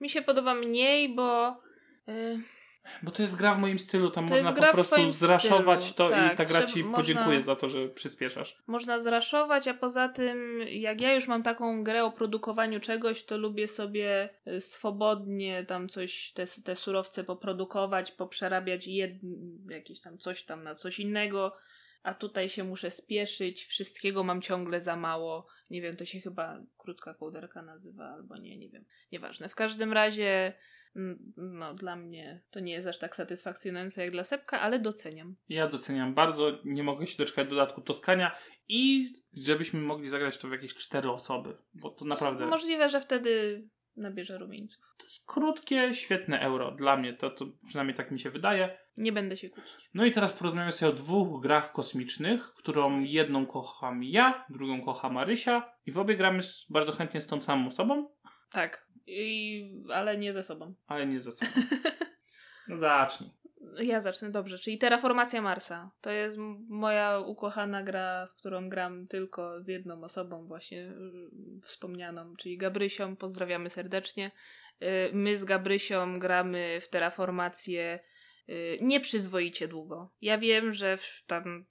Mi 0.00 0.08
się 0.10 0.22
podoba 0.22 0.54
mniej, 0.54 1.14
bo... 1.14 1.50
y, 2.08 2.42
Bo 3.02 3.10
to 3.10 3.22
jest 3.22 3.36
gra 3.36 3.54
w 3.54 3.58
moim 3.58 3.78
stylu, 3.78 4.10
tam 4.10 4.28
To 4.28 4.34
można 4.34 4.52
po 4.52 4.72
prostu 4.72 5.12
zraszować 5.12 5.84
stylu, 5.84 5.94
to 5.96 6.06
i 6.06 6.18
tak, 6.18 6.36
ta 6.36 6.44
gra 6.44 6.62
ci 6.62 6.84
można- 6.84 6.96
podziękuję 6.98 7.42
za 7.42 7.56
to, 7.56 7.68
że 7.68 7.88
przyspieszasz. 7.88 8.56
można 8.66 8.98
zraszować, 8.98 9.68
a 9.68 9.74
poza 9.74 10.08
tym, 10.08 10.60
jak 10.70 11.00
ja 11.00 11.14
już 11.14 11.28
mam 11.28 11.42
taką 11.42 11.84
grę 11.84 12.04
o 12.04 12.12
produkowaniu 12.12 12.80
czegoś, 12.80 13.24
to 13.24 13.38
lubię 13.38 13.68
sobie 13.68 14.28
y, 14.48 14.60
swobodnie 14.60 15.64
tam 15.64 15.88
coś, 15.88 16.32
te, 16.32 16.44
te 16.64 16.76
surowce 16.76 17.24
poprodukować, 17.24 18.12
poprzerabiać 18.12 18.86
jed, 18.86 19.12
jakieś 19.70 20.00
tam 20.00 20.18
coś 20.18 20.44
tam 20.44 20.62
na 20.62 20.74
coś 20.74 20.98
innego, 21.00 21.56
a 22.02 22.14
tutaj 22.14 22.48
się 22.48 22.64
muszę 22.64 22.90
spieszyć, 22.90 23.64
wszystkiego 23.64 24.24
mam 24.24 24.42
ciągle 24.42 24.80
za 24.80 24.96
mało. 24.96 25.46
Nie 25.70 25.82
wiem, 25.82 25.96
to 25.96 26.04
się 26.04 26.20
chyba 26.20 26.60
krótka 26.78 27.14
kołderka 27.14 27.62
nazywa, 27.62 28.04
albo 28.04 28.36
nie, 28.36 28.58
nie 28.58 28.68
wiem. 28.68 28.84
Nieważne. 29.12 29.48
W 29.48 29.54
każdym 29.54 29.92
razie, 29.92 30.52
no 31.36 31.74
dla 31.74 31.96
mnie 31.96 32.42
to 32.50 32.60
nie 32.60 32.72
jest 32.72 32.86
aż 32.88 32.98
tak 32.98 33.16
satysfakcjonujące 33.16 34.02
jak 34.02 34.10
dla 34.10 34.24
Sepka, 34.24 34.60
ale 34.60 34.78
doceniam. 34.78 35.36
Ja 35.48 35.68
doceniam 35.68 36.14
bardzo, 36.14 36.58
nie 36.64 36.82
mogę 36.82 37.06
się 37.06 37.16
doczekać 37.18 37.48
dodatku 37.48 37.80
Toskania 37.80 38.36
i 38.68 39.04
żebyśmy 39.32 39.80
mogli 39.80 40.08
zagrać 40.08 40.38
to 40.38 40.48
w 40.48 40.52
jakieś 40.52 40.74
cztery 40.74 41.10
osoby, 41.10 41.56
bo 41.74 41.90
to 41.90 42.04
naprawdę 42.04 42.46
Możliwe, 42.46 42.88
że 42.88 43.00
wtedy 43.00 43.62
nabierze 43.96 44.38
rumieńców. 44.38 44.84
to 44.98 45.04
jest 45.04 45.26
krótkie, 45.26 45.94
świetne 45.94 46.40
euro. 46.40 46.70
Dla 46.72 46.96
mnie 46.96 47.14
to, 47.14 47.30
to 47.30 47.46
przynajmniej 47.66 47.96
tak 47.96 48.10
mi 48.10 48.20
się 48.20 48.30
wydaje. 48.30 48.78
Nie 48.96 49.12
będę 49.12 49.36
się 49.36 49.48
kłócić. 49.50 49.72
No 49.94 50.04
i 50.04 50.12
teraz 50.12 50.32
porozmawiamy 50.32 50.72
sobie 50.72 50.92
o 50.92 50.94
dwóch 50.94 51.42
grach 51.42 51.72
kosmicznych, 51.72 52.52
którą 52.54 53.00
jedną 53.00 53.46
kocham 53.46 54.04
ja, 54.04 54.44
drugą 54.50 54.82
kocha 54.84 55.08
Marysia 55.08 55.72
i 55.86 55.92
w 55.92 55.98
obie 55.98 56.16
gramy 56.16 56.42
bardzo 56.70 56.92
chętnie 56.92 57.20
z 57.20 57.26
tą 57.26 57.40
samą 57.40 57.66
osobą, 57.66 58.08
Tak. 58.50 58.85
I, 59.06 59.70
ale 59.94 60.16
nie 60.18 60.32
ze 60.32 60.42
sobą. 60.42 60.74
ale 60.86 61.06
nie 61.06 61.20
ze 61.20 61.32
sobą. 61.32 61.50
No 62.68 62.78
zacznij. 62.78 63.30
Ja 63.78 64.00
zacznę 64.00 64.30
dobrze, 64.30 64.58
czyli 64.58 64.78
Terraformacja 64.78 65.42
Marsa. 65.42 65.90
To 66.00 66.10
jest 66.10 66.38
moja 66.68 67.18
ukochana 67.18 67.82
gra, 67.82 68.26
w 68.26 68.34
którą 68.38 68.68
gram 68.68 69.06
tylko 69.06 69.60
z 69.60 69.68
jedną 69.68 70.04
osobą, 70.04 70.46
właśnie 70.46 70.82
y, 70.82 71.60
wspomnianą, 71.62 72.36
czyli 72.36 72.58
Gabrysią. 72.58 73.16
Pozdrawiamy 73.16 73.70
serdecznie. 73.70 74.30
Y, 74.82 75.10
My 75.12 75.36
z 75.36 75.44
Gabrysią 75.44 76.18
gramy 76.18 76.78
w 76.80 76.88
Terraformację 76.88 78.00
y, 78.48 78.78
nieprzyzwoicie 78.80 79.68
długo. 79.68 80.12
Ja 80.20 80.38
wiem, 80.38 80.72
że 80.72 80.98
tam 81.26 81.64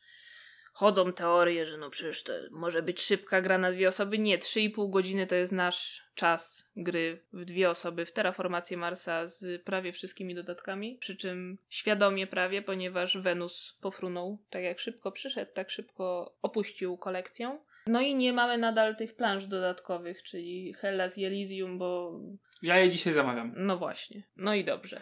chodzą 0.76 1.14
teorie, 1.14 1.66
że 1.66 1.78
no 1.78 1.90
przecież 1.90 2.24
to 2.24 2.34
może 2.52 2.82
być 2.82 3.02
szybka 3.02 3.42
gra 3.42 3.58
na 3.58 3.72
dwie 3.72 3.88
osoby. 3.88 4.20
Nie, 4.20 4.40
3,5 4.40 4.90
godziny 4.90 5.28
to 5.28 5.36
jest 5.36 5.54
nasz 5.54 6.04
czas 6.16 6.70
gry 6.76 7.26
w 7.34 7.46
dwie 7.46 7.70
osoby 7.70 8.06
w 8.06 8.12
Terraformację 8.12 8.78
Marsa 8.78 9.28
z 9.28 9.64
prawie 9.64 9.92
wszystkimi 9.94 10.36
dodatkami, 10.36 10.98
przy 10.98 11.16
czym 11.16 11.58
świadomie 11.70 12.28
prawie, 12.28 12.62
ponieważ 12.62 13.18
Wenus 13.18 13.78
pofrunął. 13.82 14.38
Tak 14.50 14.64
jak 14.64 14.80
szybko 14.80 15.12
przyszedł, 15.12 15.52
tak 15.54 15.70
szybko 15.70 16.36
opuścił 16.42 16.98
kolekcję. 16.98 17.60
No 17.88 18.02
i 18.02 18.16
nie 18.16 18.34
mamy 18.34 18.58
nadal 18.58 18.96
tych 18.96 19.16
planż 19.16 19.46
dodatkowych, 19.46 20.24
czyli 20.24 20.74
Hellas 20.74 21.18
i 21.18 21.26
Elysium, 21.26 21.78
bo 21.78 22.20
Ja 22.62 22.78
je 22.78 22.90
dzisiaj 22.90 23.14
zamawiam. 23.14 23.54
no 23.58 23.78
właśnie. 23.78 24.24
No 24.36 24.54
i 24.54 24.66
dobrze. 24.66 25.02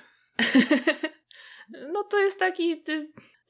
no 1.94 2.04
to 2.04 2.20
jest 2.20 2.40
taki. 2.40 2.84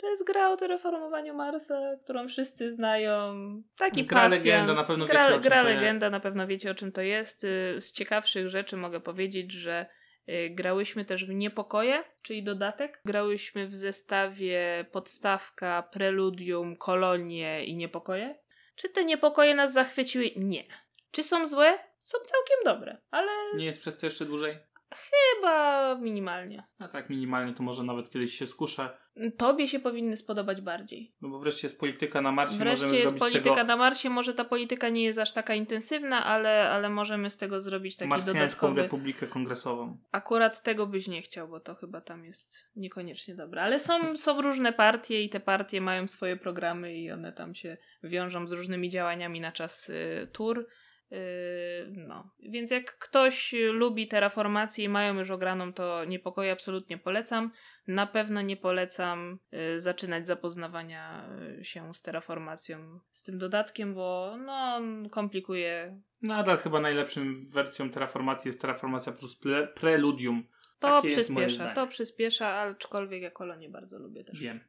To 0.03 0.09
jest 0.09 0.25
gra 0.27 0.49
o 0.49 0.57
terraformowaniu 0.57 1.33
Marsa, 1.33 1.95
którą 2.01 2.27
wszyscy 2.27 2.71
znają. 2.75 3.33
Taki 3.77 4.05
Gra 4.05 4.21
pasjans. 4.21 4.45
legenda, 4.45 4.73
na 4.73 4.83
pewno 4.83 5.05
gra, 5.05 5.21
wiecie, 5.23 5.35
o 5.35 5.39
czym 5.39 5.41
gra 5.49 5.63
to 5.63 5.69
jest. 5.69 5.81
legenda, 5.81 6.09
na 6.09 6.19
pewno 6.19 6.47
wiecie 6.47 6.71
o 6.71 6.75
czym 6.75 6.91
to 6.91 7.01
jest. 7.01 7.43
Y, 7.43 7.75
Z 7.81 7.91
ciekawszych 7.91 8.49
rzeczy 8.49 8.77
mogę 8.77 8.99
powiedzieć, 8.99 9.51
że 9.51 9.85
y, 10.29 10.49
grałyśmy 10.49 11.05
też 11.05 11.25
w 11.25 11.29
Niepokoje, 11.29 12.03
czyli 12.21 12.43
dodatek. 12.43 13.01
Grałyśmy 13.05 13.67
w 13.67 13.75
zestawie 13.75 14.85
podstawka, 14.91 15.83
preludium, 15.91 16.75
kolonie 16.75 17.65
i 17.65 17.75
niepokoje. 17.75 18.35
Czy 18.75 18.89
te 18.89 19.05
niepokoje 19.05 19.55
nas 19.55 19.73
zachwyciły? 19.73 20.31
Nie. 20.35 20.63
Czy 21.11 21.23
są 21.23 21.45
złe? 21.45 21.79
Są 21.99 22.17
całkiem 22.17 22.57
dobre, 22.65 22.97
ale 23.11 23.29
Nie 23.55 23.65
jest 23.65 23.79
przez 23.79 23.99
to 23.99 24.05
jeszcze 24.05 24.25
dłużej? 24.25 24.57
Chyba 24.95 25.95
minimalnie. 25.95 26.63
A 26.79 26.87
tak 26.87 27.09
minimalnie 27.09 27.53
to 27.53 27.63
może 27.63 27.83
nawet 27.83 28.09
kiedyś 28.09 28.33
się 28.33 28.47
skuszę. 28.47 28.97
Tobie 29.37 29.67
się 29.67 29.79
powinny 29.79 30.17
spodobać 30.17 30.61
bardziej. 30.61 31.15
No 31.21 31.29
bo 31.29 31.39
wreszcie 31.39 31.67
jest 31.67 31.79
polityka 31.79 32.21
na 32.21 32.31
Marsie, 32.31 32.57
Wreszcie 32.57 32.85
możemy 32.85 33.01
jest 33.01 33.19
polityka 33.19 33.55
tego 33.55 33.63
na 33.63 33.77
Marsie. 33.77 34.09
Może 34.09 34.33
ta 34.33 34.45
polityka 34.45 34.89
nie 34.89 35.03
jest 35.03 35.19
aż 35.19 35.33
taka 35.33 35.55
intensywna, 35.55 36.25
ale, 36.25 36.69
ale 36.69 36.89
możemy 36.89 37.29
z 37.29 37.37
tego 37.37 37.61
zrobić 37.61 37.97
taki 37.97 38.09
Marsjańską 38.09 38.39
dodatkowy. 38.39 38.81
Republikę 38.81 39.27
Kongresową. 39.27 39.97
Akurat 40.11 40.63
tego 40.63 40.87
byś 40.87 41.07
nie 41.07 41.21
chciał, 41.21 41.47
bo 41.47 41.59
to 41.59 41.75
chyba 41.75 42.01
tam 42.01 42.25
jest 42.25 42.69
niekoniecznie 42.75 43.35
dobre. 43.35 43.61
Ale 43.61 43.79
są, 43.79 44.17
są 44.17 44.41
różne 44.41 44.73
partie 44.73 45.23
i 45.23 45.29
te 45.29 45.39
partie 45.39 45.81
mają 45.81 46.07
swoje 46.07 46.37
programy 46.37 46.95
i 46.95 47.11
one 47.11 47.33
tam 47.33 47.55
się 47.55 47.77
wiążą 48.03 48.47
z 48.47 48.51
różnymi 48.51 48.89
działaniami 48.89 49.41
na 49.41 49.51
czas 49.51 49.89
y, 49.89 50.27
tur. 50.31 50.67
Y, 51.13 51.91
no, 51.91 52.29
więc 52.39 52.71
jak 52.71 52.97
ktoś 52.97 53.55
lubi 53.71 54.07
terraformację 54.07 54.85
i 54.85 54.89
mają 54.89 55.17
już 55.17 55.31
ograną, 55.31 55.73
to 55.73 56.05
niepokoje 56.05 56.51
absolutnie 56.51 56.97
polecam. 56.97 57.51
Na 57.87 58.07
pewno 58.07 58.41
nie 58.41 58.57
polecam 58.57 59.39
y, 59.75 59.79
zaczynać 59.79 60.27
zapoznawania 60.27 61.29
y, 61.59 61.63
się 61.63 61.93
z 61.93 62.01
terraformacją, 62.01 62.99
z 63.11 63.23
tym 63.23 63.37
dodatkiem, 63.37 63.93
bo 63.93 64.35
no, 64.45 64.53
on 64.53 65.09
komplikuje. 65.09 66.01
Nadal 66.21 66.57
chyba 66.57 66.79
najlepszym 66.79 67.49
wersją 67.49 67.89
Terraformacji 67.89 68.49
jest 68.49 68.61
Terraformacja 68.61 69.11
plus 69.11 69.35
pre 69.35 69.67
Preludium. 69.67 70.43
To 70.79 71.01
Takie 71.01 71.07
przyspiesza, 71.07 71.73
to 71.73 71.87
przyspiesza, 71.87 72.47
aczkolwiek 72.47 73.21
ja 73.21 73.31
kolonie 73.31 73.69
bardzo 73.69 73.99
lubię 73.99 74.23
też. 74.23 74.39
Wiem. 74.39 74.59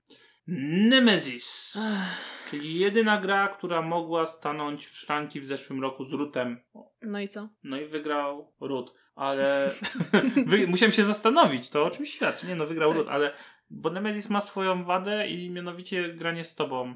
Nemesis. 0.46 1.78
Czyli 2.50 2.78
jedyna 2.78 3.20
gra, 3.20 3.48
która 3.48 3.83
mogła 3.83 4.26
stanąć 4.26 4.87
w 4.87 4.96
szranki 4.96 5.40
w 5.40 5.44
zeszłym 5.44 5.83
roku 5.83 6.04
z 6.04 6.12
Rootem. 6.12 6.61
No 7.02 7.20
i 7.20 7.28
co? 7.28 7.48
No 7.62 7.80
i 7.80 7.87
wygrał 7.87 8.52
Root. 8.61 8.94
Ale 9.14 9.70
Wy, 10.46 10.66
musiałem 10.66 10.92
się 10.92 11.04
zastanowić, 11.04 11.70
to 11.70 11.85
o 11.85 11.90
czym 11.90 12.07
świadczy. 12.07 12.46
Nie 12.46 12.54
no, 12.54 12.66
wygrał 12.66 12.88
Tak. 12.88 12.98
Root, 12.98 13.09
ale 13.09 13.33
bo 13.70 13.90
Nemesis 13.90 14.30
ma 14.30 14.40
swoją 14.40 14.85
wadę 14.85 15.28
i 15.28 15.50
mianowicie 15.50 16.09
granie 16.09 16.44
z 16.44 16.54
tobą. 16.54 16.94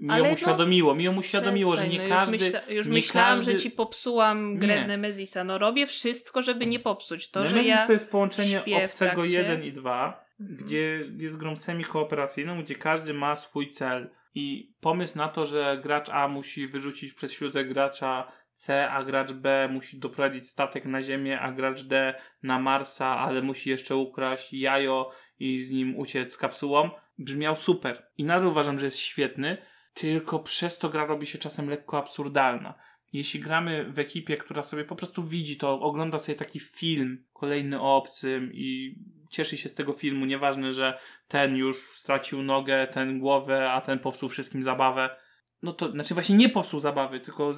Mi 0.00 0.10
Ale 0.10 0.18
ją 0.18 0.24
no, 0.24 0.34
uświadomiło, 0.34 0.94
mi 0.94 1.04
ją 1.04 1.16
uświadomiło, 1.16 1.76
że 1.76 1.82
Przestań, 1.82 2.02
nie 2.02 2.08
no 2.08 2.16
każdy... 2.16 2.36
Już, 2.36 2.42
myśla, 2.42 2.60
już 2.68 2.86
nie 2.86 2.92
myślałam, 2.92 3.36
każdy... 3.36 3.52
że 3.52 3.58
ci 3.58 3.70
popsułam 3.70 4.56
grę 4.58 4.80
Nie. 4.80 4.86
Nemezisa. 4.86 5.44
No 5.44 5.58
robię 5.58 5.86
wszystko, 5.86 6.42
żeby 6.42 6.66
nie 6.66 6.80
popsuć. 6.80 7.30
To, 7.30 7.40
Nemesis 7.40 7.62
że 7.62 7.68
ja 7.68 7.86
to 7.86 7.92
jest 7.92 8.10
połączenie 8.10 8.64
obcego 8.84 9.14
trakcie. 9.14 9.38
1 9.38 9.64
i 9.64 9.72
2, 9.72 10.06
Mhm. 10.06 10.23
Gdzie 10.38 11.04
jest 11.18 11.36
grą 11.36 11.56
semi-kooperacyjną, 11.56 12.62
gdzie 12.62 12.74
każdy 12.74 13.14
ma 13.14 13.36
swój 13.36 13.70
cel. 13.70 14.10
I 14.34 14.74
pomysł 14.80 15.18
na 15.18 15.28
to, 15.28 15.46
że 15.46 15.80
gracz 15.82 16.08
A 16.08 16.28
musi 16.28 16.68
wyrzucić 16.68 17.12
przez 17.12 17.32
śluzę 17.32 17.64
gracza 17.64 18.32
C, 18.54 18.90
a 18.90 19.04
gracz 19.04 19.32
B 19.32 19.68
musi 19.72 19.98
doprowadzić 19.98 20.48
statek 20.48 20.84
na 20.84 21.02
Ziemię, 21.02 21.40
a 21.40 21.52
gracz 21.52 21.82
D 21.82 22.14
na 22.42 22.58
Marsa, 22.58 23.06
ale 23.06 23.42
musi 23.42 23.70
jeszcze 23.70 23.96
ukraść 23.96 24.52
jajo 24.52 25.10
i 25.38 25.60
z 25.60 25.70
nim 25.70 25.96
uciec 25.96 26.36
kapsułą. 26.36 26.90
Brzmiał 27.18 27.56
super. 27.56 28.06
I 28.18 28.24
nadal 28.24 28.48
uważam, 28.48 28.78
że 28.78 28.84
jest 28.84 28.98
świetny, 28.98 29.56
tylko 29.94 30.38
przez 30.38 30.78
to 30.78 30.88
gra 30.88 31.06
robi 31.06 31.26
się 31.26 31.38
czasem 31.38 31.70
lekko 31.70 31.98
absurdalna. 31.98 32.74
Jeśli 33.12 33.40
gramy 33.40 33.92
w 33.92 33.98
ekipie, 33.98 34.36
która 34.36 34.62
sobie 34.62 34.84
po 34.84 34.96
prostu 34.96 35.24
widzi 35.24 35.56
to, 35.56 35.80
ogląda 35.80 36.18
sobie 36.18 36.36
taki 36.38 36.60
film, 36.60 37.24
kolejny 37.32 37.80
o 37.80 37.96
obcym 37.96 38.50
i 38.52 38.98
cieszy 39.34 39.56
się 39.56 39.68
z 39.68 39.74
tego 39.74 39.92
filmu, 39.92 40.26
nieważne, 40.26 40.72
że 40.72 40.98
ten 41.28 41.56
już 41.56 41.76
stracił 41.76 42.42
nogę, 42.42 42.86
ten 42.86 43.18
głowę, 43.18 43.72
a 43.72 43.80
ten 43.80 43.98
popsuł 43.98 44.28
wszystkim 44.28 44.62
zabawę, 44.62 45.16
no 45.64 45.72
to, 45.72 45.90
znaczy 45.90 46.14
właśnie 46.14 46.36
nie 46.36 46.48
popsuł 46.48 46.80
zabawy, 46.80 47.20
tylko 47.20 47.52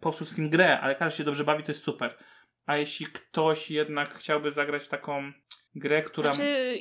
popsuł 0.00 0.24
wszystkim 0.24 0.50
grę, 0.50 0.80
ale 0.80 0.94
każdy 0.94 1.18
się 1.18 1.24
dobrze 1.24 1.44
bawi, 1.44 1.62
to 1.64 1.72
jest 1.72 1.82
super. 1.82 2.16
A 2.66 2.76
jeśli 2.76 3.06
ktoś 3.06 3.70
jednak 3.70 4.14
chciałby 4.14 4.50
zagrać 4.50 4.82
w 4.84 4.88
taką 4.88 5.32
grę, 5.74 6.02
która 6.02 6.32
Znaczy, 6.32 6.78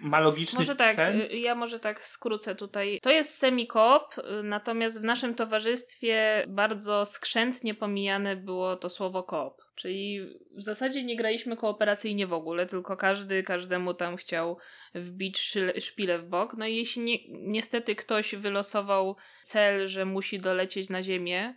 ma 0.00 0.20
logiczny 0.20 0.58
może 0.58 0.76
tak, 0.76 0.96
sens, 0.96 1.32
y, 1.34 1.38
ja 1.38 1.54
może 1.54 1.80
tak 1.80 2.02
skrócę 2.02 2.54
tutaj. 2.54 3.00
To 3.02 3.10
jest 3.10 3.38
semi-koop, 3.38 4.18
y, 4.18 4.42
natomiast 4.42 5.00
w 5.00 5.04
naszym 5.04 5.34
towarzystwie 5.34 6.44
bardzo 6.48 7.06
skrzętnie 7.06 7.74
pomijane 7.74 8.36
było 8.36 8.76
to 8.76 8.90
słowo 8.90 9.22
koop. 9.22 9.62
Czyli 9.74 10.20
w 10.56 10.62
zasadzie 10.62 11.04
nie 11.04 11.16
graliśmy 11.16 11.56
kooperacyjnie 11.56 12.26
w 12.26 12.32
ogóle, 12.32 12.66
tylko 12.66 12.96
każdy 12.96 13.42
każdemu 13.42 13.94
tam 13.94 14.16
chciał 14.16 14.58
wbić 14.94 15.58
szpilę 15.80 16.18
w 16.18 16.28
bok. 16.28 16.54
No 16.58 16.66
i 16.66 16.76
jeśli 16.76 17.02
nie, 17.02 17.18
niestety 17.28 17.94
ktoś 17.94 18.34
wylosował 18.34 19.16
cel, 19.42 19.88
że 19.88 20.04
musi 20.04 20.38
dolecieć 20.38 20.88
na 20.88 21.02
ziemię 21.02 21.54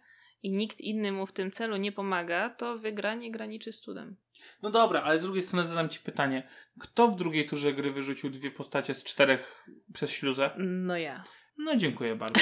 i 0.47 0.51
nikt 0.51 0.81
inny 0.81 1.11
mu 1.11 1.25
w 1.25 1.31
tym 1.31 1.51
celu 1.51 1.77
nie 1.77 1.91
pomaga, 1.91 2.49
to 2.49 2.77
wygranie 2.77 3.31
graniczy 3.31 3.73
z 3.73 3.79
cudem. 3.79 4.15
No 4.61 4.69
dobra, 4.69 5.03
ale 5.03 5.19
z 5.19 5.21
drugiej 5.21 5.41
strony 5.43 5.67
zadam 5.67 5.89
ci 5.89 5.99
pytanie. 5.99 6.47
Kto 6.79 7.07
w 7.07 7.15
drugiej 7.15 7.45
turze 7.45 7.73
gry 7.73 7.91
wyrzucił 7.91 8.29
dwie 8.29 8.51
postacie 8.51 8.93
z 8.93 9.03
czterech 9.03 9.65
przez 9.93 10.11
śluzę? 10.11 10.51
No 10.57 10.97
ja. 10.97 11.23
No 11.57 11.75
dziękuję 11.75 12.15
bardzo. 12.15 12.39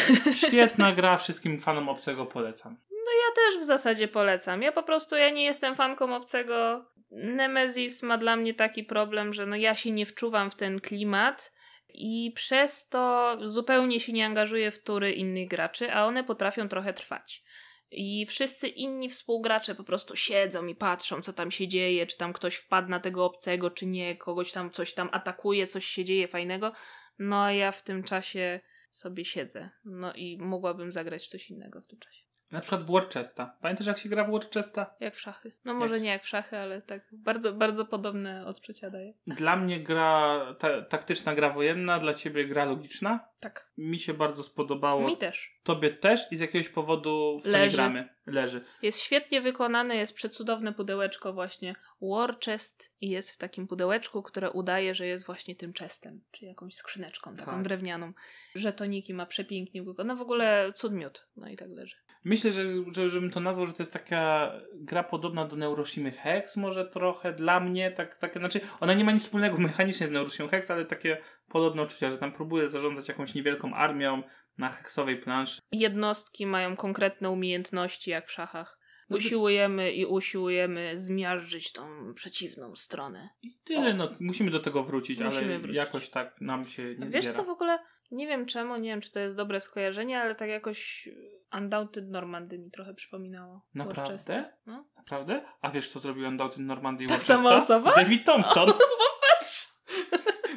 Świetna 0.48 0.92
gra, 0.92 1.18
wszystkim 1.18 1.60
fanom 1.60 1.90
obcego 1.90 2.26
polecam. 2.26 2.78
Ja 3.06 3.36
też 3.36 3.64
w 3.64 3.68
zasadzie 3.68 4.08
polecam. 4.08 4.62
Ja 4.62 4.72
po 4.72 4.84
prostu 4.84 5.16
ja 5.16 5.30
nie 5.30 5.44
jestem 5.44 5.76
fanką 5.76 6.16
obcego. 6.16 6.86
Nemesis 7.12 8.04
ma 8.04 8.18
dla 8.18 8.36
mnie 8.36 8.54
taki 8.54 8.84
problem, 8.84 9.34
że 9.34 9.46
no 9.46 9.56
ja 9.56 9.76
się 9.76 9.92
nie 9.92 10.06
wczuwam 10.06 10.52
w 10.52 10.56
ten 10.56 10.80
klimat 10.80 11.54
i 11.98 12.32
przez 12.36 12.90
to 12.90 13.38
zupełnie 13.44 14.00
się 14.00 14.14
nie 14.14 14.26
angażuję 14.26 14.72
w 14.72 14.84
tury 14.84 15.12
innych 15.12 15.48
graczy, 15.48 15.94
a 15.94 16.06
one 16.06 16.24
potrafią 16.24 16.70
trochę 16.70 16.94
trwać. 16.94 17.44
I 17.92 18.26
wszyscy 18.26 18.68
inni 18.68 19.10
współgracze 19.10 19.76
po 19.76 19.84
prostu 19.84 20.16
siedzą 20.16 20.68
i 20.68 20.76
patrzą, 20.76 21.22
co 21.22 21.34
tam 21.34 21.52
się 21.52 21.68
dzieje, 21.68 22.08
czy 22.08 22.18
tam 22.18 22.34
ktoś 22.34 22.56
wpadł 22.56 22.90
na 22.90 23.00
tego 23.00 23.26
obcego, 23.26 23.72
czy 23.72 23.86
nie, 23.86 24.16
kogoś 24.16 24.52
tam 24.52 24.72
coś 24.72 24.94
tam 24.94 25.10
atakuje, 25.12 25.68
coś 25.68 25.86
się 25.86 26.04
dzieje 26.04 26.28
fajnego. 26.28 26.72
No 27.20 27.44
a 27.44 27.52
ja 27.52 27.72
w 27.72 27.84
tym 27.84 28.04
czasie 28.04 28.60
sobie 28.92 29.26
siedzę. 29.26 29.70
No 29.86 30.14
i 30.14 30.38
mogłabym 30.38 30.92
zagrać 30.92 31.24
w 31.24 31.28
coś 31.28 31.50
innego 31.50 31.82
w 31.82 31.88
tym 31.88 32.00
czasie. 32.00 32.25
Na 32.56 32.62
przykład 32.62 32.84
w 32.84 32.86
Worcesta. 32.86 33.56
Pamiętasz 33.62 33.88
jak 33.88 33.98
się 33.98 34.10
gra 34.10 34.24
w 34.24 34.32
Worcesta? 34.32 34.96
Jak 35.00 35.16
w 35.16 35.20
szachy. 35.20 35.52
No 35.66 35.74
może 35.74 36.00
nie 36.00 36.10
jak 36.10 36.24
w 36.24 36.28
szachy, 36.28 36.58
ale 36.58 36.82
tak 36.82 37.02
bardzo, 37.12 37.54
bardzo 37.54 37.86
podobne 37.86 38.46
odczucia 38.46 38.90
daje. 38.90 39.14
Dla 39.28 39.56
mnie 39.56 39.80
gra 39.80 40.40
ta, 40.60 40.82
taktyczna 40.82 41.36
gra 41.36 41.50
wojenna, 41.50 42.00
dla 42.00 42.14
ciebie 42.14 42.46
gra 42.46 42.66
logiczna. 42.66 43.20
Tak. 43.40 43.72
Mi 43.78 44.00
się 44.00 44.14
bardzo 44.14 44.44
spodobało. 44.44 45.08
Mi 45.08 45.18
też. 45.18 45.60
Tobie 45.64 45.90
też 45.90 46.32
i 46.32 46.38
z 46.38 46.40
jakiegoś 46.40 46.70
powodu 46.70 47.40
w 47.40 47.44
to 47.44 47.50
nie 47.50 47.58
Leży. 47.58 47.78
gramy. 47.78 48.15
Leży. 48.28 48.62
Jest 48.82 49.00
świetnie 49.00 49.42
wykonane, 49.42 49.96
jest 49.96 50.14
przecudowne 50.14 50.74
pudełeczko 50.74 51.34
właśnie 51.34 51.76
War 52.02 52.40
Chest 52.46 52.94
i 53.02 53.10
jest 53.10 53.32
w 53.32 53.38
takim 53.38 53.68
pudełeczku, 53.68 54.24
które 54.24 54.52
udaje, 54.52 54.96
że 54.96 55.08
jest 55.08 55.26
właśnie 55.26 55.56
tym 55.56 55.74
chestem, 55.74 56.22
czy 56.32 56.46
jakąś 56.46 56.76
skrzyneczką 56.76 57.36
taką 57.36 57.52
Tak. 57.52 57.62
drewnianą. 57.64 58.14
Żetoniki 58.56 59.14
ma 59.14 59.26
przepięknie 59.26 59.84
wykonane. 59.84 60.14
No 60.14 60.20
w 60.20 60.22
ogóle 60.22 60.74
cud 60.76 60.94
miód. 60.94 61.28
No 61.36 61.50
i 61.50 61.56
tak 61.56 61.70
leży. 61.70 61.96
Myślę, 62.24 62.52
że, 62.52 62.64
że 62.92 63.10
żebym 63.10 63.32
to 63.32 63.40
nazwał, 63.40 63.68
że 63.68 63.74
to 63.74 63.84
jest 63.84 63.94
taka 63.94 64.52
gra 64.74 65.04
podobna 65.04 65.46
do 65.46 65.56
Neuroshimy 65.56 66.12
Hex 66.12 66.58
może 66.58 66.86
trochę 66.86 67.34
dla 67.34 67.60
mnie, 67.60 67.92
tak, 67.92 68.18
takie, 68.18 68.40
znaczy 68.40 68.60
ona 68.80 68.94
nie 68.94 69.04
ma 69.04 69.12
nic 69.12 69.24
wspólnego 69.24 69.58
mechanicznie 69.58 70.08
z 70.08 70.12
Neuroshimą 70.12 70.50
Hex, 70.50 70.72
ale 70.72 70.86
takie 70.86 71.18
podobne 71.50 71.84
uczucia, 71.84 72.10
że 72.10 72.18
tam 72.18 72.32
próbuje 72.34 72.68
zarządzać 72.68 73.08
jakąś 73.08 73.34
niewielką 73.34 73.74
armią 73.74 74.24
na 74.58 74.70
heksowej 74.70 75.18
planszy. 75.18 75.62
Jednostki 75.72 76.46
mają 76.46 76.76
konkretne 76.76 77.30
umiejętności, 77.30 78.12
jak 78.12 78.28
w 78.28 78.32
szachach. 78.32 78.80
No 79.10 79.18
Usiłujemy 79.18 79.94
i 79.94 80.06
usiłujemy 80.06 80.98
zmiażdżyć 80.98 81.72
tą 81.72 82.14
przeciwną 82.14 82.76
stronę. 82.76 83.30
I 83.42 83.58
tyle, 83.64 83.94
no 83.94 84.10
musimy 84.20 84.52
do 84.52 84.60
tego 84.60 84.84
wrócić, 84.84 85.20
Musimy 85.20 85.46
ale 85.46 85.60
wrócić. 85.60 85.76
jakoś 85.76 86.10
tak 86.10 86.42
nam 86.42 86.68
się 86.68 86.84
nie 86.84 86.96
Wiesz 86.96 87.10
zbiera. 87.26 87.34
co 87.34 87.44
w 87.44 87.50
ogóle? 87.50 87.80
Nie 88.12 88.28
wiem 88.28 88.46
czemu, 88.46 88.78
nie 88.78 88.90
wiem 88.90 89.02
czy 89.02 89.12
to 89.12 89.20
jest 89.20 89.38
dobre 89.38 89.62
skojarzenie, 89.62 90.20
ale 90.22 90.36
tak 90.36 90.50
jakoś 90.50 91.10
Undaunted 91.58 92.10
Normandy 92.10 92.60
mi 92.60 92.72
trochę 92.72 92.94
przypominało. 92.94 93.66
Naprawdę? 93.74 94.52
No. 94.66 94.86
Naprawdę? 94.98 95.46
A 95.62 95.72
wiesz, 95.72 95.90
co 95.90 96.00
zrobił 96.00 96.28
Undoubted 96.28 96.60
Normandy 96.66 97.04
i 97.04 97.08
Ta 97.08 97.14
Worcester? 97.14 97.38
sama 97.38 97.56
osoba? 97.56 97.96
David 97.96 98.26
Thompson. 98.26 98.70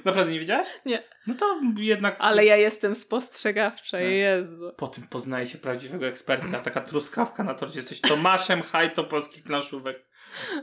Naprawdę 0.08 0.32
nie 0.32 0.40
wiedziałaś? 0.40 0.68
Nie. 0.84 1.02
No 1.26 1.34
to 1.34 1.60
jednak... 1.78 2.16
Ale 2.18 2.44
ja 2.44 2.56
jestem 2.56 2.94
spostrzegawcza, 2.94 3.98
No. 3.98 4.04
Jezu. 4.04 4.72
Po 4.76 4.88
tym 4.88 5.06
poznaje 5.06 5.46
się 5.46 5.58
prawdziwego 5.58 6.06
eksperta, 6.06 6.58
taka 6.60 6.80
truskawka 6.80 7.44
na 7.44 7.54
torcie. 7.54 7.78
Jesteś 7.80 8.00
Tomaszem 8.00 8.62
Hajto 8.62 9.04
polskich 9.04 9.42
planszówek. 9.42 10.04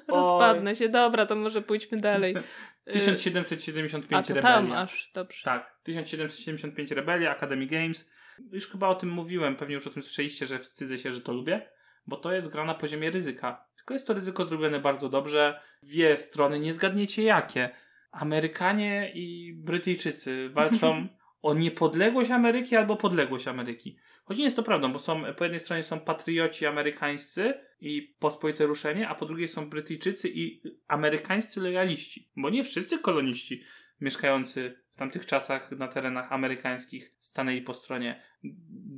Rozpadnę 0.08 0.76
się. 0.76 0.90
Dobra, 0.90 1.26
to 1.26 1.36
może 1.36 1.62
pójdźmy 1.62 1.98
dalej. 1.98 2.36
Y, 2.88 2.92
1775 2.92 4.12
A 4.26 4.28
to 4.28 4.34
Rebelia. 4.34 4.56
tam 4.56 4.72
aż, 4.72 5.12
dobrze. 5.14 5.44
Tak, 5.44 5.80
1775 5.84 6.92
Rebelia, 6.92 7.32
Academy 7.32 7.66
Games. 7.66 8.12
Już 8.52 8.68
chyba 8.68 8.88
o 8.88 8.96
tym 8.96 9.10
mówiłem, 9.10 9.56
pewnie 9.56 9.76
już 9.76 9.88
o 9.88 9.90
tym 9.90 10.04
słyszeliście, 10.04 10.46
że 10.46 10.60
wstydzę 10.60 10.98
się, 10.98 11.12
że 11.12 11.22
to 11.22 11.34
lubię, 11.34 11.70
bo 12.08 12.18
to 12.18 12.32
jest 12.34 12.48
gra 12.48 12.66
na 12.66 12.74
poziomie 12.74 13.12
ryzyka. 13.12 13.66
Tylko 13.76 13.94
jest 13.94 14.08
to 14.08 14.14
ryzyko 14.14 14.46
zrobione 14.46 14.80
bardzo 14.80 15.10
dobrze. 15.10 15.60
Dwie 15.84 16.18
strony, 16.18 16.60
nie 16.60 16.74
zgadniecie 16.74 17.24
jakie. 17.24 17.70
Amerykanie 18.16 19.12
i 19.14 19.54
Brytyjczycy 19.54 20.50
walczą 20.50 21.08
o 21.42 21.54
niepodległość 21.54 22.32
Ameryki 22.32 22.76
albo 22.76 22.96
podległość 22.96 23.48
Ameryki. 23.48 23.98
Choć 24.26 24.38
nie 24.38 24.44
jest 24.44 24.56
to 24.56 24.64
prawdą, 24.64 24.94
bo 24.94 25.00
są, 25.00 25.24
po 25.38 25.44
jednej 25.44 25.60
stronie 25.60 25.84
są 25.84 26.00
patrioci 26.00 26.66
amerykańscy 26.66 27.54
i 27.82 28.16
pospolite 28.20 28.66
ruszenie, 28.66 29.10
a 29.10 29.16
po 29.16 29.26
drugiej 29.26 29.48
są 29.48 29.70
Brytyjczycy 29.70 30.30
i 30.30 30.62
amerykańscy 30.88 31.62
lojaliści. 31.62 32.32
Bo 32.38 32.50
nie 32.50 32.64
wszyscy 32.64 33.00
koloniści 33.00 33.64
mieszkający 34.02 34.78
w 34.92 34.98
tamtych 34.98 35.26
czasach 35.26 35.72
na 35.72 35.88
terenach 35.88 36.32
amerykańskich 36.32 37.16
stanęli 37.20 37.62
po 37.62 37.74
stronie 37.74 38.22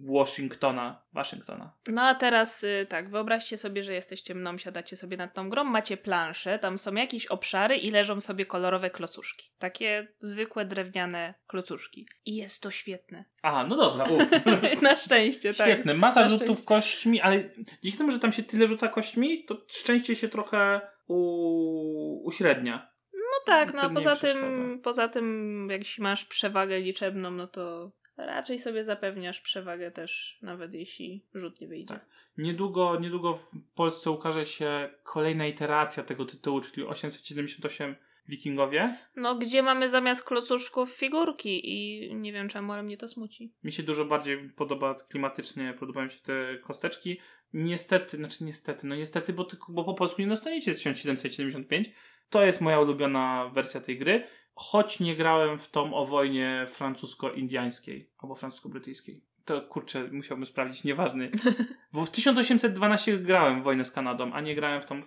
Washingtona, 0.07 1.01
Waszyngtona. 1.13 1.73
No 1.87 2.03
a 2.03 2.15
teraz 2.15 2.63
y, 2.63 2.85
tak, 2.89 3.09
wyobraźcie 3.09 3.57
sobie, 3.57 3.83
że 3.83 3.93
jesteście 3.93 4.35
mną, 4.35 4.57
siadacie 4.57 4.97
sobie 4.97 5.17
nad 5.17 5.33
tą 5.33 5.49
grą, 5.49 5.63
macie 5.63 5.97
planszę, 5.97 6.59
tam 6.59 6.77
są 6.77 6.93
jakieś 6.93 7.25
obszary 7.25 7.75
i 7.75 7.91
leżą 7.91 8.21
sobie 8.21 8.45
kolorowe 8.45 8.89
klocuszki. 8.89 9.51
Takie 9.59 10.07
zwykłe 10.19 10.65
drewniane 10.65 11.33
klocuszki. 11.47 12.07
I 12.25 12.35
jest 12.35 12.61
to 12.61 12.71
świetne. 12.71 13.25
Aha, 13.41 13.65
no 13.69 13.75
dobra, 13.75 14.05
uf. 14.05 14.29
Na 14.81 14.95
szczęście, 14.95 15.53
tak. 15.53 15.67
Świetne, 15.67 15.93
masa 15.93 16.21
Na 16.21 16.29
rzutów 16.29 16.45
szczęście. 16.45 16.65
kośćmi, 16.65 17.21
ale 17.21 17.43
dzięki 17.83 17.97
temu, 17.97 18.11
że 18.11 18.19
tam 18.19 18.31
się 18.31 18.43
tyle 18.43 18.67
rzuca 18.67 18.87
kośćmi, 18.87 19.45
to 19.45 19.65
szczęście 19.67 20.15
się 20.15 20.29
trochę 20.29 20.81
u... 21.07 22.27
uśrednia. 22.27 22.91
No 23.13 23.45
tak, 23.45 23.73
no 23.73 23.81
a 23.81 23.89
poza 23.89 24.15
tym, 24.15 24.79
poza 24.83 25.07
tym, 25.07 25.67
jak 25.71 25.81
masz 25.99 26.25
przewagę 26.25 26.79
liczebną, 26.79 27.31
no 27.31 27.47
to 27.47 27.91
raczej 28.17 28.59
sobie 28.59 28.83
zapewniasz 28.83 29.41
przewagę 29.41 29.91
też, 29.91 30.39
nawet 30.41 30.73
jeśli 30.73 31.25
rzut 31.33 31.61
nie 31.61 31.67
wyjdzie. 31.67 31.93
Tak. 31.93 32.05
Niedługo, 32.37 32.99
niedługo 32.99 33.33
w 33.33 33.51
Polsce 33.75 34.11
ukaże 34.11 34.45
się 34.45 34.89
kolejna 35.03 35.47
iteracja 35.47 36.03
tego 36.03 36.25
tytułu, 36.25 36.61
czyli 36.61 36.87
878 36.87 37.95
Wikingowie. 38.27 38.97
No, 39.15 39.35
gdzie 39.35 39.63
mamy 39.63 39.89
zamiast 39.89 40.23
klocuszków 40.23 40.91
figurki 40.91 41.61
i 41.69 42.15
nie 42.15 42.33
wiem 42.33 42.49
czemu, 42.49 42.73
ale 42.73 42.83
mnie 42.83 42.97
to 42.97 43.07
smuci. 43.07 43.53
Mi 43.63 43.71
się 43.71 43.83
dużo 43.83 44.05
bardziej 44.05 44.49
podoba 44.49 44.95
klimatycznie, 44.95 45.73
podobają 45.79 46.09
się 46.09 46.19
te 46.19 46.57
kosteczki. 46.57 47.19
Niestety, 47.53 48.17
znaczy 48.17 48.43
niestety, 48.43 48.87
no 48.87 48.95
niestety, 48.95 49.33
bo, 49.33 49.43
tylko, 49.43 49.71
bo 49.71 49.83
po 49.83 49.93
polsku 49.93 50.21
nie 50.21 50.27
dostaniecie 50.27 50.73
1775. 50.73 51.89
To 52.29 52.45
jest 52.45 52.61
moja 52.61 52.79
ulubiona 52.79 53.51
wersja 53.53 53.81
tej 53.81 53.99
gry, 53.99 54.27
choć 54.57 54.99
nie 54.99 55.15
grałem 55.15 55.59
w 55.59 55.69
tą 55.69 55.93
o 55.93 56.05
wojnie 56.05 56.65
francusko-indiańskiej 56.67 58.09
albo 58.17 58.35
francusko-brytyjskiej. 58.35 59.21
To 59.47 59.61
kurczę, 59.61 60.03
musiałbym 60.11 60.45
sprawdzić, 60.45 60.83
nieważny. 60.83 61.31
Bo 61.93 62.05
w 62.05 62.09
1812 62.11 63.17
grałem 63.17 63.61
w 63.61 63.63
wojnę 63.63 63.85
z 63.85 63.91
Kanadą, 63.91 64.33
a 64.33 64.41
nie 64.41 64.55
grałem 64.55 64.81
w 64.81 64.85
tą. 64.85 65.01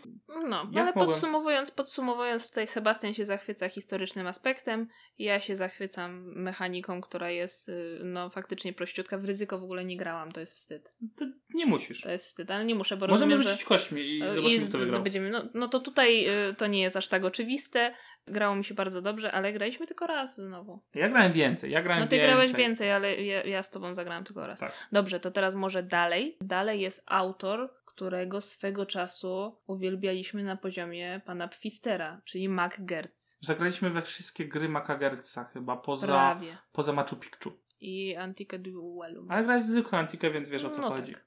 No, 0.48 0.56
Jak 0.72 0.76
ale 0.82 0.86
mogłem? 0.86 1.06
podsumowując, 1.06 1.70
podsumowując, 1.70 2.48
tutaj 2.48 2.66
Sebastian 2.66 3.14
się 3.14 3.24
zachwyca 3.24 3.68
historycznym 3.68 4.26
aspektem, 4.26 4.88
ja 5.18 5.40
się 5.40 5.56
zachwycam 5.56 6.32
mechaniką, 6.36 7.00
która 7.00 7.30
jest 7.30 7.68
y, 7.68 8.00
no 8.04 8.30
faktycznie 8.30 8.72
prościutka. 8.72 9.18
W 9.18 9.24
ryzyko 9.24 9.58
w 9.58 9.64
ogóle 9.64 9.84
nie 9.84 9.96
grałam, 9.96 10.32
to 10.32 10.40
jest 10.40 10.52
wstyd. 10.52 10.96
To 11.16 11.24
nie 11.54 11.66
musisz. 11.66 12.00
To 12.00 12.10
jest 12.10 12.24
wstyd, 12.26 12.50
ale 12.50 12.64
nie 12.64 12.74
muszę, 12.74 12.96
bo 12.96 13.06
Możemy 13.06 13.30
rozumiem, 13.32 13.52
rzucić 13.52 13.64
kośćmi 13.68 14.00
i 14.16 14.18
że... 14.22 14.34
zobaczymy, 14.34 14.54
i 14.64 14.68
kto 14.68 14.78
wygrał. 14.78 15.02
będziemy, 15.02 15.30
no, 15.30 15.42
no 15.54 15.68
to 15.68 15.80
tutaj 15.80 16.26
y, 16.50 16.54
to 16.54 16.66
nie 16.66 16.82
jest 16.82 16.96
aż 16.96 17.08
tak 17.08 17.24
oczywiste. 17.24 17.92
Grało 18.26 18.54
mi 18.56 18.64
się 18.64 18.74
bardzo 18.74 19.02
dobrze, 19.02 19.32
ale 19.32 19.52
graliśmy 19.52 19.86
tylko 19.86 20.06
raz 20.06 20.36
znowu. 20.36 20.82
Ja 20.94 21.08
grałem 21.08 21.32
więcej, 21.32 21.70
ja 21.70 21.82
grałem 21.82 22.02
No 22.02 22.08
ty 22.08 22.16
więcej. 22.16 22.30
grałeś 22.30 22.52
więcej, 22.52 22.90
ale 22.92 23.16
ja, 23.22 23.42
ja 23.44 23.62
z 23.62 23.70
tobą 23.70 23.94
zagrałam 23.94 24.24
tylko 24.34 24.46
raz. 24.46 24.60
Tak. 24.60 24.88
Dobrze, 24.92 25.20
to 25.20 25.30
teraz 25.30 25.54
może 25.54 25.82
dalej. 25.82 26.36
Dalej 26.40 26.80
jest 26.80 27.02
autor, 27.06 27.74
którego 27.84 28.40
swego 28.40 28.86
czasu 28.86 29.56
uwielbialiśmy 29.66 30.44
na 30.44 30.56
poziomie 30.56 31.20
pana 31.26 31.48
Pfistera, 31.48 32.20
czyli 32.24 32.48
Mac 32.48 32.72
Gertz. 32.78 33.38
Zagraliśmy 33.40 33.90
we 33.90 34.02
wszystkie 34.02 34.48
gry 34.48 34.68
Makagertza 34.68 35.44
chyba, 35.44 35.76
poza, 35.76 36.06
Prawie. 36.06 36.56
poza 36.72 36.92
Machu 36.92 37.16
Picchu. 37.16 37.52
I 37.80 38.16
Antica 38.16 38.58
Duellum. 38.58 39.30
Ale 39.30 39.44
grałeś 39.44 39.62
zwykłą 39.62 39.98
antikę, 39.98 40.30
więc 40.30 40.48
wiesz 40.48 40.64
o 40.64 40.70
co 40.70 40.80
no 40.80 40.88
chodzi. 40.88 41.12
Tak. 41.12 41.26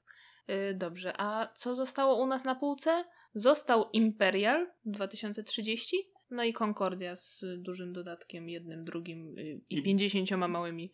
Dobrze, 0.74 1.14
a 1.18 1.48
co 1.54 1.74
zostało 1.74 2.22
u 2.22 2.26
nas 2.26 2.44
na 2.44 2.54
półce? 2.54 3.04
Został 3.34 3.90
Imperial 3.90 4.70
2030, 4.84 5.96
no 6.30 6.44
i 6.44 6.52
Concordia 6.52 7.16
z 7.16 7.44
dużym 7.56 7.92
dodatkiem, 7.92 8.48
jednym, 8.48 8.84
drugim 8.84 9.38
y, 9.38 9.60
i 9.70 9.78
I- 9.78 9.82
50 9.82 10.30
małymi. 10.48 10.92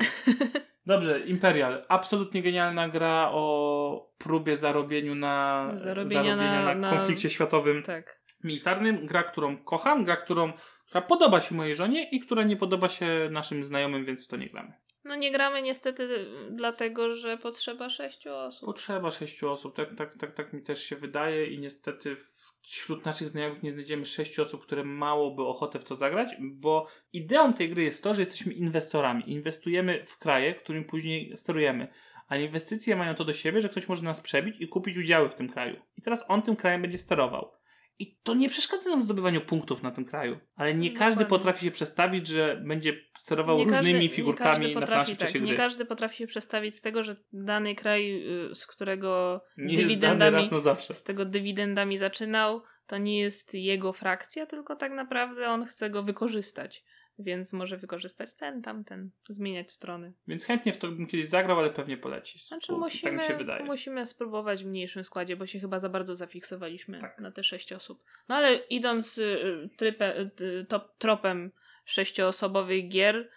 Dobrze, 0.86 1.20
Imperial. 1.20 1.84
Absolutnie 1.88 2.42
genialna 2.42 2.88
gra 2.88 3.28
o 3.32 4.12
próbie 4.18 4.56
zarobieniu 4.56 5.14
na, 5.14 5.70
Zarobienia 5.74 6.36
na- 6.36 6.64
na, 6.64 6.74
na- 6.74 6.90
konflikcie 6.90 7.30
światowym 7.30 7.82
Tak. 7.82 8.20
militarnym. 8.44 9.06
Gra, 9.06 9.22
którą 9.22 9.64
kocham, 9.64 10.04
gra, 10.04 10.16
którą, 10.16 10.52
która 10.86 11.02
podoba 11.02 11.40
się 11.40 11.54
mojej 11.54 11.74
żonie 11.74 12.10
i 12.10 12.20
która 12.20 12.44
nie 12.44 12.56
podoba 12.56 12.88
się 12.88 13.28
naszym 13.30 13.64
znajomym, 13.64 14.04
więc 14.04 14.24
w 14.24 14.28
to 14.28 14.36
nie 14.36 14.48
gramy. 14.50 14.72
No 15.04 15.14
nie 15.14 15.32
gramy 15.32 15.62
niestety 15.62 16.26
dlatego, 16.50 17.14
że 17.14 17.38
potrzeba 17.38 17.88
sześciu 17.88 18.34
osób. 18.34 18.66
Potrzeba 18.66 19.10
sześciu 19.10 19.50
osób, 19.50 19.76
tak, 19.76 19.94
tak, 19.94 20.18
tak, 20.18 20.34
tak 20.34 20.52
mi 20.52 20.62
też 20.62 20.82
się 20.82 20.96
wydaje 20.96 21.46
i 21.46 21.58
niestety 21.58 22.16
wśród 22.62 23.04
naszych 23.04 23.28
znajomych 23.28 23.62
nie 23.62 23.72
znajdziemy 23.72 24.04
sześciu 24.04 24.42
osób, 24.42 24.62
które 24.62 24.84
małoby 24.84 25.42
ochotę 25.42 25.78
w 25.78 25.84
to 25.84 25.96
zagrać, 25.96 26.36
bo 26.40 26.86
ideą 27.12 27.52
tej 27.52 27.70
gry 27.70 27.82
jest 27.82 28.04
to, 28.04 28.14
że 28.14 28.22
jesteśmy 28.22 28.52
inwestorami. 28.52 29.32
Inwestujemy 29.32 30.04
w 30.04 30.18
kraje, 30.18 30.54
którym 30.54 30.84
później 30.84 31.36
sterujemy. 31.36 31.88
A 32.28 32.36
inwestycje 32.36 32.96
mają 32.96 33.14
to 33.14 33.24
do 33.24 33.32
siebie, 33.32 33.60
że 33.60 33.68
ktoś 33.68 33.88
może 33.88 34.02
nas 34.02 34.20
przebić 34.20 34.56
i 34.60 34.68
kupić 34.68 34.96
udziały 34.96 35.28
w 35.28 35.34
tym 35.34 35.48
kraju. 35.48 35.76
I 35.98 36.02
teraz 36.02 36.24
on 36.28 36.42
tym 36.42 36.56
krajem 36.56 36.82
będzie 36.82 36.98
sterował. 36.98 37.59
I 38.00 38.16
to 38.22 38.34
nie 38.34 38.48
przeszkadza 38.48 38.90
nam 38.90 38.98
w 38.98 39.02
zdobywaniu 39.02 39.40
punktów 39.40 39.82
na 39.82 39.90
tym 39.90 40.04
kraju. 40.04 40.38
Ale 40.56 40.74
nie 40.74 40.90
każdy 40.92 41.20
Dokładnie. 41.20 41.26
potrafi 41.38 41.64
się 41.64 41.70
przestawić, 41.70 42.26
że 42.26 42.62
będzie 42.66 42.96
sterował 43.18 43.58
Nie 43.58 43.64
różnymi 43.64 43.84
każdy- 43.84 43.98
nie 43.98 44.08
figurkami 44.08 44.50
każdy 44.50 44.80
na 44.80 44.86
planszy 44.86 45.14
w 45.14 45.18
tak, 45.18 45.28
czasie 45.28 45.40
Nie 45.40 45.46
gry. 45.46 45.56
każdy 45.56 45.84
potrafi 45.84 46.16
się 46.16 46.26
przestawić 46.26 46.76
z 46.76 46.80
tego, 46.80 47.02
że 47.02 47.16
dany 47.32 47.74
kraj, 47.74 48.22
y, 48.50 48.54
z 48.54 48.66
którego 48.66 49.40
Nie 49.56 49.76
dywidendami, 49.76 50.50
z 50.80 51.02
tego 51.02 51.24
dywidendami 51.24 51.98
zaczynał, 51.98 52.62
to 52.86 52.98
nie 52.98 53.18
jest 53.20 53.54
jego 53.54 53.92
frakcja, 53.92 54.46
tylko 54.46 54.76
tak 54.76 54.92
naprawdę 54.92 55.48
on 55.48 55.64
chce 55.64 55.90
go 55.90 56.02
wykorzystać. 56.02 56.84
Więc 57.22 57.52
może 57.52 57.76
wykorzystać 57.76 58.34
ten, 58.34 58.62
tamten, 58.62 59.10
zmieniać 59.28 59.72
strony. 59.72 60.12
Więc 60.28 60.44
chętnie 60.44 60.72
w 60.72 60.78
to 60.78 60.88
bym 60.88 61.06
kiedyś 61.06 61.26
zagrał, 61.28 61.58
ale 61.58 61.70
pewnie 61.70 61.96
poleci. 61.96 62.38
Znaczy 62.38 62.72
musimy, 62.72 63.12
Tak 63.12 63.20
mi 63.20 63.26
się 63.26 63.36
wydaje. 63.38 63.64
musimy 63.64 64.06
spróbować 64.06 64.64
w 64.64 64.66
mniejszym 64.66 65.04
składzie, 65.04 65.36
bo 65.36 65.46
się 65.46 65.60
chyba 65.60 65.80
za 65.80 65.88
bardzo 65.88 66.14
zafiksowaliśmy 66.16 67.00
Tak. 67.00 67.18
na 67.18 67.30
te 67.30 67.44
sześć 67.44 67.72
osób. 67.72 68.04
No 68.28 68.34
ale 68.34 68.54
idąc 68.56 69.18
y, 69.18 69.68
trypę, 69.76 70.20
y, 70.40 70.66
top, 70.68 70.98
tropem 70.98 71.50
sześcioosobowych 71.84 72.88
gier, 72.88 73.16
y, 73.16 73.28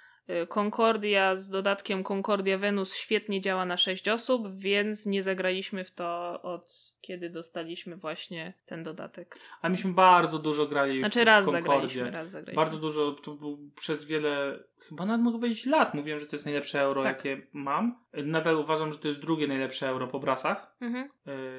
Concordia 0.50 1.36
z 1.36 1.50
dodatkiem 1.50 2.04
Concordia 2.04 2.58
Venus 2.58 2.96
świetnie 2.96 3.42
działa 3.42 3.66
na 3.66 3.78
sześć 3.78 4.10
osób, 4.10 4.48
więc 4.56 5.06
nie 5.06 5.24
zagraliśmy 5.24 5.84
w 5.84 5.92
to 5.92 6.42
od 6.42 6.94
kiedy 7.02 7.30
dostaliśmy 7.30 7.98
właśnie 7.98 8.54
ten 8.66 8.84
dodatek. 8.84 9.40
A 9.62 9.70
myśmy 9.70 9.94
bardzo 9.94 10.40
dużo 10.40 10.66
grali 10.68 11.00
Znaczy 11.00 11.22
w 11.22 11.28
raz 11.28 11.46
Concordzie. 11.46 11.64
zagraliśmy, 11.70 12.12
raz 12.12 12.30
zagraliśmy. 12.30 12.56
Bardzo 12.56 12.78
dużo, 12.78 13.12
to 13.12 13.32
był 13.34 13.60
przez 13.76 14.06
wiele, 14.06 14.60
chyba 14.90 15.06
nawet 15.06 15.22
mogę 15.22 15.38
powiedzieć 15.38 15.66
lat, 15.66 15.94
mówiłem, 15.94 16.20
że 16.20 16.26
to 16.26 16.36
jest 16.36 16.46
najlepsze 16.46 16.82
euro, 16.82 17.04
Tak. 17.04 17.16
jakie 17.26 17.48
mam. 17.54 18.00
Nadal 18.14 18.56
uważam, 18.56 18.92
że 18.92 18.98
to 18.98 19.08
jest 19.08 19.20
drugie 19.20 19.48
najlepsze 19.48 19.88
euro 19.88 20.08
po 20.08 20.20
brasach. 20.20 20.76
Mhm. 20.82 21.10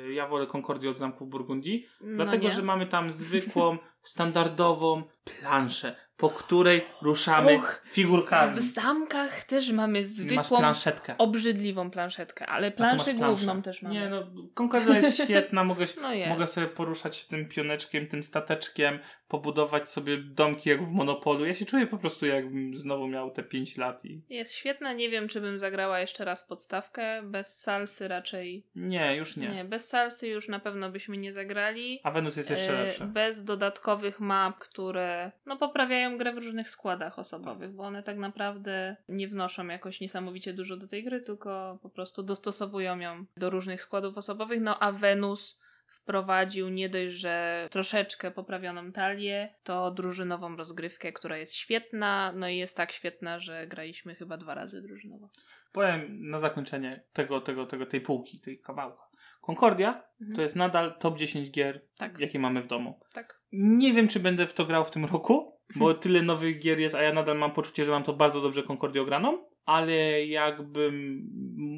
Yy, 0.06 0.12
Ja 0.14 0.28
wolę 0.28 0.46
Concordię 0.46 0.90
od 0.90 0.98
Zamków 0.98 1.28
Burgundii, 1.28 1.86
No 2.00 2.24
dlatego, 2.24 2.44
nie. 2.44 2.50
że 2.50 2.62
mamy 2.62 2.86
tam 2.86 3.10
zwykłą, 3.10 3.78
standardową 4.02 5.02
planszę, 5.40 5.96
po 6.16 6.30
której 6.30 6.86
ruszamy 7.02 7.54
Och, 7.56 7.82
figurkami. 7.86 8.54
W 8.54 8.60
zamkach 8.60 9.44
też 9.44 9.72
mamy 9.72 10.04
zwykłą, 10.04 10.58
planszetkę. 10.58 11.14
obrzydliwą 11.18 11.90
planszetkę, 11.90 12.46
ale 12.46 12.70
planszę 12.70 13.14
główną 13.14 13.62
też 13.62 13.82
mamy. 13.82 13.94
Nie 13.94 14.08
no, 14.08 14.22
Concordia 14.54 14.96
jest 14.98 15.22
świetna, 15.24 15.64
mogę, 15.64 15.86
No 16.02 16.12
jest. 16.12 16.28
mogę 16.30 16.46
sobie 16.46 16.66
poruszać 16.66 17.26
tym 17.26 17.48
pioneczkiem, 17.48 18.06
tym 18.06 18.22
stateczkiem, 18.22 18.98
pobudować 19.35 19.89
sobie 19.89 20.16
domki 20.18 20.68
jak 20.68 20.85
w 20.85 20.91
Monopolu. 20.91 21.45
Ja 21.45 21.55
się 21.55 21.64
czuję 21.64 21.87
po 21.87 21.99
prostu 21.99 22.26
jakbym 22.26 22.76
znowu 22.76 23.07
miał 23.09 23.30
te 23.30 23.43
5 23.43 23.76
lat 23.76 24.05
i... 24.05 24.20
Jest 24.28 24.53
świetna, 24.55 24.93
nie 24.93 25.11
wiem 25.11 25.28
czy 25.28 25.41
bym 25.41 25.59
zagrała 25.59 26.01
jeszcze 26.01 26.24
raz 26.24 26.45
podstawkę, 26.45 27.22
bez 27.22 27.61
salsy 27.61 28.09
raczej 28.09 28.66
Nie, 28.76 29.16
już 29.16 29.37
nie. 29.37 29.64
bez 29.64 29.89
salsy 29.89 30.28
już 30.28 30.49
na 30.49 30.59
pewno 30.59 30.91
byśmy 30.91 31.16
nie 31.16 31.32
zagrali. 31.32 32.01
A 32.03 32.11
Venus 32.11 32.37
jest 32.37 32.51
jeszcze 32.51 32.78
E, 32.78 32.85
lepsze. 32.85 33.07
Bez 33.07 33.45
dodatkowych 33.45 34.20
map, 34.20 34.59
które 34.59 35.32
no 35.47 35.57
poprawiają 35.57 36.18
grę 36.18 36.32
w 36.32 36.39
różnych 36.39 36.68
składach 36.68 37.18
osobowych, 37.18 37.72
bo 37.72 37.82
one 37.82 38.03
tak 38.03 38.16
naprawdę 38.16 38.97
nie 39.09 39.28
wnoszą 39.28 39.66
jakoś 39.66 40.01
niesamowicie 40.01 40.53
dużo 40.53 40.76
do 40.76 40.89
tej 40.89 41.05
gry, 41.05 41.20
tylko 41.20 41.78
po 41.82 41.91
prostu 41.91 42.22
dostosowują 42.22 42.99
ją 42.99 43.24
do 43.37 43.51
różnych 43.51 43.82
składów 43.82 44.18
osobowych. 44.18 44.61
No 44.61 44.78
a 44.78 44.93
Venus 44.93 45.59
wprowadził 45.89 46.68
nie 46.68 46.89
dość, 46.89 47.14
że 47.14 47.68
troszeczkę 47.70 48.30
poprawioną 48.30 48.93
talię, 48.93 49.55
to 49.62 49.91
drużynową 49.91 50.57
rozgrywkę, 50.57 51.12
która 51.12 51.37
jest 51.37 51.55
świetna, 51.55 52.32
no 52.37 52.49
i 52.49 52.57
jest 52.57 52.76
tak 52.76 52.93
świetna, 52.93 53.39
że 53.39 53.66
graliśmy 53.66 54.14
chyba 54.14 54.37
dwa 54.37 54.55
razy 54.55 54.82
drużynowo. 54.82 55.30
Powiem 55.72 56.28
na 56.30 56.41
zakończenie 56.41 57.05
tego, 57.12 57.41
tego, 57.41 57.66
tego, 57.66 57.87
tej 57.87 58.01
półki, 58.01 58.41
tej 58.41 58.61
kawałka. 58.61 59.03
Concordia 59.47 60.03
Mhm. 60.20 60.37
to 60.37 60.43
jest 60.43 60.57
nadal 60.57 60.99
top 60.99 61.18
10 61.18 61.51
gier, 61.51 61.80
Tak, 61.99 62.18
jakie 62.18 62.39
mamy 62.39 62.62
w 62.62 62.66
domu. 62.66 63.01
tak. 63.12 63.41
Nie 63.53 63.93
wiem, 63.93 64.09
czy 64.09 64.20
będę 64.20 64.47
w 64.47 64.55
to 64.55 64.64
grał 64.64 64.85
w 64.85 64.91
tym 64.91 65.05
roku, 65.05 65.59
bo 65.76 65.95
tyle 65.95 66.22
nowych 66.22 66.59
gier 66.59 66.80
jest, 66.80 66.95
a 66.95 67.03
ja 67.03 67.12
nadal 67.12 67.39
mam 67.39 67.53
poczucie, 67.53 67.85
że 67.85 67.93
mam 67.93 68.03
to 68.05 68.12
bardzo 68.12 68.41
dobrze 68.41 68.62
Concordię 68.62 69.03
ograną, 69.03 69.45
ale 69.64 70.26
jakbym 70.26 71.28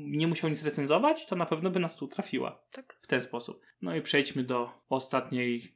nie 0.06 0.26
musiał 0.26 0.50
nic 0.50 0.64
recenzować, 0.64 1.26
to 1.26 1.36
na 1.36 1.46
pewno 1.46 1.70
by 1.70 1.80
nas 1.80 1.96
tu 1.96 2.08
trafiła. 2.08 2.62
Tak. 2.72 2.98
w 3.02 3.06
ten 3.06 3.20
sposób. 3.20 3.60
No 3.82 3.96
i 3.96 4.02
przejdźmy 4.02 4.44
do 4.44 4.70
ostatniej 4.88 5.74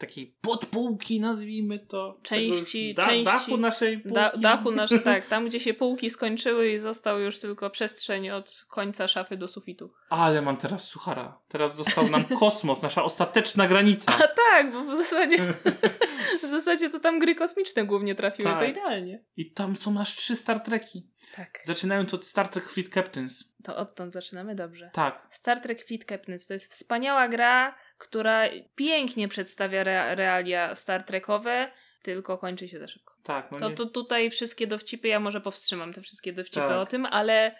takiej 0.00 0.34
podpółki, 0.40 1.20
nazwijmy 1.20 1.78
to. 1.78 2.18
Części- 2.22 2.88
już 2.88 3.06
części- 3.06 3.24
dachu 3.24 3.56
naszej 3.56 3.98
półki. 3.98 4.14
Da, 4.14 4.32
dachu 4.36 4.70
nasz, 4.70 4.90
tak, 5.04 5.26
tam 5.26 5.46
gdzie 5.46 5.60
się 5.60 5.74
półki 5.74 6.10
skończyły 6.10 6.70
i 6.70 6.78
został 6.78 7.20
już 7.20 7.38
tylko 7.38 7.70
przestrzeń 7.70 8.30
od 8.30 8.64
końca 8.68 9.08
szafy 9.08 9.36
do 9.36 9.48
sufitu. 9.48 9.92
Ale 10.10 10.42
mam 10.42 10.56
teraz 10.56 10.84
suchara. 10.84 11.38
Teraz 11.48 11.76
został 11.76 12.08
nam 12.08 12.24
kosmos, 12.24 12.82
nasza 12.82 13.04
ostateczna 13.04 13.68
granica. 13.68 14.12
A 14.24 14.28
tak, 14.28 14.72
bo 14.72 14.84
w 14.84 14.96
zasadzie, 14.96 15.36
zasadzie 16.60 16.90
to 16.90 17.00
tam 17.00 17.18
gry 17.18 17.34
kosmiczne 17.34 17.84
głównie 17.84 18.14
trafiły, 18.14 18.50
to 18.52 18.58
Tak. 18.58 18.68
idealnie. 18.68 19.24
I 19.36 19.52
tam 19.52 19.76
są 19.76 19.90
nasz 19.92 20.16
trzy 20.16 20.36
Star 20.36 20.60
Treki. 20.60 21.06
Tak. 21.36 21.60
Zaczynając 21.64 22.14
od 22.14 22.24
Star 22.26 22.48
Trek 22.48 22.70
Fleet 22.70 22.88
Captains. 22.88 23.44
To 23.64 23.76
odtąd 23.76 24.12
zaczynamy 24.12 24.54
dobrze. 24.54 24.90
Tak. 24.92 25.26
Star 25.30 25.60
Trek 25.60 25.82
Fleet 25.84 26.04
Captains 26.04 26.46
to 26.46 26.52
jest 26.52 26.72
wspaniała 26.72 27.28
gra, 27.28 27.74
która 27.98 28.42
pięknie 28.74 29.28
przedstawia 29.28 29.84
rea- 29.84 30.14
realia 30.14 30.74
Star 30.74 31.02
Trekowe, 31.02 31.70
tylko 32.02 32.38
kończy 32.38 32.68
się 32.68 32.78
za 32.78 32.88
szybko. 32.88 33.14
Tak, 33.22 33.50
no 33.52 33.58
To, 33.58 33.68
nie, 33.68 33.74
to 33.74 33.86
tutaj 33.86 34.30
wszystkie 34.30 34.66
dowcipy, 34.66 35.08
ja 35.08 35.20
może 35.20 35.40
powstrzymam 35.40 35.92
te 35.92 36.00
wszystkie 36.02 36.32
dowcipy 36.32 36.60
Tak. 36.68 36.70
o 36.76 36.86
tym, 36.86 37.06
ale 37.06 37.56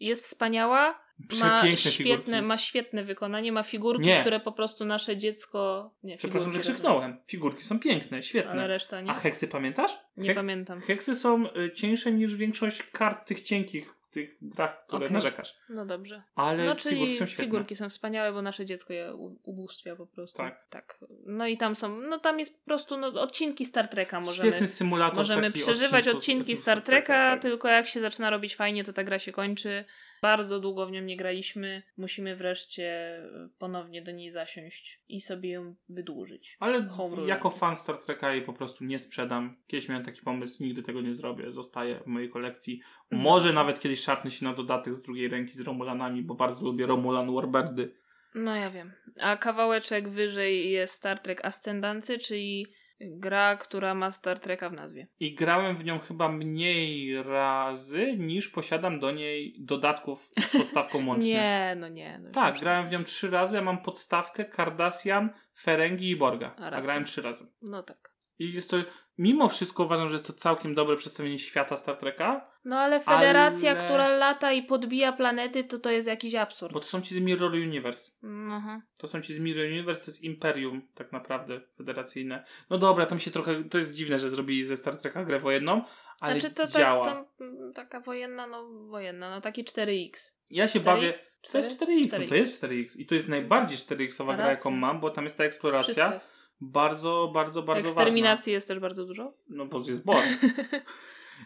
jest 0.00 0.24
wspaniała, 0.24 1.00
ma 1.18 1.26
przepiękne 1.28 1.76
świetne, 1.90 2.24
figurki. 2.24 2.42
ma 2.42 2.58
świetne 2.58 3.04
wykonanie, 3.04 3.52
ma 3.52 3.62
figurki, 3.62 4.06
Nie. 4.06 4.20
które 4.20 4.40
po 4.40 4.52
prostu 4.52 4.84
nasze 4.84 5.16
dziecko... 5.16 5.90
Nie, 6.02 6.16
Przepraszam, 6.16 6.52
że 6.52 6.58
figurki, 6.58 6.72
krzyknąłem. 6.72 7.16
Figurki 7.26 7.64
są 7.64 7.80
piękne, 7.80 8.22
świetne. 8.22 8.50
Ale 8.52 8.66
reszta 8.66 9.00
nie. 9.00 9.10
A 9.10 9.14
heksy 9.14 9.48
pamiętasz? 9.48 9.98
Nie 10.16 10.30
Hek- 10.30 10.34
pamiętam. 10.34 10.80
Heksy 10.80 11.14
są 11.14 11.46
y, 11.56 11.72
cieńsze 11.72 12.12
niż 12.12 12.34
większość 12.34 12.82
kart 12.82 13.28
tych 13.28 13.42
cienkich 13.42 13.94
w 14.00 14.10
tych 14.10 14.36
grach, 14.42 14.84
które 14.86 15.04
Okej. 15.04 15.12
narzekasz. 15.14 15.54
No 15.68 15.86
dobrze. 15.86 16.22
Ale 16.34 16.64
No 16.64 16.74
czyli 16.76 16.94
figurki 16.96 17.16
są 17.18 17.26
świetne. 17.26 17.44
figurki 17.44 17.76
są 17.76 17.88
wspaniałe, 17.88 18.32
bo 18.32 18.42
nasze 18.42 18.64
dziecko 18.66 18.92
je 18.92 19.14
ubóstwia 19.44 19.96
po 19.96 20.06
prostu. 20.06 20.36
Tak. 20.36 20.66
tak. 20.70 20.98
No 21.26 21.46
i 21.46 21.56
tam 21.56 21.76
są, 21.76 22.00
no 22.00 22.18
tam 22.18 22.38
jest 22.38 22.58
po 22.58 22.64
prostu 22.64 22.96
no, 22.96 23.06
odcinki 23.06 23.66
Star 23.66 23.88
Treka 23.88 24.20
możemy. 24.20 24.48
Świetny 24.48 24.66
symulator 24.66 25.16
Możemy 25.18 25.50
przeżywać 25.52 26.08
odcinki 26.08 26.56
Star 26.56 26.80
Treka, 26.82 27.30
tak. 27.30 27.42
tylko 27.42 27.68
jak 27.68 27.86
się 27.86 28.00
zaczyna 28.00 28.30
robić 28.30 28.56
fajnie, 28.56 28.84
to 28.84 28.92
ta 28.92 29.04
gra 29.04 29.18
się 29.18 29.32
kończy. 29.32 29.84
Bardzo 30.22 30.60
długo 30.60 30.86
w 30.86 30.90
nią 30.90 31.02
nie 31.02 31.16
graliśmy. 31.16 31.82
Musimy 31.96 32.36
wreszcie 32.36 33.18
y, 33.24 33.48
ponownie 33.58 34.02
do 34.02 34.12
niej 34.12 34.30
zasiąść 34.30 35.02
i 35.08 35.20
sobie 35.20 35.50
ją 35.50 35.74
wydłużyć. 35.88 36.56
Ale 36.60 36.88
jako 37.26 37.50
fan 37.50 37.76
Star 37.76 37.96
Treka 37.96 38.32
jej 38.32 38.42
po 38.42 38.52
prostu 38.52 38.84
nie 38.84 38.98
sprzedam. 38.98 39.56
Kiedyś 39.66 39.88
miałem 39.88 40.04
taki 40.04 40.22
pomysł, 40.22 40.62
nigdy 40.62 40.82
tego 40.82 41.00
nie 41.00 41.14
zrobię. 41.14 41.52
Zostaje 41.52 42.00
w 42.00 42.06
mojej 42.06 42.30
kolekcji. 42.30 42.80
Mhm. 43.02 43.22
Może 43.22 43.52
nawet 43.52 43.80
kiedyś 43.80 44.00
szarpnę 44.00 44.30
się 44.30 44.44
na 44.44 44.54
dodatek 44.54 44.94
z 44.94 45.02
drugiej 45.02 45.28
ręki 45.28 45.52
z 45.52 45.60
Romulanami, 45.60 46.22
bo 46.22 46.34
bardzo 46.34 46.66
lubię 46.66 46.86
Romulan 46.86 47.34
Warbirdy. 47.34 47.94
No 48.34 48.56
ja 48.56 48.70
wiem. 48.70 48.92
A 49.20 49.36
kawałeczek 49.36 50.08
wyżej 50.08 50.70
jest 50.70 50.94
Star 50.94 51.18
Trek 51.18 51.44
Ascendancy, 51.44 52.18
czyli 52.18 52.66
gra, 53.00 53.56
która 53.56 53.94
ma 53.94 54.10
Star 54.12 54.38
Treka 54.40 54.70
w 54.70 54.72
nazwie. 54.72 55.06
I 55.20 55.34
grałem 55.34 55.76
w 55.76 55.84
nią 55.84 55.98
chyba 55.98 56.28
mniej 56.28 57.22
razy, 57.22 58.16
niż 58.18 58.48
posiadam 58.48 59.00
do 59.00 59.10
niej 59.10 59.54
dodatków 59.58 60.30
z 60.40 60.52
podstawką 60.52 60.98
łącznie. 61.08 61.32
Nie, 61.32 61.76
no 61.76 61.88
nie. 61.88 62.18
No 62.18 62.30
Tak, 62.30 62.60
grałem 62.60 62.88
w 62.88 62.90
nią 62.90 63.04
trzy 63.04 63.30
razy. 63.30 63.56
Ja 63.56 63.62
mam 63.62 63.82
podstawkę 63.82 64.44
Cardassian, 64.56 65.30
Ferengi 65.60 66.10
i 66.10 66.16
Borga. 66.16 66.54
A, 66.58 66.70
A 66.70 66.80
grałem 66.82 67.04
trzy 67.04 67.22
razy. 67.22 67.46
No 67.62 67.82
tak. 67.82 68.07
I 68.38 68.52
jest 68.52 68.70
to, 68.70 68.76
mimo 69.18 69.48
wszystko 69.48 69.84
uważam, 69.84 70.08
że 70.08 70.14
jest 70.14 70.26
to 70.26 70.32
całkiem 70.32 70.74
dobre 70.74 70.96
przedstawienie 70.96 71.38
świata 71.38 71.76
Star 71.76 71.96
Treka, 71.96 72.50
No 72.64 72.78
ale 72.78 73.00
federacja, 73.00 73.70
Ale- 73.70 73.84
która 73.84 74.08
lata 74.08 74.52
i 74.52 74.62
podbija 74.62 75.12
planety, 75.12 75.64
to 75.64 75.78
to 75.78 75.90
jest 75.90 76.08
jakiś 76.08 76.34
absurd. 76.34 76.72
bo 76.72 76.80
to 76.80 76.86
są 76.86 77.00
ci 77.00 77.14
z 77.14 77.18
Mirror 77.18 77.52
Universe. 77.52 78.12
Mhm. 78.22 78.82
To 78.96 79.08
są 79.08 79.20
ci 79.20 79.34
z 79.34 79.38
Mirror 79.38 79.66
Universe, 79.66 80.04
to 80.04 80.10
jest 80.10 80.24
Imperium 80.24 80.82
tak 80.94 81.12
naprawdę 81.12 81.60
federacyjne. 81.76 82.44
No 82.70 82.78
dobra, 82.78 83.06
tam 83.06 83.20
się 83.20 83.30
trochę, 83.30 83.64
to 83.64 83.78
jest 83.78 83.92
dziwne, 83.92 84.18
że 84.18 84.30
zrobili 84.30 84.64
ze 84.64 84.76
Star 84.76 84.96
Treka 84.96 85.24
grę 85.24 85.38
wojenną, 85.38 85.84
ale 86.20 86.40
znaczy 86.40 86.54
to, 86.54 86.66
to, 86.66 86.78
działa. 86.78 87.04
to 87.04 87.26
mm, 87.40 87.72
taka 87.72 88.00
wojenna, 88.00 88.46
no 88.46 88.68
wojenna, 88.68 89.30
no 89.30 89.40
taki 89.40 89.64
4X. 89.64 90.10
Ja 90.50 90.68
się 90.68 90.80
4X? 90.80 90.84
bawię... 90.84 91.12
To 91.52 91.58
jest 91.58 91.82
4X, 91.82 92.12
no 92.12 92.18
4X. 92.18 92.28
to 92.28 92.34
jest 92.34 92.64
4X. 92.64 93.00
I 93.00 93.06
to 93.06 93.14
jest 93.14 93.28
najbardziej 93.28 93.78
4X-owa 93.78 94.36
gra, 94.36 94.50
jaką 94.50 94.70
mam, 94.70 95.00
bo 95.00 95.10
tam 95.10 95.24
jest 95.24 95.36
ta 95.36 95.44
Wszystko 95.44 95.68
eksploracja 95.68 96.14
jest. 96.14 96.47
Bardzo, 96.60 97.30
bardzo, 97.34 97.62
bardzo 97.62 97.88
ważna. 97.88 98.02
Eksterminacji 98.02 98.52
jest 98.52 98.68
też 98.68 98.78
bardzo 98.78 99.04
dużo. 99.04 99.32
No 99.48 99.66
bo 99.66 99.78
jest 99.78 100.04
Borg. 100.04 100.26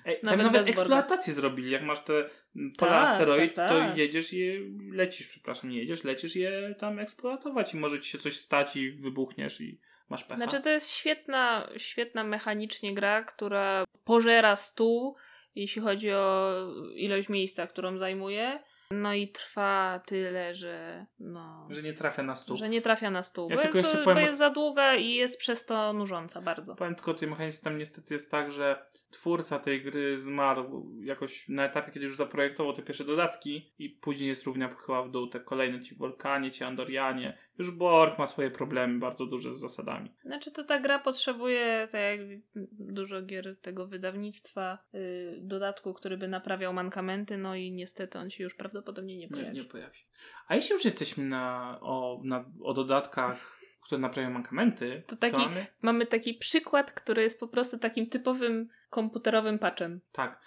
Ej, 0.04 0.20
tam 0.20 0.30
Nawet 0.30 0.46
nawet 0.46 0.52
bez 0.52 0.76
Borga. 0.76 0.80
eksploatację 0.80 1.34
zrobili. 1.34 1.70
Jak 1.70 1.82
masz 1.82 2.00
te 2.00 2.12
pola 2.78 2.92
Tak, 2.92 3.10
asteroid, 3.10 3.54
tak, 3.54 3.70
to 3.70 3.78
tak. 3.78 3.96
jedziesz 3.96 4.32
je, 4.32 4.60
lecisz, 4.92 5.26
przepraszam, 5.26 5.70
nie 5.70 5.78
jedziesz, 5.78 6.04
lecisz 6.04 6.36
je 6.36 6.74
tam 6.78 6.98
eksploatować 6.98 7.74
i 7.74 7.76
może 7.76 8.00
ci 8.00 8.10
się 8.10 8.18
coś 8.18 8.36
stać 8.36 8.76
i 8.76 8.90
wybuchniesz 8.90 9.60
i 9.60 9.80
masz 10.08 10.24
pecha. 10.24 10.36
Znaczy 10.36 10.60
to 10.60 10.70
jest 10.70 10.90
świetna, 10.90 11.68
świetna 11.76 12.24
mechanicznie 12.24 12.94
gra, 12.94 13.24
która 13.24 13.84
pożera 14.04 14.56
stół, 14.56 15.16
jeśli 15.54 15.82
chodzi 15.82 16.12
o 16.12 16.52
ilość 16.94 17.28
miejsca, 17.28 17.66
którą 17.66 17.98
zajmuje. 17.98 18.62
No 18.92 19.14
i 19.14 19.28
trwa 19.28 20.00
tyle, 20.06 20.54
że 20.54 21.06
no... 21.18 21.66
Że 21.70 21.82
nie 21.82 21.92
trafia 21.92 22.22
na 22.22 22.34
stół. 22.34 22.56
Że 22.56 22.68
nie 22.68 22.82
trafia 22.82 23.10
na 23.10 23.22
stół, 23.22 23.50
Ja 23.50 23.56
bo, 23.56 23.62
tylko 23.62 23.78
jest, 23.78 23.90
jeszcze 23.90 24.04
powiem 24.04 24.24
jest 24.24 24.38
za 24.38 24.50
długa 24.50 24.94
i 24.94 25.14
jest 25.14 25.38
przez 25.38 25.66
to 25.66 25.92
nużąca 25.92 26.42
bardzo. 26.42 26.76
Powiem 26.76 26.94
tylko 26.94 27.10
o 27.10 27.14
tej 27.14 27.28
mechanice, 27.28 27.62
tam 27.62 27.78
niestety 27.78 28.14
jest 28.14 28.30
tak, 28.30 28.52
że 28.52 28.86
twórca 29.12 29.58
tej 29.58 29.82
gry 29.82 30.18
zmarł 30.18 30.90
jakoś 31.04 31.48
na 31.48 31.64
etapie, 31.64 31.92
kiedy 31.92 32.06
już 32.06 32.16
zaprojektował 32.16 32.72
te 32.72 32.82
pierwsze 32.82 33.04
dodatki 33.04 33.72
i 33.78 33.90
później 33.90 34.28
jest 34.28 34.44
równia 34.44 34.68
pochyła 34.68 35.02
w 35.02 35.10
dół 35.10 35.26
te 35.26 35.40
kolejne, 35.40 35.80
ci 35.80 35.94
Wolkanie, 35.94 36.50
ci 36.50 36.64
Andorianie. 36.64 37.38
Już 37.58 37.70
Borg 37.70 38.18
ma 38.18 38.26
swoje 38.26 38.50
problemy 38.50 38.98
bardzo 38.98 39.26
duże 39.26 39.54
z 39.54 39.60
zasadami. 39.60 40.10
Znaczy 40.24 40.52
to 40.52 40.64
ta 40.64 40.80
gra 40.80 40.98
potrzebuje, 40.98 41.88
tak 41.90 42.00
jak 42.00 42.20
dużo 42.78 43.22
gier 43.22 43.56
tego 43.60 43.86
wydawnictwa, 43.86 44.78
yy, 44.92 45.00
dodatku, 45.40 45.94
który 45.94 46.16
by 46.16 46.28
naprawiał 46.28 46.72
mankamenty, 46.72 47.38
no 47.38 47.54
i 47.54 47.72
niestety 47.72 48.18
on 48.18 48.30
się 48.30 48.44
już 48.44 48.54
prawdopodobnie 48.54 49.16
nie 49.16 49.22
Nie, 49.22 49.28
pojawi. 49.28 49.56
nie 49.56 49.64
pojawi. 49.64 49.98
A 50.48 50.54
jeśli 50.54 50.74
już 50.74 50.84
jesteśmy 50.84 51.24
na, 51.24 51.78
o, 51.80 52.20
na, 52.24 52.44
o 52.62 52.74
dodatkach, 52.74 53.61
które 53.82 53.98
naprawiają 53.98 54.34
mankamenty, 54.34 55.02
To 55.06 55.16
taki- 55.16 55.36
mamy, 55.36 55.66
Mamy 55.82 56.06
taki 56.06 56.34
przykład, 56.34 56.92
który 56.92 57.22
jest 57.22 57.40
po 57.40 57.48
prostu 57.48 57.78
takim 57.78 58.06
typowym 58.06 58.68
komputerowym 58.90 59.58
patchem. 59.58 60.00
tak, 60.12 60.40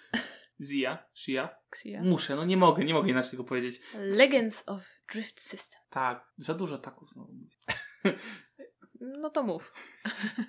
Zia, 0.62 0.98
Shia, 1.14 1.48
Xia. 1.72 2.02
muszę, 2.02 2.36
no 2.36 2.44
nie 2.44 2.56
mogę, 2.56 2.84
nie 2.84 2.94
mogę 2.94 3.10
inaczej 3.10 3.30
tego 3.30 3.44
powiedzieć. 3.44 3.80
Legends 3.94 4.68
of 4.68 4.80
Drift 5.12 5.40
System. 5.40 5.80
Tak, 5.90 6.24
za 6.36 6.54
dużo 6.54 6.78
taków 6.78 7.10
znowu 7.10 7.32
mówię. 7.32 7.56
No 9.00 9.30
to 9.30 9.42
mów. 9.42 9.72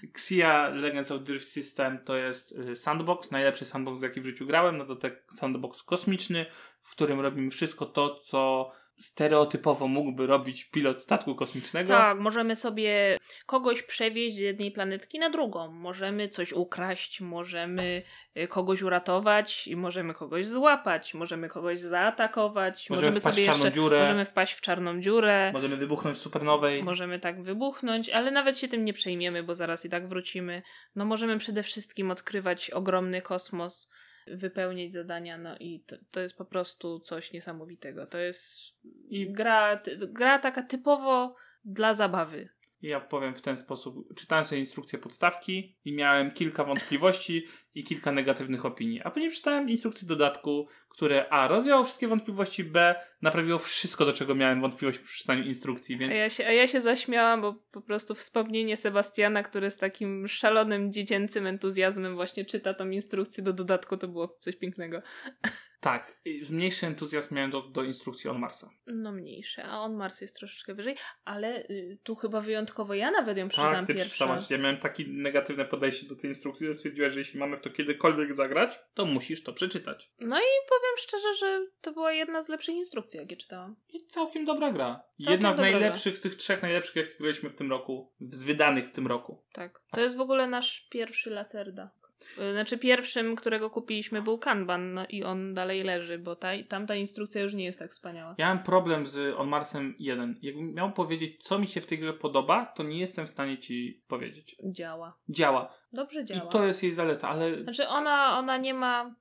Xia 0.04 0.70
Legends 0.70 1.12
of 1.12 1.24
Drift 1.24 1.48
System 1.50 2.00
to 2.06 2.16
jest 2.18 2.52
y, 2.52 2.76
sandbox, 2.76 3.32
najlepszy 3.32 3.66
sandbox 3.66 4.04
jaki 4.04 4.22
w 4.22 4.26
życiu 4.26 4.46
grałem, 4.46 4.78
no 4.78 4.86
to 4.86 4.96
tak 4.96 5.14
sandbox 5.34 5.84
kosmiczny, 5.84 6.46
w 6.82 6.92
którym 6.92 7.20
robimy 7.20 7.52
wszystko 7.52 7.86
to, 7.86 8.16
co 8.20 8.72
stereotypowo 9.00 9.88
mógłby 9.88 10.28
robić 10.28 10.64
pilot 10.64 11.00
statku 11.00 11.36
kosmicznego. 11.36 11.88
Tak, 11.88 12.20
możemy 12.20 12.56
sobie 12.56 13.18
kogoś 13.46 13.84
przewieźć 13.84 14.36
z 14.36 14.40
jednej 14.40 14.72
planetki 14.72 15.20
na 15.20 15.30
drugą. 15.30 15.72
Możemy 15.72 16.30
coś 16.30 16.54
ukraść, 16.54 17.22
możemy 17.22 18.02
y, 18.38 18.48
kogoś 18.48 18.82
uratować, 18.82 19.68
i 19.68 19.76
możemy 19.76 20.14
kogoś 20.14 20.48
złapać, 20.48 21.14
możemy 21.14 21.50
kogoś 21.50 21.80
zaatakować, 21.80 22.90
Możemy 22.90 23.08
możemy, 23.08 23.20
wpaść 23.22 23.36
sobie 23.36 23.44
w 23.44 23.48
czarną 23.48 23.66
jeszcze 23.66 23.76
dziurę. 23.82 24.00
możemy 24.00 24.26
wpaść 24.26 24.54
w 24.54 24.62
czarną 24.62 25.02
dziurę. 25.02 25.52
Możemy 25.54 25.78
wybuchnąć 25.78 26.18
w 26.18 26.22
supernowej. 26.22 26.84
Możemy 26.84 27.20
tak 27.20 27.42
wybuchnąć, 27.42 28.10
ale 28.10 28.32
nawet 28.32 28.58
się 28.58 28.68
tym 28.68 28.86
nie 28.86 28.94
przejmiemy, 28.94 29.44
bo 29.44 29.56
zaraz 29.56 29.86
i 29.86 29.90
tak 29.90 30.08
wrócimy. 30.08 30.62
No 30.96 31.06
możemy 31.06 31.38
przede 31.38 31.64
wszystkim 31.64 32.12
odkrywać 32.12 32.70
ogromny 32.72 33.22
kosmos, 33.22 33.92
wypełnić 34.32 34.92
zadania, 34.92 35.38
no 35.38 35.58
i 35.60 35.80
to, 35.80 35.96
to 36.12 36.20
jest 36.20 36.38
po 36.38 36.46
prostu 36.46 37.00
coś 37.00 37.34
niesamowitego. 37.34 38.06
To 38.06 38.18
jest 38.18 38.74
I 39.10 39.32
gra, 39.32 39.82
gra 39.98 40.40
taka 40.40 40.64
typowo 40.64 41.36
dla 41.66 41.94
zabawy. 41.94 42.50
ja 42.82 43.00
powiem 43.00 43.36
w 43.36 43.42
ten 43.42 43.58
sposób. 43.58 44.16
Czytałem 44.16 44.44
sobie 44.44 44.60
instrukcję 44.60 45.00
podstawki 45.00 45.76
i 45.86 45.94
miałem 45.94 46.32
kilka 46.32 46.64
wątpliwości 46.64 47.46
i 47.76 47.84
kilka 47.84 48.12
negatywnych 48.12 48.66
opinii. 48.66 49.02
A 49.04 49.12
później 49.12 49.32
czytałem 49.32 49.70
instrukcję 49.70 50.08
dodatku, 50.08 50.68
które 50.98 51.30
A. 51.30 51.48
rozwiało 51.48 51.84
wszystkie 51.84 52.08
wątpliwości, 52.08 52.64
B. 52.64 52.96
naprawiło 53.22 53.60
wszystko, 53.60 54.06
do 54.06 54.14
czego 54.14 54.36
miałem 54.36 54.62
wątpliwość 54.62 55.00
przy 55.00 55.18
czytaniu 55.18 55.44
instrukcji, 55.44 55.96
A 55.96 55.98
więc 55.98 56.18
ja, 56.18 56.30
się, 56.30 56.46
a 56.46 56.52
ja 56.52 56.68
się 56.68 56.82
zaśmiałam, 56.82 57.42
bo 57.42 57.54
po 57.72 57.82
prostu 57.82 58.16
wspomnienie 58.16 58.78
Sebastiana, 58.78 59.44
który 59.44 59.72
z 59.72 59.78
takim 59.78 60.28
szalonym, 60.28 60.92
dziecięcym 60.92 61.48
entuzjazmem 61.48 62.16
właśnie 62.16 62.46
czyta 62.46 62.74
tą 62.74 62.90
instrukcję 62.90 63.44
do 63.44 63.54
dodatku, 63.54 63.98
to 63.98 64.08
było 64.08 64.38
coś 64.42 64.56
pięknego. 64.56 65.02
tak. 65.80 66.18
Mniejszy 66.50 66.88
entuzjazm 66.88 67.36
miałem 67.36 67.52
do, 67.52 67.62
do 67.62 67.84
instrukcji 67.84 68.30
on 68.30 68.40
Marsa. 68.40 68.70
No 68.88 69.12
mniejsze, 69.12 69.64
a 69.64 69.80
on 69.80 69.96
Mars 69.96 70.22
jest 70.22 70.36
troszeczkę 70.36 70.74
wyżej, 70.76 70.96
ale 71.26 71.64
y, 71.70 71.98
tu 72.04 72.16
chyba 72.16 72.42
wyjątkowo 72.42 72.94
ja 72.94 73.12
nawet 73.12 73.38
ją 73.38 73.48
przeczytałam 73.48 73.76
Tak, 73.76 73.88
ty 73.88 73.94
pierwsza. 73.94 74.10
przeczytałaś. 74.10 74.52
Ja 74.52 74.58
miałem 74.58 74.78
takie 74.78 75.04
negatywne 75.08 75.66
podejście 75.66 76.08
do 76.08 76.16
tej 76.16 76.30
instrukcji, 76.30 76.68
że 76.68 76.74
stwierdziłem, 76.74 77.10
że 77.10 77.20
jeśli 77.20 77.40
mamy 77.40 77.58
w 77.58 77.62
to 77.62 77.70
kiedykolwiek 77.70 78.36
zagrać, 78.36 78.80
to 78.94 79.06
musisz 79.06 79.44
to 79.44 79.54
przeczytać. 79.54 80.12
No 80.20 80.38
i 80.38 80.50
powiem 80.70 80.87
szczerze, 80.98 81.34
że 81.40 81.66
to 81.82 81.92
była 81.92 82.12
jedna 82.12 82.42
z 82.42 82.50
lepszych 82.50 82.76
instrukcji, 82.76 83.20
jakie 83.20 83.38
czytałam. 83.38 83.76
I 83.90 84.06
całkiem 84.06 84.46
dobra 84.46 84.72
gra. 84.72 84.86
Całkiem 84.86 85.32
Jedna 85.32 85.52
z 85.52 85.56
dobra 85.56 85.72
gra. 85.72 85.80
najlepszych, 85.80 86.20
tych 86.20 86.36
trzech 86.36 86.62
najlepszych, 86.62 86.96
jakie 86.96 87.14
graliśmy 87.20 87.50
w 87.50 87.56
tym 87.56 87.70
roku. 87.70 88.12
Z 88.20 88.44
wydanych 88.44 88.88
w 88.88 88.92
tym 88.92 89.08
roku. 89.08 89.44
Tak. 89.54 89.82
To 89.92 90.02
jest 90.02 90.18
w 90.18 90.22
ogóle 90.22 90.48
nasz 90.48 90.88
pierwszy 90.90 91.30
Lacerda. 91.30 91.90
Y, 92.38 92.54
Znaczy 92.54 92.78
pierwszym, 92.78 93.36
którego 93.36 93.70
kupiliśmy 93.70 94.22
był 94.22 94.38
Kanban 94.38 94.94
no 94.94 95.06
i 95.10 95.24
on 95.24 95.54
dalej 95.54 95.84
leży, 95.84 96.20
bo 96.20 96.36
ta, 96.36 96.50
tamta 96.70 96.96
instrukcja 96.96 97.42
już 97.42 97.54
nie 97.54 97.66
jest 97.66 97.80
tak 97.80 97.92
wspaniała. 97.92 98.36
Ja 98.38 98.48
mam 98.56 98.64
problem 98.64 99.08
z 99.08 99.36
On 99.38 99.48
Marsem 99.48 99.96
1. 100.00 100.40
Jakbym 100.42 100.74
miał 100.74 100.92
powiedzieć, 100.92 101.44
co 101.44 101.60
mi 101.60 101.68
się 101.68 101.82
w 101.82 101.86
tej 101.86 102.00
grze 102.00 102.14
podoba, 102.14 102.66
to 102.66 102.84
nie 102.84 103.00
jestem 103.00 103.26
w 103.26 103.30
stanie 103.30 103.58
ci 103.58 104.04
powiedzieć. 104.08 104.56
Działa. 104.64 105.18
Działa. 105.30 105.74
Dobrze 105.94 106.26
działa. 106.26 106.46
I 106.46 106.50
to 106.50 106.66
jest 106.68 106.84
jej 106.84 106.92
zaleta, 106.92 107.30
ale 107.30 107.64
Znaczy 107.64 107.88
ona, 107.88 108.38
ona 108.40 108.58
nie 108.58 108.74
ma... 108.74 109.16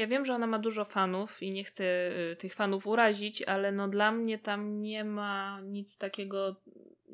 Ja 0.00 0.06
wiem, 0.06 0.24
że 0.24 0.34
ona 0.34 0.46
ma 0.46 0.58
dużo 0.58 0.84
fanów 0.84 1.42
i 1.42 1.50
nie 1.50 1.64
chcę 1.64 1.84
y, 2.32 2.36
tych 2.36 2.54
fanów 2.54 2.86
urazić, 2.86 3.42
ale 3.42 3.72
no 3.72 3.88
dla 3.88 4.12
mnie 4.12 4.38
tam 4.38 4.80
nie 4.80 5.04
ma 5.04 5.60
nic 5.60 5.98
takiego 5.98 6.56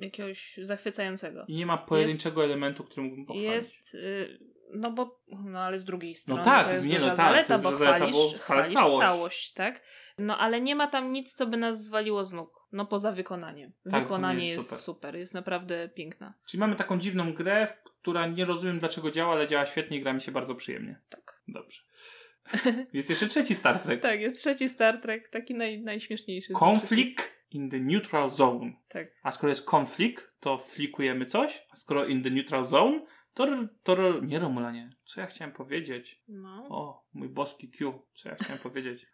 jakiegoś 0.01 0.59
zachwycającego. 0.63 1.45
i 1.49 1.55
nie 1.55 1.67
ma 1.67 1.79
pojedynczego 1.79 2.45
elementu, 2.45 2.85
który 2.85 3.03
mógłbym 3.03 3.27
pochwalić. 3.27 3.51
Jest... 3.51 3.95
Y, 3.95 4.39
no 4.75 4.91
bo, 4.91 5.21
no 5.45 5.61
ale 5.61 5.79
z 5.79 5.85
drugiej 5.85 6.17
strony 6.17 6.45
tak, 6.45 6.67
to 6.67 6.73
jest 6.73 6.87
nie, 6.87 6.95
no 6.95 7.01
duża 7.01 7.17
tak, 7.17 7.27
to 7.27 7.33
zaleta, 7.33 7.55
jest 7.55 7.65
bo 7.65 7.71
zaleta, 7.71 7.97
chwalisz, 7.97 8.17
bo 8.17 8.39
chwalisz 8.39 8.73
całość. 8.73 9.07
całość. 9.07 9.53
tak? 9.53 9.83
No 10.19 10.39
ale 10.39 10.61
nie 10.61 10.75
ma 10.75 10.87
tam 10.87 11.13
nic, 11.13 11.35
co 11.35 11.47
by 11.47 11.57
nas 11.57 11.85
zwaliło 11.85 12.25
z 12.25 12.33
nóg. 12.33 12.67
No 12.73 12.87
poza 12.87 13.13
wykonaniem. 13.13 13.73
Tak, 13.91 14.03
Wykonanie 14.03 14.49
jest 14.49 14.57
jest 14.57 14.69
super. 14.69 14.85
super. 14.85 15.17
jest 15.17 15.35
naprawdę 15.35 15.89
piękna. 15.89 16.35
Czyli 16.47 16.61
mamy 16.61 16.77
taką 16.77 16.99
dziwną 16.99 17.35
grę, 17.35 17.69
która 17.85 18.27
nie 18.27 18.45
rozumiem 18.45 18.79
dlaczego 18.79 19.11
działa, 19.11 19.33
ale 19.33 19.47
działa 19.47 19.67
świetnie 19.67 19.97
i 19.97 20.01
gra 20.01 20.13
mi 20.13 20.21
się 20.21 20.33
bardzo 20.33 20.55
przyjemnie. 20.55 21.01
Tak. 21.09 21.43
Dobrze. 21.49 21.83
Jest 22.93 23.11
jeszcze 23.11 23.27
trzeci 23.27 23.55
Star 23.55 23.79
Trek. 23.79 24.03
Tak, 24.03 24.21
jest 24.21 24.39
trzeci 24.39 24.69
Star 24.69 25.01
Trek, 25.01 25.29
taki 25.29 25.55
naj, 25.55 25.81
najśmieszniejszy. 25.83 26.53
z 26.53 26.57
Conflict 26.57 27.33
in 27.51 27.71
the 27.71 27.81
neutral 27.81 28.31
zone. 28.31 28.73
Tak. 28.89 29.09
A 29.23 29.31
skoro 29.31 29.49
jest 29.49 29.67
konflikt, 29.67 30.41
to 30.41 30.59
flikujemy 30.59 31.27
coś, 31.27 31.67
a 31.71 31.77
skoro 31.77 32.07
in 32.07 32.23
the 32.23 32.31
neutral 32.31 32.65
zone, 32.65 33.01
to, 33.35 33.47
to 33.83 34.21
nie 34.23 34.39
Romulanie. 34.39 34.91
Co 35.05 35.21
ja 35.21 35.27
chciałem 35.27 35.53
powiedzieć? 35.53 36.23
No. 36.29 36.67
O, 36.69 37.05
mój 37.13 37.29
boski 37.29 37.71
Q. 37.71 38.03
Co 38.15 38.29
ja 38.29 38.35
chciałem 38.35 38.59
powiedzieć? 38.59 39.07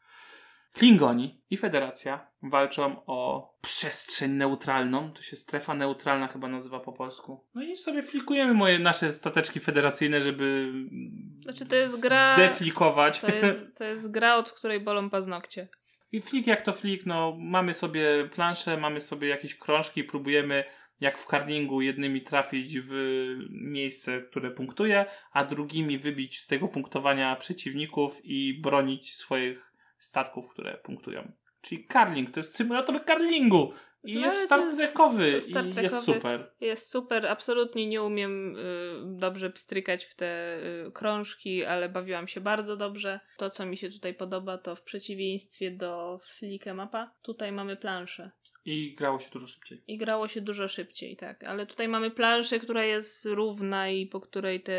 Klingoni 0.72 1.40
i 1.50 1.56
Federacja 1.56 2.26
walczą 2.42 3.04
o 3.06 3.50
przestrzeń 3.60 4.30
neutralną. 4.30 5.12
To 5.12 5.22
się 5.22 5.36
strefa 5.36 5.74
neutralna 5.74 6.28
chyba 6.28 6.48
nazywa 6.48 6.80
po 6.80 6.92
polsku. 6.92 7.46
No 7.54 7.62
i 7.62 7.76
sobie 7.76 8.02
flikujemy 8.02 8.54
moje 8.54 8.78
nasze 8.78 9.12
stateczki 9.12 9.60
federacyjne, 9.60 10.20
żeby 10.20 10.72
Znaczy, 11.42 11.66
to 11.66 11.76
jest 11.76 12.02
gra- 12.02 12.34
zdeflikować. 12.34 13.20
To 13.20 13.34
jest, 13.34 13.76
to 13.78 13.84
jest 13.84 14.10
gra, 14.10 14.36
od 14.36 14.52
której 14.52 14.80
bolą 14.80 15.10
paznokcie. 15.10 15.68
I 16.12 16.22
flik 16.22 16.46
jak 16.46 16.62
to 16.62 16.72
flik, 16.72 17.06
no 17.06 17.36
mamy 17.38 17.74
sobie 17.74 18.28
planszę, 18.34 18.76
mamy 18.76 19.00
sobie 19.00 19.28
jakieś 19.28 19.54
krążki, 19.54 20.04
próbujemy 20.04 20.64
jak 21.00 21.18
w 21.18 21.26
karlingu 21.26 21.80
jednymi 21.80 22.22
trafić 22.22 22.78
w 22.80 22.92
miejsce, 23.50 24.22
które 24.22 24.50
punktuje, 24.50 25.06
a 25.32 25.44
drugimi 25.44 25.98
wybić 25.98 26.40
z 26.40 26.46
tego 26.46 26.68
punktowania 26.68 27.36
przeciwników 27.36 28.20
i 28.24 28.60
bronić 28.60 29.14
swoich 29.14 29.71
statków, 30.04 30.48
które 30.48 30.78
punktują. 30.78 31.32
Czyli 31.60 31.84
karling, 31.84 32.30
to 32.30 32.40
jest 32.40 32.56
symulator 32.56 33.04
karlingu 33.04 33.72
i 34.04 34.14
No, 34.14 34.20
jest 34.20 34.40
Star 34.40 34.60
jest 34.60 34.76
Trekowy 34.76 35.42
Star 35.42 35.66
i 35.66 35.74
jest 35.74 36.04
super. 36.04 36.50
Jest 36.60 36.90
super, 36.90 37.26
absolutnie 37.26 37.86
nie 37.86 38.02
umiem 38.02 38.56
y, 38.56 39.18
dobrze 39.18 39.50
pstrykać 39.50 40.04
w 40.04 40.14
te 40.14 40.58
y, 40.86 40.92
krążki, 40.92 41.64
ale 41.64 41.88
bawiłam 41.88 42.28
się 42.28 42.40
bardzo 42.40 42.76
dobrze. 42.76 43.20
To, 43.36 43.50
co 43.50 43.66
mi 43.66 43.76
się 43.76 43.90
tutaj 43.90 44.14
podoba, 44.14 44.58
to 44.58 44.76
w 44.76 44.82
przeciwieństwie 44.82 45.70
do 45.70 46.20
Flickr 46.24 46.74
Mapa, 46.74 47.14
tutaj 47.22 47.52
mamy 47.52 47.76
planszę. 47.76 48.30
I 48.64 48.94
grało 48.94 49.18
się 49.18 49.30
dużo 49.30 49.46
szybciej. 49.46 49.82
I 49.86 49.98
grało 49.98 50.28
się 50.28 50.40
dużo 50.40 50.68
szybciej, 50.68 51.16
tak. 51.16 51.44
Ale 51.44 51.66
tutaj 51.66 51.88
mamy 51.88 52.10
planszę, 52.10 52.58
która 52.58 52.84
jest 52.84 53.24
równa 53.24 53.88
i 53.88 54.06
po 54.06 54.20
której 54.20 54.60
te 54.60 54.72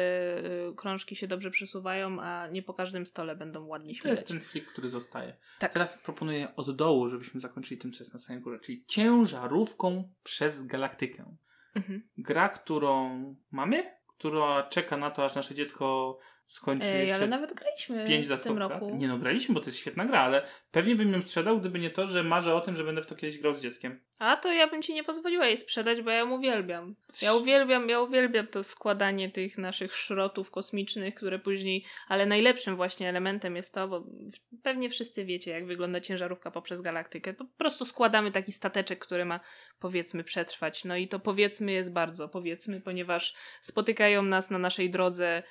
y, 0.69 0.75
krążki 0.75 1.15
się 1.15 1.27
dobrze 1.27 1.51
przesuwają, 1.51 2.21
a 2.21 2.47
nie 2.47 2.63
po 2.63 2.73
każdym 2.73 3.05
stole 3.05 3.35
będą 3.35 3.65
ładnie 3.65 3.85
To 4.01 4.07
jest 4.07 4.21
śmigać. 4.21 4.27
ten 4.27 4.49
flik, 4.49 4.65
który 4.65 4.89
zostaje. 4.89 5.35
Tak. 5.59 5.73
Teraz 5.73 5.97
proponuję 5.97 6.55
od 6.55 6.75
dołu, 6.75 7.09
żebyśmy 7.09 7.41
zakończyli 7.41 7.81
tym, 7.81 7.91
co 7.91 8.03
jest 8.03 8.13
na 8.13 8.19
samej 8.19 8.41
górze, 8.41 8.59
czyli 8.59 8.85
ciężarówką 8.87 10.09
przez 10.23 10.65
galaktykę. 10.65 11.35
Mhm. 11.75 12.09
gra, 12.17 12.49
którą 12.49 13.35
mamy, 13.51 13.83
która 14.07 14.63
czeka 14.63 14.97
na 14.97 15.11
to, 15.11 15.25
aż 15.25 15.35
nasze 15.35 15.55
dziecko 15.55 16.17
skończy 16.45 16.87
Ej, 16.87 17.11
ale 17.11 17.27
nawet 17.27 17.53
graliśmy 17.53 18.07
pięć 18.07 18.27
w 18.27 18.39
tym 18.39 18.57
roku. 18.57 18.95
Nie 18.95 19.07
no, 19.07 19.17
graliśmy, 19.17 19.55
bo 19.55 19.59
to 19.59 19.65
jest 19.65 19.77
świetna 19.77 20.05
gra, 20.05 20.19
ale 20.19 20.47
pewnie 20.71 20.95
bym 20.95 21.13
ją 21.13 21.21
sprzedał, 21.21 21.59
gdyby 21.59 21.79
nie 21.79 21.89
to, 21.89 22.07
że 22.07 22.23
marzę 22.23 22.55
o 22.55 22.61
tym, 22.61 22.75
że 22.75 22.83
będę 22.83 23.01
w 23.01 23.05
to 23.05 23.15
kiedyś 23.15 23.39
grał 23.39 23.55
z 23.55 23.61
dzieckiem. 23.61 23.99
A 24.19 24.37
to 24.37 24.51
ja 24.51 24.67
bym 24.67 24.81
ci 24.81 24.93
nie 24.93 25.03
pozwoliła 25.03 25.45
jej 25.45 25.57
sprzedać, 25.57 26.01
bo 26.01 26.11
ja 26.11 26.17
ją 26.17 26.31
uwielbiam. 26.31 26.95
Ja 27.21 27.33
uwielbiam, 27.33 27.89
ja 27.89 28.01
uwielbiam 28.01 28.47
to 28.47 28.63
składanie 28.63 29.31
tych 29.31 29.57
naszych 29.57 29.95
szrotów 29.95 30.51
kosmicznych, 30.51 31.15
które 31.15 31.39
później, 31.39 31.85
ale 32.07 32.25
najlepszym 32.25 32.75
właśnie 32.75 33.09
elementem 33.09 33.55
jest 33.55 33.73
to, 33.73 33.87
bo 33.87 34.05
pewnie 34.63 34.89
wszyscy 34.89 35.25
wiecie, 35.25 35.51
jak 35.51 35.65
wygląda 35.65 36.01
ciężarówka 36.01 36.51
poprzez 36.51 36.81
galaktykę. 36.81 37.33
To 37.33 37.45
po 37.45 37.57
prostu 37.57 37.85
składamy 37.85 38.31
taki 38.31 38.51
stateczek, 38.51 38.99
który 38.99 39.25
ma 39.25 39.39
powiedzmy 39.79 40.23
przetrwać. 40.23 40.85
No 40.85 40.95
i 40.95 41.07
to 41.07 41.19
powiedzmy 41.19 41.71
jest 41.71 41.93
bardzo 41.93 42.29
powiedzmy, 42.29 42.81
ponieważ 42.81 43.35
spotykają 43.61 44.21
nas 44.21 44.49
na 44.49 44.57
naszej 44.57 44.89
drodze 44.89 45.43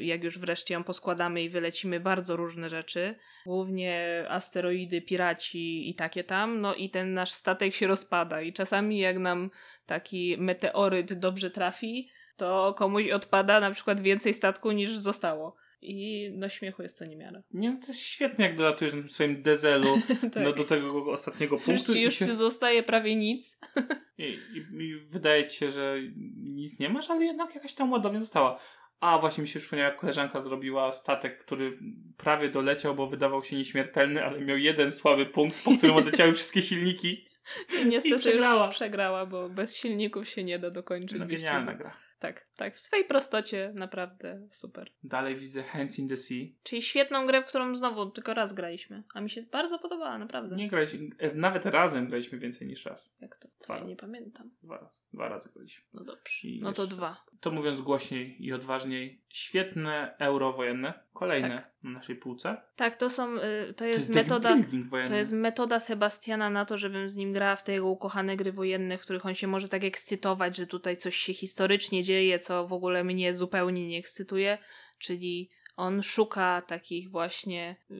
jak 0.00 0.24
już 0.24 0.38
wreszcie 0.38 0.74
ją 0.74 0.84
poskładamy 0.84 1.42
i 1.42 1.48
wylecimy 1.48 2.00
bardzo 2.00 2.36
różne 2.36 2.68
rzeczy, 2.68 3.14
głównie 3.46 4.24
asteroidy, 4.28 5.02
piraci 5.02 5.90
i 5.90 5.94
takie 5.94 6.24
tam, 6.24 6.60
no 6.60 6.74
i 6.74 6.90
ten 6.90 7.14
nasz 7.14 7.30
statek 7.30 7.74
się 7.74 7.86
rozpada 7.86 8.42
i 8.42 8.52
czasami 8.52 8.98
jak 8.98 9.18
nam 9.18 9.50
taki 9.86 10.36
meteoryt 10.38 11.12
dobrze 11.12 11.50
trafi, 11.50 12.10
to 12.36 12.74
komuś 12.78 13.10
odpada 13.10 13.60
na 13.60 13.70
przykład 13.70 14.00
więcej 14.00 14.34
statku 14.34 14.72
niż 14.72 14.90
zostało. 14.90 15.56
I 15.82 16.30
no 16.34 16.48
śmiechu 16.48 16.82
jest 16.82 16.98
to 16.98 17.04
niemiara. 17.04 17.42
Nie, 17.52 17.70
no 17.70 17.76
to 17.76 17.86
jest 17.86 18.00
świetnie, 18.00 18.44
jak 18.44 18.56
dolatujesz 18.56 18.94
na 18.94 19.08
swoim 19.08 19.42
dezelu 19.42 19.98
tak. 20.34 20.44
no, 20.44 20.52
do 20.52 20.64
tego 20.64 21.12
ostatniego 21.12 21.56
już 21.56 21.64
punktu 21.64 21.94
i, 21.94 22.00
już 22.00 22.14
się, 22.14 22.24
zostaje 22.24 22.82
prawie 22.82 23.16
nic. 23.16 23.60
i, 24.18 24.22
i, 24.22 24.84
i 24.84 24.96
wydaje 24.96 25.46
ci 25.46 25.56
się, 25.56 25.70
że 25.70 25.96
nic 26.36 26.78
nie 26.78 26.88
masz, 26.88 27.10
ale 27.10 27.24
jednak 27.24 27.54
jakaś 27.54 27.74
tam 27.74 27.92
ładownia 27.92 28.20
została. 28.20 28.60
A 29.00 29.18
właśnie 29.18 29.42
mi 29.42 29.48
się 29.48 29.60
przypomniała, 29.60 29.90
jak 29.90 30.00
koleżanka 30.00 30.40
zrobiła 30.40 30.92
statek, 30.92 31.44
który 31.44 31.78
prawie 32.16 32.48
doleciał, 32.48 32.94
bo 32.94 33.06
wydawał 33.06 33.42
się 33.44 33.56
nieśmiertelny, 33.56 34.24
ale 34.24 34.40
miał 34.40 34.56
jeden 34.58 34.92
słaby 34.92 35.26
punkt, 35.26 35.64
po 35.64 35.76
którym 35.76 35.96
odleciały 35.96 36.32
wszystkie 36.32 36.62
silniki. 36.62 37.26
I 37.82 37.86
niestety 37.86 38.16
I 38.16 38.18
przegrała. 38.18 38.68
przegrała, 38.68 39.26
bo 39.26 39.48
bez 39.48 39.76
silników 39.76 40.28
się 40.28 40.44
nie 40.44 40.58
da 40.58 40.70
dokończyć 40.70 41.18
No, 41.18 41.26
genialna 41.26 41.74
gra. 41.74 41.96
Tak, 42.20 42.46
tak. 42.56 42.74
W 42.74 42.78
swojej 42.80 43.04
prostocie 43.04 43.72
naprawdę 43.74 44.46
super. 44.50 44.90
Dalej 45.04 45.36
widzę 45.36 45.62
Hands 45.62 45.98
in 45.98 46.08
the 46.08 46.16
Sea. 46.16 46.44
Czyli 46.62 46.82
świetną 46.82 47.26
grę, 47.26 47.42
w 47.42 47.46
którą 47.46 47.76
znowu 47.76 48.06
tylko 48.10 48.34
raz 48.34 48.52
graliśmy. 48.52 49.02
A 49.14 49.20
mi 49.20 49.30
się 49.30 49.42
bardzo 49.42 49.78
podobała, 49.78 50.18
naprawdę. 50.18 50.56
Nie 50.56 50.68
graliśmy, 50.68 51.08
e, 51.18 51.34
nawet 51.34 51.66
razem 51.66 52.06
graliśmy 52.08 52.38
więcej 52.38 52.68
niż 52.68 52.84
raz. 52.86 53.14
Jak 53.20 53.36
to? 53.36 53.48
Dwa. 53.64 53.78
Ja 53.78 53.84
nie 53.84 53.96
pamiętam. 53.96 54.50
Dwa 54.62 54.78
razy. 54.78 55.00
Dwa 55.12 55.28
razy 55.28 55.50
graliśmy. 55.54 55.84
No 55.94 56.04
dobrze. 56.04 56.48
I 56.48 56.60
No 56.62 56.72
to 56.72 56.86
dwa. 56.86 57.08
raz. 57.08 57.18
To 57.40 57.50
mówiąc 57.50 57.80
głośniej 57.80 58.44
i 58.46 58.52
odważniej, 58.52 59.20
świetne 59.28 60.14
euro 60.18 60.52
wojenne, 60.52 60.94
kolejne 61.14 61.48
Tak. 61.48 61.70
na 61.82 61.90
naszej 61.90 62.16
półce. 62.16 62.56
Tak, 62.76 62.96
to 62.96 63.10
są, 63.10 63.36
y, 63.36 63.40
to 63.68 63.74
To 63.74 63.84
jest, 63.84 63.98
jest 63.98 64.12
deck 64.12 64.28
metoda, 64.28 64.56
to 65.06 65.14
jest 65.14 65.32
metoda 65.32 65.80
Sebastiana 65.80 66.50
na 66.50 66.64
to, 66.64 66.78
żebym 66.78 67.08
z 67.08 67.16
nim 67.16 67.32
grała 67.32 67.56
w 67.56 67.64
te 67.64 67.72
jego 67.72 67.88
ukochane 67.88 68.36
gry 68.36 68.52
wojenne, 68.52 68.98
w 68.98 69.00
których 69.00 69.26
on 69.26 69.34
się 69.34 69.46
może 69.46 69.68
tak 69.68 69.84
ekscytować, 69.84 70.56
że 70.56 70.66
tutaj 70.66 70.96
coś 70.96 71.16
się 71.16 71.34
historycznie 71.34 72.02
dzieje, 72.02 72.38
co 72.38 72.66
w 72.66 72.72
ogóle 72.72 73.04
mnie 73.04 73.34
zupełnie 73.34 73.86
nie 73.86 73.98
ekscytuje, 73.98 74.58
czyli 74.98 75.50
on 75.76 76.02
szuka 76.02 76.62
takich 76.62 77.10
właśnie 77.10 77.76
y, 77.90 77.96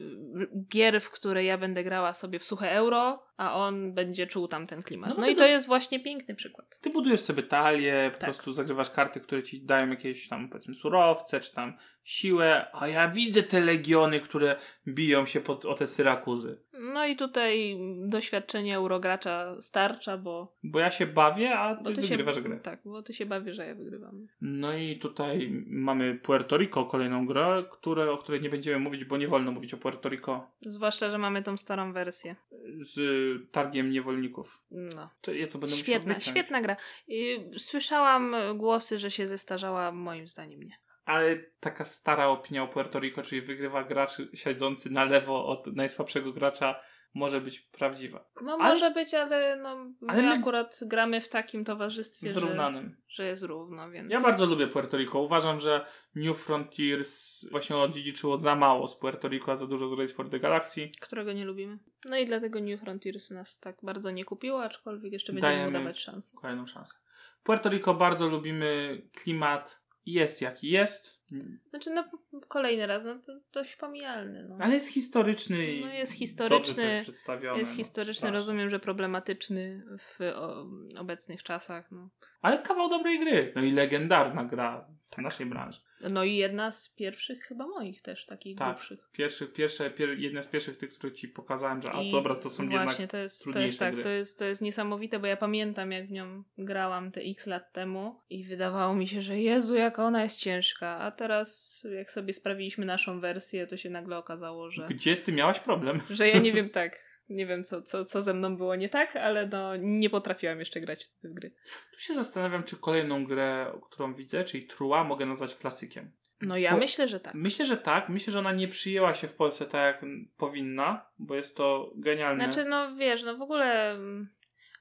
gier, 0.67 1.01
w 1.01 1.09
które 1.09 1.43
ja 1.43 1.57
będę 1.57 1.83
grała 1.83 2.13
sobie 2.13 2.39
w 2.39 2.43
suche 2.43 2.71
euro, 2.71 3.23
a 3.41 3.55
on 3.55 3.93
będzie 3.93 4.27
czuł 4.27 4.47
tam 4.47 4.67
ten 4.67 4.83
klimat. 4.83 5.09
No 5.09 5.15
No, 5.21 5.27
i 5.29 5.35
to- 5.35 5.45
jest 5.47 5.67
właśnie 5.67 5.99
piękny 5.99 6.35
przykład. 6.35 6.79
Ty 6.81 6.89
budujesz 6.89 7.19
sobie 7.21 7.43
talię, 7.43 8.09
po 8.13 8.17
Tak. 8.19 8.29
prostu 8.29 8.53
zagrywasz 8.53 8.89
karty, 8.91 9.19
które 9.19 9.43
ci 9.43 9.61
dają 9.65 9.89
jakieś 9.89 10.27
tam 10.27 10.49
powiedzmy 10.49 10.75
surowce, 10.75 11.39
czy 11.39 11.53
tam 11.55 11.73
siłę, 12.03 12.65
a 12.73 12.87
ja 12.87 13.09
widzę 13.09 13.43
te 13.43 13.59
legiony, 13.59 14.19
które 14.19 14.55
biją 14.87 15.25
się 15.25 15.39
pod, 15.41 15.65
o 15.65 15.73
te 15.75 15.87
Syrakuzy. 15.87 16.57
No 16.93 17.05
i 17.05 17.15
tutaj 17.15 17.77
doświadczenie 18.07 18.75
eurogracza 18.75 19.61
starcza, 19.61 20.17
bo, 20.17 20.55
Bo 20.63 20.79
ja 20.79 20.91
się 20.91 21.05
bawię, 21.07 21.59
a 21.59 21.75
ty, 21.75 21.93
ty 21.93 22.01
wygrywasz 22.01 22.35
się... 22.35 22.41
grę. 22.41 22.59
Tak, 22.59 22.79
bo 22.85 23.03
ty 23.03 23.13
się 23.13 23.25
bawisz, 23.25 23.55
że 23.55 23.65
ja 23.67 23.75
wygrywam. 23.75 24.27
No 24.41 24.77
i 24.77 24.99
tutaj 24.99 25.49
mamy 25.67 26.15
Puerto 26.15 26.57
Rico, 26.57 26.85
kolejną 26.85 27.25
grę, 27.25 27.63
które, 27.71 28.11
o 28.11 28.17
której 28.17 28.41
nie 28.41 28.49
będziemy 28.49 28.79
mówić, 28.79 29.05
bo 29.05 29.17
nie 29.17 29.27
wolno 29.27 29.51
mówić 29.51 29.73
o 29.73 29.77
Puerto 29.77 30.09
Rico 30.09 30.47
Zwłaszcza, 30.61 31.09
że 31.11 31.17
mamy 31.17 31.43
tą 31.43 31.57
starą 31.57 31.93
wersję. 31.93 32.35
z 32.81 32.99
targiem 33.39 33.91
niewolników. 33.91 34.61
No. 34.71 35.09
To 35.21 35.33
ja 35.33 35.47
to 35.47 35.59
będę 35.59 35.75
Świetna, 35.75 36.19
świetna 36.19 36.61
gra. 36.61 36.75
Y, 37.09 37.49
Słyszałam 37.57 38.35
głosy, 38.55 38.99
że 38.99 39.11
się 39.11 39.27
zestarzała, 39.27 39.91
moim 39.91 40.27
zdaniem 40.27 40.63
nie. 40.63 40.75
Ale 41.05 41.37
taka 41.59 41.85
stara 41.85 42.27
opinia 42.27 42.63
o 42.63 42.67
Puerto 42.67 42.99
Rico, 42.99 43.21
czyli 43.21 43.41
wygrywa 43.41 43.83
gracz 43.83 44.17
siedzący 44.33 44.89
na 44.89 45.05
lewo 45.05 45.45
od 45.45 45.67
najsłabszego 45.67 46.33
gracza, 46.33 46.81
może 47.13 47.41
być 47.41 47.59
prawdziwa. 47.59 48.25
No 48.41 48.53
Ale- 48.53 48.73
może 48.73 48.91
być, 48.91 49.13
ale 49.13 49.55
no 49.55 49.69
Ale 50.07 50.21
my 50.21 50.29
my- 50.29 50.39
akurat 50.39 50.79
gramy 50.85 51.21
w 51.21 51.29
takim 51.29 51.65
towarzystwie, 51.65 52.27
że, 52.27 52.33
Wyrównanym. 52.33 52.97
że 53.07 53.25
jest 53.25 53.43
równo, 53.43 53.91
więc... 53.91 54.11
Ja 54.11 54.21
bardzo 54.21 54.45
lubię 54.45 54.67
Puerto 54.67 54.97
Rico. 54.97 55.19
Uważam, 55.21 55.59
że 55.59 55.85
New 56.15 56.37
Frontiers 56.37 57.45
właśnie 57.51 57.77
odziedziczyło 57.77 58.37
za 58.37 58.55
mało 58.55 58.87
z 58.87 58.97
Puerto 58.97 59.27
Rico, 59.27 59.51
a 59.51 59.57
za 59.57 59.67
dużo 59.67 59.95
z 59.95 59.99
Race 59.99 60.13
for 60.13 60.29
the 60.29 60.39
Galaxy. 60.39 60.89
Którego 61.01 61.33
nie 61.33 61.45
lubimy. 61.45 61.77
No 62.09 62.17
i 62.17 62.25
dlatego 62.25 62.59
New 62.59 62.81
Frontiers 62.81 63.29
nas 63.31 63.59
tak 63.59 63.75
bardzo 63.83 64.11
nie 64.11 64.25
kupiło, 64.25 64.63
aczkolwiek 64.63 65.13
jeszcze 65.13 65.33
będziemy 65.33 65.53
Dajemy- 65.55 65.71
mu 65.71 65.79
dawać 65.79 65.99
szansę. 65.99 66.37
Kolejną 66.41 66.67
szansę. 66.67 66.95
Puerto 67.43 67.69
Rico 67.69 67.93
bardzo 67.93 68.27
lubimy. 68.27 69.01
Klimat 69.23 69.80
jest 70.05 70.41
jaki 70.41 70.69
jest, 70.69 71.21
Znaczy, 71.69 71.89
no 71.89 72.03
kolejny 72.47 72.87
raz, 72.87 73.05
no 73.05 73.19
to 73.19 73.33
dość 73.53 73.75
pomijalny, 73.75 74.45
no. 74.49 74.57
ale 74.59 74.73
jest 74.73 74.87
historyczny 74.87 75.73
i 75.73 75.81
No 75.81 75.93
jest 75.93 76.11
dobrze 76.11 76.19
historyczny, 76.19 76.83
też 76.83 77.03
przedstawiony. 77.03 77.59
Jest 77.59 77.71
no, 77.71 77.77
historyczny, 77.77 78.13
strasznie. 78.13 78.37
rozumiem, 78.37 78.69
że 78.69 78.79
problematyczny 78.79 79.83
w 79.99 80.21
o, 80.35 80.65
obecnych 80.97 81.43
czasach, 81.43 81.91
no. 81.91 82.09
Ale 82.41 82.61
kawał 82.61 82.89
dobrej 82.89 83.19
gry. 83.19 83.53
No 83.55 83.61
i 83.61 83.71
legendarna 83.71 84.45
gra 84.45 84.87
w 85.09 85.17
naszej 85.17 85.45
branży. 85.45 85.79
No 86.09 86.23
i 86.23 86.35
jedna 86.35 86.71
z 86.71 86.89
pierwszych 86.89 87.43
chyba 87.43 87.67
moich 87.67 88.01
też, 88.01 88.25
takich 88.25 88.57
Tak. 88.57 88.67
głupszych. 88.75 89.09
Pierwszy, 89.13 89.47
pierwsze, 89.47 89.89
pier, 89.91 90.19
jedna 90.19 90.43
z 90.43 90.47
pierwszych 90.47 90.77
tych, 90.77 90.93
które 90.93 91.13
ci 91.13 91.27
pokazałem, 91.27 91.81
że 91.81 91.91
a 91.91 92.01
I 92.01 92.11
dobra, 92.11 92.35
to 92.35 92.49
są 92.49 92.69
Właśnie, 92.69 92.71
jednak 93.01 93.11
to 93.11 93.17
jest, 93.17 93.37
to 93.39 93.43
trudniejsze 93.43 93.65
jest 93.67 93.79
tak, 93.79 93.93
gry. 93.93 94.03
to 94.03 94.09
jest, 94.09 94.39
to 94.39 94.45
jest 94.45 94.61
niesamowite, 94.61 95.19
bo 95.19 95.27
ja 95.27 95.37
pamiętam 95.37 95.91
jak 95.91 96.07
w 96.07 96.11
nią 96.11 96.43
grałam 96.57 97.11
te 97.11 97.21
x 97.21 97.47
lat 97.47 97.73
temu 97.73 98.19
i 98.29 98.43
wydawało 98.43 98.95
mi 98.95 99.07
się, 99.07 99.21
że 99.21 99.39
Jezu, 99.39 99.75
jaka 99.75 100.05
ona 100.05 100.23
jest 100.23 100.39
ciężka, 100.39 100.87
a 100.87 101.11
teraz 101.11 101.81
jak 101.97 102.11
sobie 102.11 102.33
sprawiliśmy 102.33 102.85
naszą 102.85 103.19
wersję, 103.19 103.67
to 103.67 103.77
się 103.77 103.89
nagle 103.89 104.17
okazało, 104.17 104.71
że, 104.71 104.87
Gdzie 104.89 105.17
ty 105.17 105.31
miałaś 105.31 105.59
problem? 105.59 106.01
że 106.09 106.27
ja 106.29 106.39
nie 106.39 106.53
wiem 106.53 106.69
tak, 106.79 107.10
nie 107.31 107.45
wiem 107.45 107.63
co, 107.63 107.81
co, 107.81 108.05
co 108.05 108.21
ze 108.21 108.33
mną 108.33 108.57
było 108.57 108.75
nie 108.75 108.89
tak, 108.89 109.15
ale 109.15 109.47
no 109.47 109.75
nie 109.75 110.09
potrafiłam 110.09 110.59
jeszcze 110.59 110.81
grać 110.81 111.09
w 111.23 111.33
gry. 111.33 111.53
Tu 111.93 111.99
się 111.99 112.13
zastanawiam, 112.13 112.63
czy 112.63 112.77
kolejną 112.77 113.25
grę, 113.25 113.71
którą 113.91 114.13
widzę, 114.13 114.43
czyli 114.43 114.67
Trua, 114.67 115.03
mogę 115.03 115.25
nazwać 115.25 115.55
klasykiem. 115.55 116.11
No 116.41 116.57
ja 116.57 116.71
Bo- 116.71 116.77
myślę, 116.77 117.07
że 117.07 117.19
tak. 117.19 117.33
Myślę, 117.33 117.65
że 117.65 117.77
tak. 117.77 118.09
Myślę, 118.09 118.33
że 118.33 118.39
ona 118.39 118.51
nie 118.53 118.67
przyjęła 118.67 119.13
się 119.13 119.27
w 119.27 119.33
Polsce 119.33 119.65
tak, 119.65 119.95
jak 119.95 120.11
powinna, 120.37 121.05
bo 121.19 121.35
jest 121.35 121.57
to 121.57 121.93
genialne. 121.95 122.43
Znaczy, 122.43 122.69
no 122.69 122.95
wiesz, 122.95 123.23
no 123.23 123.37
w 123.37 123.41
ogóle 123.41 123.91
mm, 123.91 124.29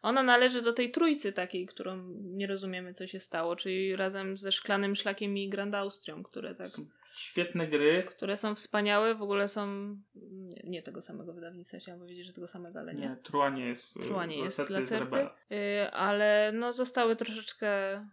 ona 0.03 0.22
należy 0.22 0.62
do 0.62 0.72
tej 0.72 0.90
trójcy 0.90 1.32
takiej, 1.32 1.66
którą 1.66 2.09
nie 2.20 2.46
rozumiemy, 2.46 2.94
co 2.94 3.07
się 3.07 3.20
stało, 3.20 3.57
czyli 3.57 3.96
razem 3.96 4.36
ze 4.36 4.53
Szklanym 4.53 4.96
Szlakiem 4.96 5.38
i 5.38 5.48
Grand 5.48 5.74
Austrią, 5.74 6.22
które 6.22 6.55
tak, 6.55 6.70
Świetne 7.12 7.66
gry. 7.68 8.02
które 8.08 8.36
są 8.36 8.54
wspaniałe, 8.54 9.14
w 9.14 9.22
ogóle 9.22 9.48
są 9.48 9.66
nie, 10.14 10.61
nie 10.64 10.82
tego 10.82 11.02
samego 11.02 11.32
wydawnictwa, 11.32 11.78
chciałam 11.78 12.00
powiedzieć, 12.00 12.26
że 12.26 12.32
tego 12.32 12.48
samego, 12.48 12.78
ale 12.78 12.94
nie. 12.94 13.00
Nie, 13.08 13.16
Trua 13.22 13.50
nie 13.50 13.66
jest. 13.66 13.96
y, 13.96 14.00
Trua 14.00 14.26
nie 14.26 14.38
jest 14.38 14.62
dla 14.68 14.82
Certy, 14.82 15.16
y, 15.52 15.90
ale 15.90 16.52
no 16.54 16.72
zostały 16.72 17.16
troszeczkę, 17.16 17.68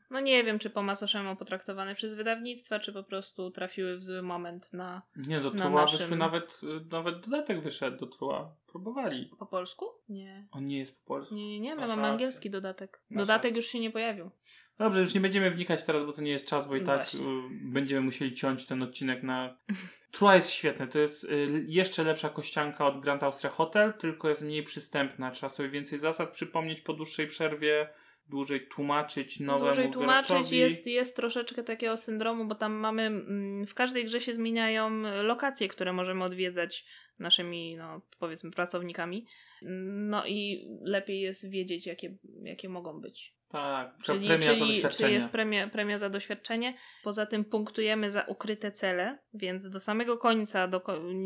no 0.09 0.19
nie 0.19 0.43
wiem, 0.43 0.59
czy 0.59 0.69
po 0.69 0.81
macoszemu 0.83 1.35
potraktowane 1.35 1.95
przez 1.95 2.15
wydawnictwa, 2.15 2.79
czy 2.79 2.93
po 2.93 3.03
prostu 3.03 3.51
trafiły 3.51 3.97
w 3.97 4.03
zły 4.03 4.21
moment 4.21 4.73
na 4.73 5.01
Nie, 5.27 5.39
do 5.39 5.51
na 5.51 5.65
Trua 5.65 5.81
naszym- 5.81 5.99
wyszły 5.99 6.17
nawet, 6.17 6.61
y, 6.63 6.85
nawet 6.91 7.19
dodatek 7.19 7.61
wyszedł 7.61 7.97
do 7.97 8.05
Trua. 8.05 8.51
Próbowali. 8.83 9.31
po 9.39 9.45
polsku? 9.45 9.85
Nie. 10.09 10.47
On 10.51 10.67
nie 10.67 10.77
jest 10.77 11.01
po 11.01 11.07
polsku. 11.07 11.35
Nie, 11.35 11.47
nie, 11.49 11.59
nie, 11.59 11.75
my 11.75 11.87
mamy 11.87 12.07
angielski 12.07 12.49
dodatek. 12.49 13.01
Masz 13.09 13.17
Dodatek 13.27 13.43
rację. 13.49 13.57
już 13.57 13.65
się 13.71 13.79
nie 13.79 13.91
pojawił. 13.91 14.29
Dobrze, 14.77 15.01
już 15.01 15.13
nie 15.13 15.21
będziemy 15.21 15.51
wnikać 15.51 15.83
teraz, 15.83 16.03
bo 16.03 16.13
to 16.13 16.21
nie 16.21 16.31
jest 16.31 16.47
czas, 16.47 16.67
bo 16.67 16.75
i 16.75 16.83
tak 16.83 16.97
Właśnie. 16.97 17.25
y, 17.25 17.41
będziemy 17.51 18.01
musieli 18.01 18.35
ciąć 18.35 18.65
ten 18.65 18.83
odcinek 18.83 19.23
na... 19.23 19.57
Trua 20.11 20.35
jest 20.35 20.49
świetne, 20.49 20.87
to 20.87 20.99
jest 20.99 21.23
y, 21.23 21.65
jeszcze 21.67 22.03
lepsza 22.03 22.29
kościanka 22.29 22.87
od 22.87 23.01
Grand 23.01 23.23
Austria 23.23 23.49
Hotel, 23.51 23.93
tylko 23.93 24.29
jest 24.29 24.41
mniej 24.41 24.63
przystępna. 24.63 25.31
Trzeba 25.31 25.49
sobie 25.49 25.69
więcej 25.69 25.99
zasad 25.99 26.31
przypomnieć 26.31 26.81
po 26.81 26.93
dłuższej 26.93 27.27
przerwie, 27.27 27.89
dłużej 28.29 28.67
tłumaczyć 28.67 29.39
nowemu 29.39 29.65
Dłużej 29.65 29.91
tłumaczyć 29.91 30.29
graczowi. 30.31 30.57
jest, 30.57 30.87
jest 30.87 31.15
troszeczkę 31.15 31.63
takiego 31.63 31.97
syndromu, 31.97 32.45
bo 32.45 32.55
tam 32.55 32.73
mamy 32.73 33.01
mm, 33.05 33.65
w 33.67 33.73
każdej 33.73 34.05
grze 34.05 34.21
się 34.21 34.33
zmieniają 34.33 35.01
lokacje, 35.23 35.67
które 35.67 35.93
możemy 35.93 36.23
odwiedzać 36.23 36.85
naszymi, 37.19 37.75
no 37.75 38.01
powiedzmy, 38.19 38.51
pracownikami. 38.51 39.25
No 39.61 40.25
i 40.25 40.67
lepiej 40.81 41.21
jest 41.21 41.49
wiedzieć, 41.49 41.85
jakie, 41.85 42.17
jakie 42.43 42.69
mogą 42.69 43.01
być. 43.01 43.37
Tak, 43.49 43.97
Czyli, 44.03 44.27
premia 44.27 44.47
za 44.47 44.53
czyli, 44.53 44.59
doświadczenie. 44.59 44.97
czyli 44.97 45.13
jest 45.13 45.31
premia, 45.31 45.67
premia 45.67 45.97
za 45.97 46.09
doświadczenie. 46.09 46.73
Poza 47.03 47.25
tym 47.25 47.45
punktujemy 47.45 48.11
za 48.11 48.21
ukryte 48.21 48.71
cele, 48.71 49.17
więc 49.33 49.69
do 49.69 49.79
samego 49.79 50.17
końca 50.17 50.67
do, 50.67 50.81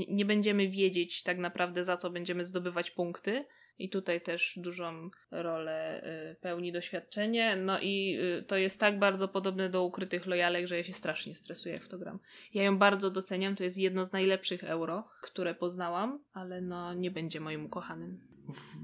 nie 0.08 0.26
będziemy 0.26 0.70
wiedzieć 0.70 1.24
tak 1.24 1.38
naprawdę 1.38 1.84
za 1.84 1.98
co 1.98 2.10
będziemy 2.10 2.46
zdobywać 2.46 2.92
punkty. 2.92 3.46
I 3.84 3.90
tutaj 3.90 4.22
też 4.22 4.54
dużą 4.58 5.10
rolę 5.32 6.04
y, 6.32 6.36
pełni 6.36 6.72
doświadczenie. 6.72 7.56
No 7.56 7.80
i 7.80 8.18
y, 8.40 8.44
to 8.44 8.58
jest 8.58 8.80
tak 8.80 9.00
bardzo 9.00 9.28
podobne 9.28 9.70
do 9.70 9.84
ukrytych 9.84 10.26
lojalek, 10.26 10.68
że 10.68 10.78
ja 10.78 10.84
się 10.84 10.94
strasznie 10.94 11.36
stresuję, 11.36 11.74
jak 11.74 11.84
w 11.84 11.90
to 11.90 11.98
gram. 11.98 12.20
Ja 12.54 12.64
ją 12.64 12.78
bardzo 12.78 13.12
doceniam, 13.12 13.56
to 13.56 13.64
jest 13.64 13.78
jedno 13.78 14.06
z 14.06 14.12
najlepszych 14.12 14.64
euro, 14.64 15.08
które 15.22 15.56
poznałam, 15.56 16.20
ale 16.34 16.62
no 16.62 16.94
nie 16.94 17.12
będzie 17.12 17.40
moim 17.40 17.66
ukochanym. 17.66 18.31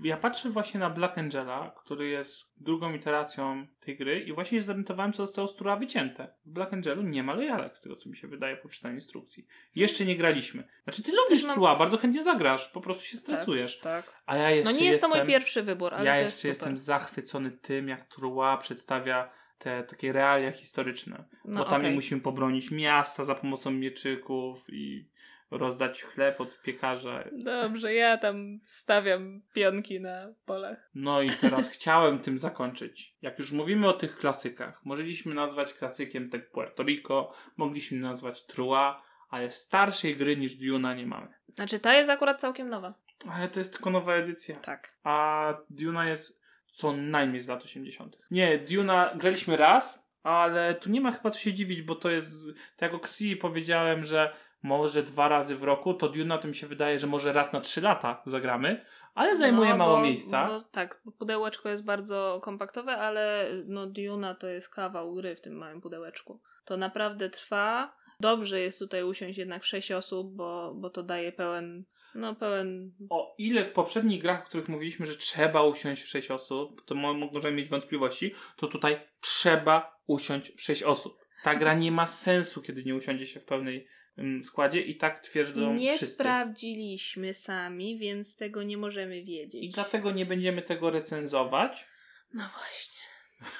Ja 0.04 0.18
patrzę 0.18 0.50
właśnie 0.50 0.80
na 0.80 0.90
Black 0.90 1.18
Angela, 1.18 1.76
który 1.78 2.08
jest 2.08 2.46
drugą 2.58 2.94
iteracją 2.94 3.68
tej 3.80 3.98
gry 3.98 4.20
i 4.20 4.34
właśnie 4.34 4.58
się 4.58 4.66
zorientowałem, 4.66 5.14
co 5.14 5.26
zostało 5.26 5.48
z 5.48 5.56
Trua 5.56 5.76
wycięte. 5.76 6.34
W 6.46 6.50
Black 6.50 6.74
Angelu 6.74 7.02
nie 7.02 7.24
ma 7.24 7.34
lojalek, 7.34 7.78
z 7.78 7.82
tego 7.82 7.96
co 7.96 8.10
mi 8.10 8.18
się 8.18 8.28
wydaje 8.28 8.58
po 8.58 8.70
czytaniu 8.70 8.96
instrukcji. 8.96 9.48
Jeszcze 9.76 10.06
nie 10.06 10.16
graliśmy. 10.16 10.68
Znaczy 10.84 11.04
ty 11.04 11.12
lubisz 11.12 11.44
mam- 11.44 11.54
Trua, 11.54 11.76
bardzo 11.76 11.98
chętnie 11.98 12.24
zagrasz, 12.24 12.68
po 12.68 12.82
prostu 12.82 13.04
się 13.04 13.18
stresujesz. 13.18 13.80
Tak. 13.80 14.22
A 14.26 14.36
ja 14.38 14.52
jeszcze 14.52 14.74
No 14.74 14.80
nie 14.80 14.86
jest 14.86 15.02
to 15.02 15.08
jestem, 15.08 15.22
mój 15.22 15.34
pierwszy 15.34 15.64
wybór, 15.64 15.94
ale 15.94 16.06
Ja 16.06 16.18
to 16.18 16.24
jeszcze 16.24 16.48
jest 16.48 16.60
jestem 16.60 16.78
zachwycony 16.78 17.52
tym, 17.52 17.88
jak 17.88 18.08
Trua 18.08 18.58
przedstawia 18.58 19.30
te 19.58 19.84
takie 19.84 20.12
realia 20.14 20.52
historyczne. 20.52 21.24
No, 21.46 21.60
Bo 21.60 21.70
tam 21.70 21.82
okej. 21.82 21.96
musimy 21.96 22.22
pobronić 22.22 22.72
miasta 22.72 23.24
za 23.24 23.36
pomocą 23.36 23.72
mieczyków 23.72 24.66
i 24.70 25.10
rozdać 25.52 26.04
chleb 26.04 26.42
od 26.42 26.62
piekarza. 26.62 27.24
Dobrze, 27.32 27.94
ja 27.94 28.18
tam 28.18 28.60
stawiam 28.64 29.42
pionki 29.54 30.02
na 30.02 30.34
polach. 30.46 30.90
No 30.96 31.22
i 31.22 31.30
teraz 31.30 31.70
chciałem 31.76 32.20
tym 32.20 32.38
zakończyć. 32.38 33.16
Jak 33.22 33.40
już 33.40 33.52
mówimy 33.52 33.88
o 33.88 33.94
tych 33.94 34.18
klasykach, 34.18 34.86
mogliśmy 34.86 35.36
nazwać 35.36 35.74
klasykiem 35.74 36.30
tak 36.30 36.52
Puerto 36.52 36.84
Rico, 36.84 37.34
mogliśmy 37.58 38.00
nazwać 38.00 38.46
Trua, 38.46 39.04
ale 39.30 39.52
starszej 39.52 40.16
gry 40.16 40.38
niż 40.38 40.56
Duna 40.56 40.96
nie 40.96 41.06
mamy. 41.06 41.28
Znaczy, 41.56 41.80
ta 41.80 41.94
jest 41.94 42.10
akurat 42.10 42.42
całkiem 42.42 42.70
nowa. 42.70 42.94
Ale 43.30 43.50
to 43.50 43.60
jest 43.60 43.74
tylko 43.74 43.90
nowa 43.90 44.16
edycja. 44.16 44.56
Tak. 44.56 44.94
A 45.04 45.54
Duna 45.70 46.10
jest 46.10 46.42
co 46.68 46.92
najmniej 46.92 47.40
z 47.40 47.48
lat 47.48 47.64
80. 47.64 48.18
Nie, 48.32 48.58
Duna 48.58 49.12
graliśmy 49.16 49.58
raz, 49.58 50.08
ale 50.24 50.76
tu 50.76 50.90
nie 50.90 51.02
ma 51.02 51.12
chyba 51.12 51.32
co 51.32 51.40
się 51.40 51.54
dziwić, 51.54 51.82
bo 51.82 51.96
to 51.96 52.10
jest, 52.10 52.48
tak 52.78 52.92
jak 52.92 53.02
o 53.02 53.06
Xi 53.06 53.36
powiedziałem, 53.36 54.04
że 54.04 54.34
może 54.68 55.04
dwa 55.04 55.28
razy 55.28 55.56
w 55.56 55.64
roku, 55.64 55.94
to 55.94 56.10
Duna 56.10 56.38
to 56.38 56.48
mi 56.48 56.56
się 56.56 56.68
wydaje, 56.68 57.00
że 57.00 57.08
może 57.08 57.34
raz 57.34 57.54
na 57.54 57.62
trzy 57.62 57.82
lata 57.82 58.22
zagramy, 58.26 58.86
ale 59.16 59.38
zajmuje 59.38 59.70
No, 59.70 59.78
mało 59.78 59.96
bo- 59.98 60.04
miejsca. 60.04 60.48
Bo, 60.48 60.62
tak, 60.62 61.02
bo 61.06 61.12
pudełeczko 61.12 61.70
jest 61.70 61.86
bardzo 61.86 62.40
kompaktowe, 62.44 62.98
ale 62.98 63.52
no 63.66 63.88
Duna 63.88 64.36
to 64.36 64.48
jest 64.48 64.70
kawał 64.70 65.14
gry 65.16 65.36
w 65.36 65.42
tym 65.42 65.54
małym 65.54 65.82
pudełeczku. 65.82 66.42
To 66.66 66.78
naprawdę 66.78 67.30
trwa. 67.30 67.98
Dobrze 68.20 68.60
jest 68.60 68.80
tutaj 68.80 69.04
usiąść 69.04 69.38
jednak 69.38 69.64
w 69.64 69.68
sześć 69.68 69.92
osób, 69.92 70.36
bo, 70.36 70.74
bo 70.76 70.90
to 70.90 71.04
daje 71.04 71.32
pełen, 71.32 71.84
no 72.16 72.36
pełen... 72.36 72.92
O 73.10 73.36
ile 73.38 73.66
w 73.66 73.72
poprzednich 73.74 74.22
grach, 74.22 74.42
o 74.44 74.46
których 74.46 74.70
mówiliśmy, 74.70 75.06
że 75.06 75.16
trzeba 75.18 75.64
usiąść 75.64 76.02
w 76.04 76.08
6 76.08 76.32
osób, 76.32 76.86
to 76.86 76.96
mo- 76.96 77.14
możemy 77.14 77.58
mieć 77.58 77.70
wątpliwości, 77.70 78.34
to 78.56 78.68
tutaj 78.68 79.00
trzeba 79.22 80.00
usiąść 80.08 80.52
w 80.56 80.62
6 80.62 80.84
osób. 80.84 81.18
Ta 81.44 81.56
gra 81.56 81.74
nie 81.74 81.92
ma 81.92 82.06
sensu, 82.06 82.62
kiedy 82.62 82.84
nie 82.84 82.96
usiądzie 82.96 83.26
się 83.28 83.40
w 83.40 83.46
pełnej 83.46 83.88
składzie 84.44 84.82
i 84.82 84.96
tak 84.96 85.20
twierdzą 85.20 85.74
Nie 85.74 85.96
wszyscy. 85.98 86.16
sprawdziliśmy 86.16 87.34
sami, 87.34 87.98
więc 87.98 88.36
tego 88.36 88.64
nie 88.64 88.78
możemy 88.78 89.24
wiedzieć. 89.24 89.64
I 89.64 89.70
dlatego 89.70 90.12
nie 90.12 90.26
będziemy 90.26 90.62
tego 90.62 90.90
recenzować, 90.90 91.86
No 92.34 92.44
właśnie. 92.58 93.02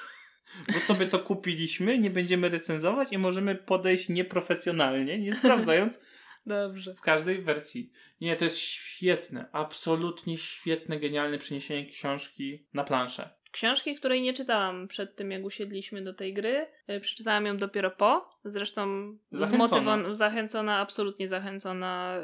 bo 0.74 0.80
sobie 0.80 1.06
to 1.06 1.18
kupiliśmy, 1.18 1.98
nie 1.98 2.10
będziemy 2.10 2.48
recenzować 2.48 3.08
i 3.12 3.18
możemy 3.18 3.54
podejść 3.54 4.08
nieprofesjonalnie, 4.08 5.18
nie 5.18 5.34
sprawdzając 5.34 6.00
Dobrze. 6.46 6.94
w 6.94 7.00
każdej 7.00 7.42
wersji. 7.42 7.90
Nie, 8.20 8.36
to 8.36 8.44
jest 8.44 8.58
świetne, 8.58 9.48
absolutnie 9.52 10.38
świetne, 10.38 11.00
genialne 11.00 11.38
przeniesienie 11.38 11.86
książki 11.86 12.66
na 12.74 12.84
planszę. 12.84 13.30
Książki, 13.50 13.94
której 13.94 14.22
nie 14.22 14.32
czytałam 14.34 14.88
przed 14.88 15.16
tym, 15.16 15.30
jak 15.30 15.44
usiedliśmy 15.44 16.02
do 16.02 16.14
tej 16.14 16.34
gry. 16.34 16.66
Y, 16.90 17.00
Przeczytałam 17.00 17.46
ją 17.46 17.56
dopiero 17.56 17.90
po. 17.90 18.38
Zresztą 18.44 19.12
Zachęcona. 19.32 19.66
zmotywon- 19.68 20.14
zachęcona, 20.14 20.78
absolutnie 20.78 21.28
zachęcona 21.28 22.16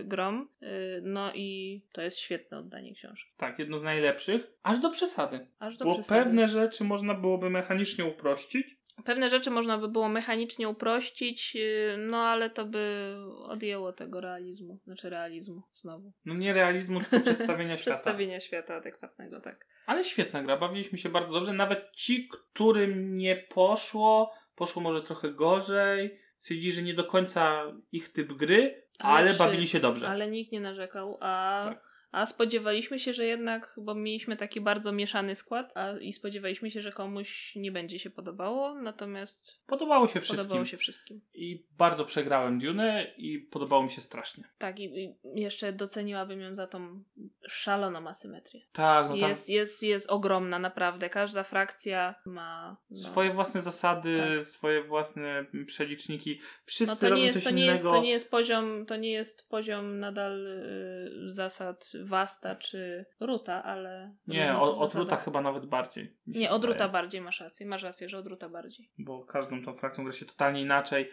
y, 0.00 0.04
grom. 0.04 0.48
Y, 0.62 0.66
no 1.02 1.32
i 1.34 1.80
to 1.92 2.02
jest 2.02 2.18
świetne 2.18 2.58
oddanie 2.58 2.94
książki. 2.94 3.30
Tak, 3.36 3.58
jedno 3.58 3.78
z 3.78 3.82
najlepszych, 3.84 4.46
aż 4.62 4.78
do 4.80 4.90
przesady. 4.90 5.46
Aż 5.58 5.76
do 5.76 5.84
Bo 5.84 5.94
przesady. 5.94 6.24
pewne 6.24 6.48
rzeczy 6.48 6.84
można 6.84 7.14
byłoby 7.14 7.50
mechanicznie 7.50 8.04
uprościć. 8.04 8.76
Pewne 9.04 9.30
rzeczy 9.30 9.50
można 9.50 9.78
by 9.78 9.88
było 9.88 10.08
mechanicznie 10.08 10.68
uprościć, 10.68 11.56
y, 11.56 11.96
no 11.98 12.16
ale 12.16 12.50
to 12.50 12.64
by 12.64 13.14
odjęło 13.44 13.92
tego 13.92 14.20
realizmu. 14.20 14.78
Znaczy 14.84 15.10
realizmu 15.10 15.62
znowu. 15.72 16.12
No 16.24 16.34
nie 16.34 16.52
realizmu, 16.52 17.00
tylko 17.00 17.20
przedstawienia 17.30 17.76
świata. 17.76 17.90
Przedstawienia 17.90 18.40
świata 18.40 18.74
adekwatnego, 18.74 19.40
tak. 19.40 19.66
Ale 19.86 20.04
świetna 20.04 20.42
gra, 20.42 20.56
bawiliśmy 20.56 20.98
się 20.98 21.08
bardzo 21.08 21.34
dobrze. 21.34 21.52
Nawet 21.52 21.90
ci, 21.96 22.28
którym 22.28 23.14
nie 23.14 23.36
poszło, 23.36 24.32
poszło 24.54 24.82
może 24.82 25.02
trochę 25.02 25.30
gorzej, 25.30 26.18
stwierdzili, 26.36 26.72
że 26.72 26.82
nie 26.82 26.94
do 26.94 27.04
końca 27.04 27.72
ich 27.92 28.08
typ 28.08 28.32
gry, 28.32 28.82
ale, 28.98 29.30
Ale 29.30 29.34
bawili 29.34 29.68
się 29.68 29.80
dobrze. 29.80 30.08
Ale 30.08 30.30
nikt 30.30 30.52
nie 30.52 30.60
narzekał, 30.60 31.18
a, 31.20 31.64
Tak. 31.68 31.91
A 32.12 32.26
spodziewaliśmy 32.26 32.98
się, 32.98 33.12
że 33.12 33.26
jednak, 33.26 33.74
bo 33.76 33.94
mieliśmy 33.94 34.36
taki 34.36 34.60
bardzo 34.60 34.92
mieszany 34.92 35.34
skład, 35.34 35.76
a, 35.76 35.98
i 35.98 36.12
spodziewaliśmy 36.12 36.70
się, 36.70 36.82
że 36.82 36.92
komuś 36.92 37.56
nie 37.56 37.72
będzie 37.72 37.98
się 37.98 38.10
podobało, 38.10 38.74
natomiast 38.74 39.62
Podobało 39.66 40.08
się 40.08 40.20
wszystkim. 40.20 40.44
podobało 40.44 40.64
się 40.66 40.76
wszystkim. 40.76 41.20
I 41.34 41.66
bardzo 41.78 42.04
przegrałem 42.04 42.58
Dune 42.58 43.06
i 43.16 43.38
podobało 43.38 43.82
mi 43.82 43.90
się 43.90 44.00
strasznie. 44.00 44.44
Tak, 44.58 44.80
i, 44.80 44.84
i 44.84 45.14
jeszcze 45.40 45.72
doceniłabym 45.72 46.40
ją 46.40 46.54
za 46.54 46.66
tą 46.66 47.02
szaloną 47.48 48.08
asymetrię. 48.08 48.60
Tak, 48.72 49.08
no 49.10 49.16
tam 49.16 49.28
jest, 49.28 49.48
jest, 49.48 49.82
jest 49.82 50.10
ogromna, 50.10 50.58
naprawdę. 50.58 51.10
Każda 51.10 51.42
frakcja 51.42 52.14
ma. 52.26 52.76
No, 52.90 52.96
swoje 52.96 53.30
własne 53.30 53.62
zasady, 53.62 54.16
Tak. 54.16 54.46
swoje 54.46 54.82
własne 54.84 55.46
przeliczniki. 55.66 56.40
Wszyscy 56.64 56.86
no 56.94 56.96
to 56.96 57.08
robią 57.08 57.20
nie, 57.20 57.26
jest, 57.26 57.34
coś 57.38 57.44
to, 57.44 57.50
nie 57.50 57.64
innego. 57.64 57.72
jest, 57.72 57.84
to 57.84 58.02
nie 58.02 58.10
jest 58.10 58.30
poziom, 58.30 58.86
to 58.86 58.96
nie 58.96 59.10
jest 59.10 59.48
poziom 59.48 59.98
nadal 60.00 60.46
y, 60.46 61.30
zasad 61.30 61.92
Wasta 62.02 62.56
czy 62.56 63.04
Ruta, 63.20 63.62
ale. 63.64 64.14
Nie, 64.26 64.56
o- 64.56 64.78
od. 64.78 64.94
Ruta 64.94 65.16
chyba 65.16 65.40
nawet 65.40 65.66
bardziej. 65.66 66.16
Nie, 66.26 66.50
od 66.50 66.64
Ruta 66.64 66.88
bardziej 66.88 67.20
masz 67.20 67.40
rację. 67.40 67.66
Masz 67.66 67.82
rację, 67.82 68.08
że 68.08 68.18
od 68.18 68.26
Ruta 68.26 68.48
bardziej. 68.48 68.90
Bo 68.98 69.24
każdą 69.24 69.62
tą 69.64 69.74
frakcją 69.74 70.04
gra 70.04 70.12
się 70.12 70.26
totalnie 70.26 70.60
inaczej. 70.60 71.08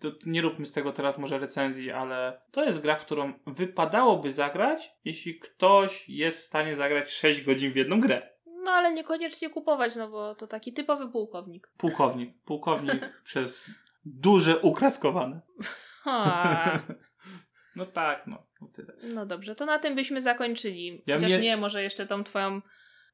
To 0.00 0.08
nie 0.26 0.42
róbmy 0.42 0.66
z 0.66 0.72
tego 0.72 0.92
teraz 0.92 1.18
może 1.18 1.38
recenzji, 1.38 1.90
ale 1.90 2.40
to 2.50 2.64
jest 2.64 2.80
gra, 2.80 2.96
w 2.96 3.04
którą 3.04 3.32
wypadałoby 3.46 4.32
zagrać, 4.32 4.92
jeśli 5.04 5.38
ktoś 5.38 6.08
jest 6.08 6.38
w 6.40 6.44
stanie 6.44 6.76
zagrać 6.76 7.10
6 7.10 7.42
godzin 7.42 7.72
w 7.72 7.76
jedną 7.76 8.00
grę. 8.00 8.32
No 8.64 8.70
ale 8.70 8.92
niekoniecznie 8.92 9.50
kupować, 9.50 9.96
no 9.96 10.08
bo 10.10 10.34
to 10.34 10.46
taki 10.46 10.72
typowy 10.72 11.08
pułkownik. 11.08 11.72
Pułkownik. 11.76 12.42
Pułkownik 12.44 13.10
przez 13.24 13.64
duże, 14.04 14.58
ukraskowane. 14.58 15.40
No 17.76 17.86
tak, 17.86 18.26
no. 18.26 18.46
no 18.60 18.68
tyle. 18.68 18.92
No 19.02 19.26
dobrze, 19.26 19.54
to 19.54 19.66
na 19.66 19.78
tym 19.78 19.94
byśmy 19.94 20.22
zakończyli. 20.22 21.02
Ja 21.06 21.16
Chociaż 21.16 21.30
mnie- 21.30 21.40
nie, 21.40 21.56
może 21.56 21.82
jeszcze 21.82 22.06
tą 22.06 22.24
twoją... 22.24 22.60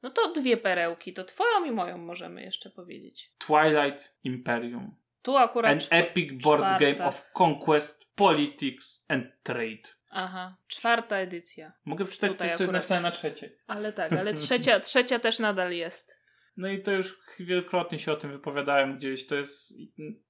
No 0.02 0.10
to 0.10 0.32
dwie 0.32 0.56
perełki, 0.56 1.12
to 1.12 1.24
twoją 1.24 1.64
i 1.64 1.70
moją 1.70 1.98
możemy 1.98 2.42
jeszcze 2.42 2.70
powiedzieć. 2.70 3.32
Twilight 3.38 4.18
Imperium. 4.24 4.96
Tu 5.22 5.36
akurat... 5.36 5.72
An 5.72 5.78
czw- 5.78 5.88
epic 5.90 6.42
board 6.42 6.62
czwarta. 6.62 6.78
game 6.78 7.08
of 7.08 7.30
conquest, 7.40 8.14
politics 8.14 9.04
and 9.08 9.26
trade. 9.42 9.98
Aha, 10.10 10.56
czwarta 10.66 11.16
edycja. 11.16 11.72
Mogę 11.84 12.04
przeczytać 12.04 12.30
Tutaj 12.30 12.48
coś, 12.48 12.56
co 12.56 12.62
jest 12.62 12.72
napisane 12.72 13.00
na 13.00 13.10
trzeciej. 13.10 13.58
Ale 13.66 13.92
tak, 13.92 14.12
ale 14.12 14.34
trzecia, 14.34 14.80
trzecia 14.90 15.18
też 15.18 15.38
nadal 15.38 15.72
jest. 15.72 16.18
No 16.56 16.68
i 16.68 16.82
to 16.82 16.92
już 16.92 17.18
wielokrotnie 17.40 17.98
się 17.98 18.12
o 18.12 18.16
tym 18.16 18.32
wypowiadałem 18.32 18.96
gdzieś. 18.96 19.26
To 19.26 19.34
jest 19.34 19.74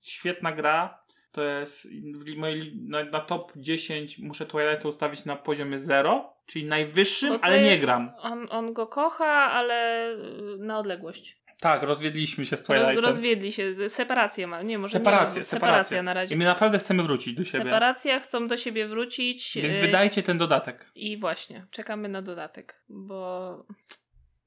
świetna 0.03 0.53
gra. 0.53 1.05
To 1.33 1.43
jest 1.43 1.89
moje, 2.37 2.65
na, 2.75 3.05
na 3.05 3.21
top 3.21 3.53
10 3.57 4.19
muszę 4.19 4.47
Twilight 4.47 4.85
ustawić 4.85 5.25
na 5.25 5.37
poziomie 5.37 5.79
0, 5.79 6.33
czyli 6.47 6.65
najwyższym, 6.65 7.39
ale 7.43 7.63
nie 7.63 7.71
jest- 7.71 7.85
gram. 7.85 8.11
On, 8.21 8.47
on 8.51 8.73
go 8.73 8.87
kocha, 8.87 9.27
ale 9.51 10.09
y, 10.13 10.59
na 10.59 10.79
odległość. 10.79 11.39
Tak, 11.61 11.83
rozwiedliśmy 11.83 12.47
się 12.47 12.57
z 12.57 12.61
Roz, 12.61 12.67
Twilightem. 12.67 13.05
rozwiedli 13.05 13.53
się, 13.53 13.89
separację 13.89 14.47
ma. 14.47 14.63
Nie, 14.63 14.79
może 14.79 14.93
Separację, 14.93 15.39
nie 15.41 15.45
separacja 15.45 16.03
na 16.03 16.15
razie. 16.15 16.35
I 16.35 16.39
my 16.39 16.45
naprawdę 16.45 16.79
chcemy 16.79 17.03
wrócić 17.03 17.35
do 17.35 17.45
siebie. 17.45 17.65
Separacja, 17.65 18.21
chcą 18.21 18.49
do 18.49 18.57
siebie 18.57 18.89
wrócić. 18.89 19.59
Więc 19.63 19.77
y, 19.77 19.81
wydajcie 19.81 20.23
ten 20.23 20.39
dodatek. 20.39 20.91
I 20.95 21.17
właśnie, 21.17 21.67
czekamy 21.71 22.09
na 22.09 22.23
dodatek, 22.23 22.83
bo 22.89 23.67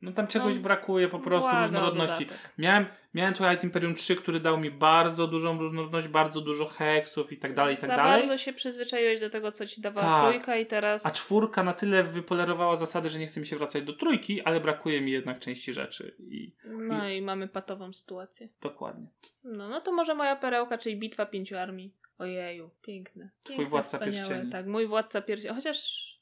No 0.01 0.11
tam 0.11 0.27
czegoś 0.27 0.55
No, 0.55 0.61
brakuje 0.61 1.07
po 1.07 1.19
prostu 1.19 1.49
różnorodności. 1.61 2.25
dodatek. 2.25 2.49
Miałem, 2.57 2.85
miałem 3.13 3.33
Twilight 3.33 3.63
Imperium 3.63 3.95
3, 3.95 4.15
który 4.15 4.39
dał 4.39 4.57
mi 4.59 4.71
bardzo 4.71 5.27
dużą 5.27 5.59
różnorodność, 5.59 6.07
bardzo 6.07 6.41
dużo 6.41 6.65
heksów 6.65 7.31
i 7.31 7.37
tak 7.37 7.53
dalej, 7.53 7.73
i 7.73 7.77
tak 7.77 7.89
Za 7.89 7.95
dalej. 7.95 8.19
bardzo 8.19 8.37
się 8.37 8.53
przyzwyczaiłeś 8.53 9.19
do 9.19 9.29
tego, 9.29 9.51
co 9.51 9.67
ci 9.67 9.81
dawała 9.81 10.07
Tak. 10.15 10.31
trójka 10.31 10.55
i 10.57 10.65
teraz... 10.65 11.05
A 11.05 11.11
czwórka 11.11 11.63
na 11.63 11.73
tyle 11.73 12.03
wypolerowała 12.03 12.75
zasady, 12.75 13.09
że 13.09 13.19
nie 13.19 13.27
chce 13.27 13.39
mi 13.39 13.45
się 13.47 13.55
wracać 13.57 13.83
do 13.83 13.93
trójki, 13.93 14.41
ale 14.41 14.59
brakuje 14.59 15.01
mi 15.01 15.11
jednak 15.11 15.39
części 15.39 15.73
rzeczy. 15.73 16.15
I 16.19 16.55
No 16.65 17.09
i 17.09 17.21
mamy 17.21 17.47
patową 17.47 17.93
sytuację. 17.93 18.49
dokładnie. 18.61 19.07
No, 19.43 19.69
no 19.69 19.81
to 19.81 19.91
może 19.91 20.15
moja 20.15 20.35
perełka, 20.35 20.77
czyli 20.77 20.97
bitwa 20.97 21.25
pięciu 21.25 21.57
armii. 21.57 21.93
Ojeju, 22.17 22.69
piękne. 22.81 23.29
Twój 23.43 23.55
piękne, 23.55 23.69
Władca 23.69 23.97
wspaniałe. 23.97 24.27
Pierścieni. 24.27 24.51
Tak, 24.51 24.67
mój 24.67 24.87
władca 24.87 25.21
pierścieni. 25.21 25.55
Chociaż 25.55 25.77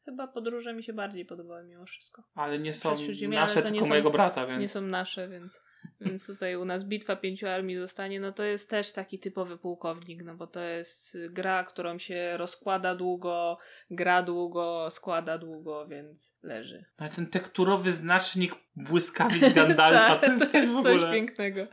chyba 0.09 0.27
podróże 0.27 0.73
mi 0.73 0.83
się 0.83 0.93
bardziej 0.93 1.25
podobały 1.25 1.63
mimo 1.63 1.85
wszystko. 1.85 2.23
Ale 2.35 2.59
nie 2.59 2.73
są 2.73 2.89
nasze, 3.29 3.61
to 3.61 3.69
nie 3.69 3.73
tylko 3.73 3.85
są- 3.85 3.89
mojego 3.89 4.11
brata, 4.11 4.47
więc... 4.47 4.61
Nie 4.61 4.67
są 4.67 4.81
nasze, 4.81 5.29
więc, 5.29 5.61
więc 6.01 6.27
tutaj 6.27 6.55
u 6.55 6.65
nas 6.65 6.85
bitwa 6.85 7.15
pięciu 7.15 7.47
armii 7.47 7.77
zostanie. 7.77 8.19
No 8.19 8.31
to 8.31 8.43
jest 8.43 8.69
też 8.69 8.93
taki 8.93 9.19
typowy 9.19 9.57
pułkownik, 9.57 10.23
no 10.23 10.35
bo 10.35 10.47
to 10.47 10.59
jest 10.59 11.17
gra, 11.29 11.63
którą 11.63 11.99
się 11.99 12.37
rozkłada 12.37 12.95
długo, 12.95 13.57
gra 13.91 14.23
długo, 14.23 14.87
składa 14.91 15.37
długo, 15.37 15.87
więc 15.87 16.37
leży. 16.43 16.85
Ale 16.97 17.09
ten 17.09 17.27
tekturowy 17.27 17.91
znacznik 17.93 18.55
błyskawic 18.75 19.53
Gandalfa, 19.55 20.15
to 20.15 20.31
jest 20.31 20.51
coś 20.51 20.67
w 20.69 20.77
ogóle... 20.77 20.99
coś 20.99 21.11
pięknego. 21.11 21.67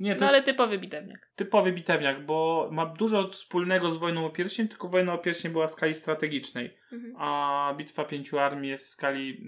Nie, 0.00 0.14
No 0.20 0.28
ale 0.28 0.42
typowy 0.42 0.78
bitewniak. 0.78 1.30
typowy 1.36 1.72
bitewniak, 1.72 2.26
bo 2.26 2.68
ma 2.72 2.86
dużo 2.86 3.28
wspólnego 3.28 3.90
z 3.90 3.96
Wojną 3.96 4.26
o 4.26 4.30
Pierścień, 4.30 4.68
tylko 4.68 4.88
Wojna 4.88 5.14
o 5.14 5.18
Pierścień 5.18 5.52
była 5.52 5.66
w 5.66 5.70
skali 5.70 5.94
strategicznej. 5.94 6.76
Mhm. 6.92 7.14
a 7.18 7.74
Bitwa 7.76 8.04
Pięciu 8.04 8.38
Armii 8.38 8.70
jest 8.70 8.86
w 8.86 8.90
skali, 8.90 9.40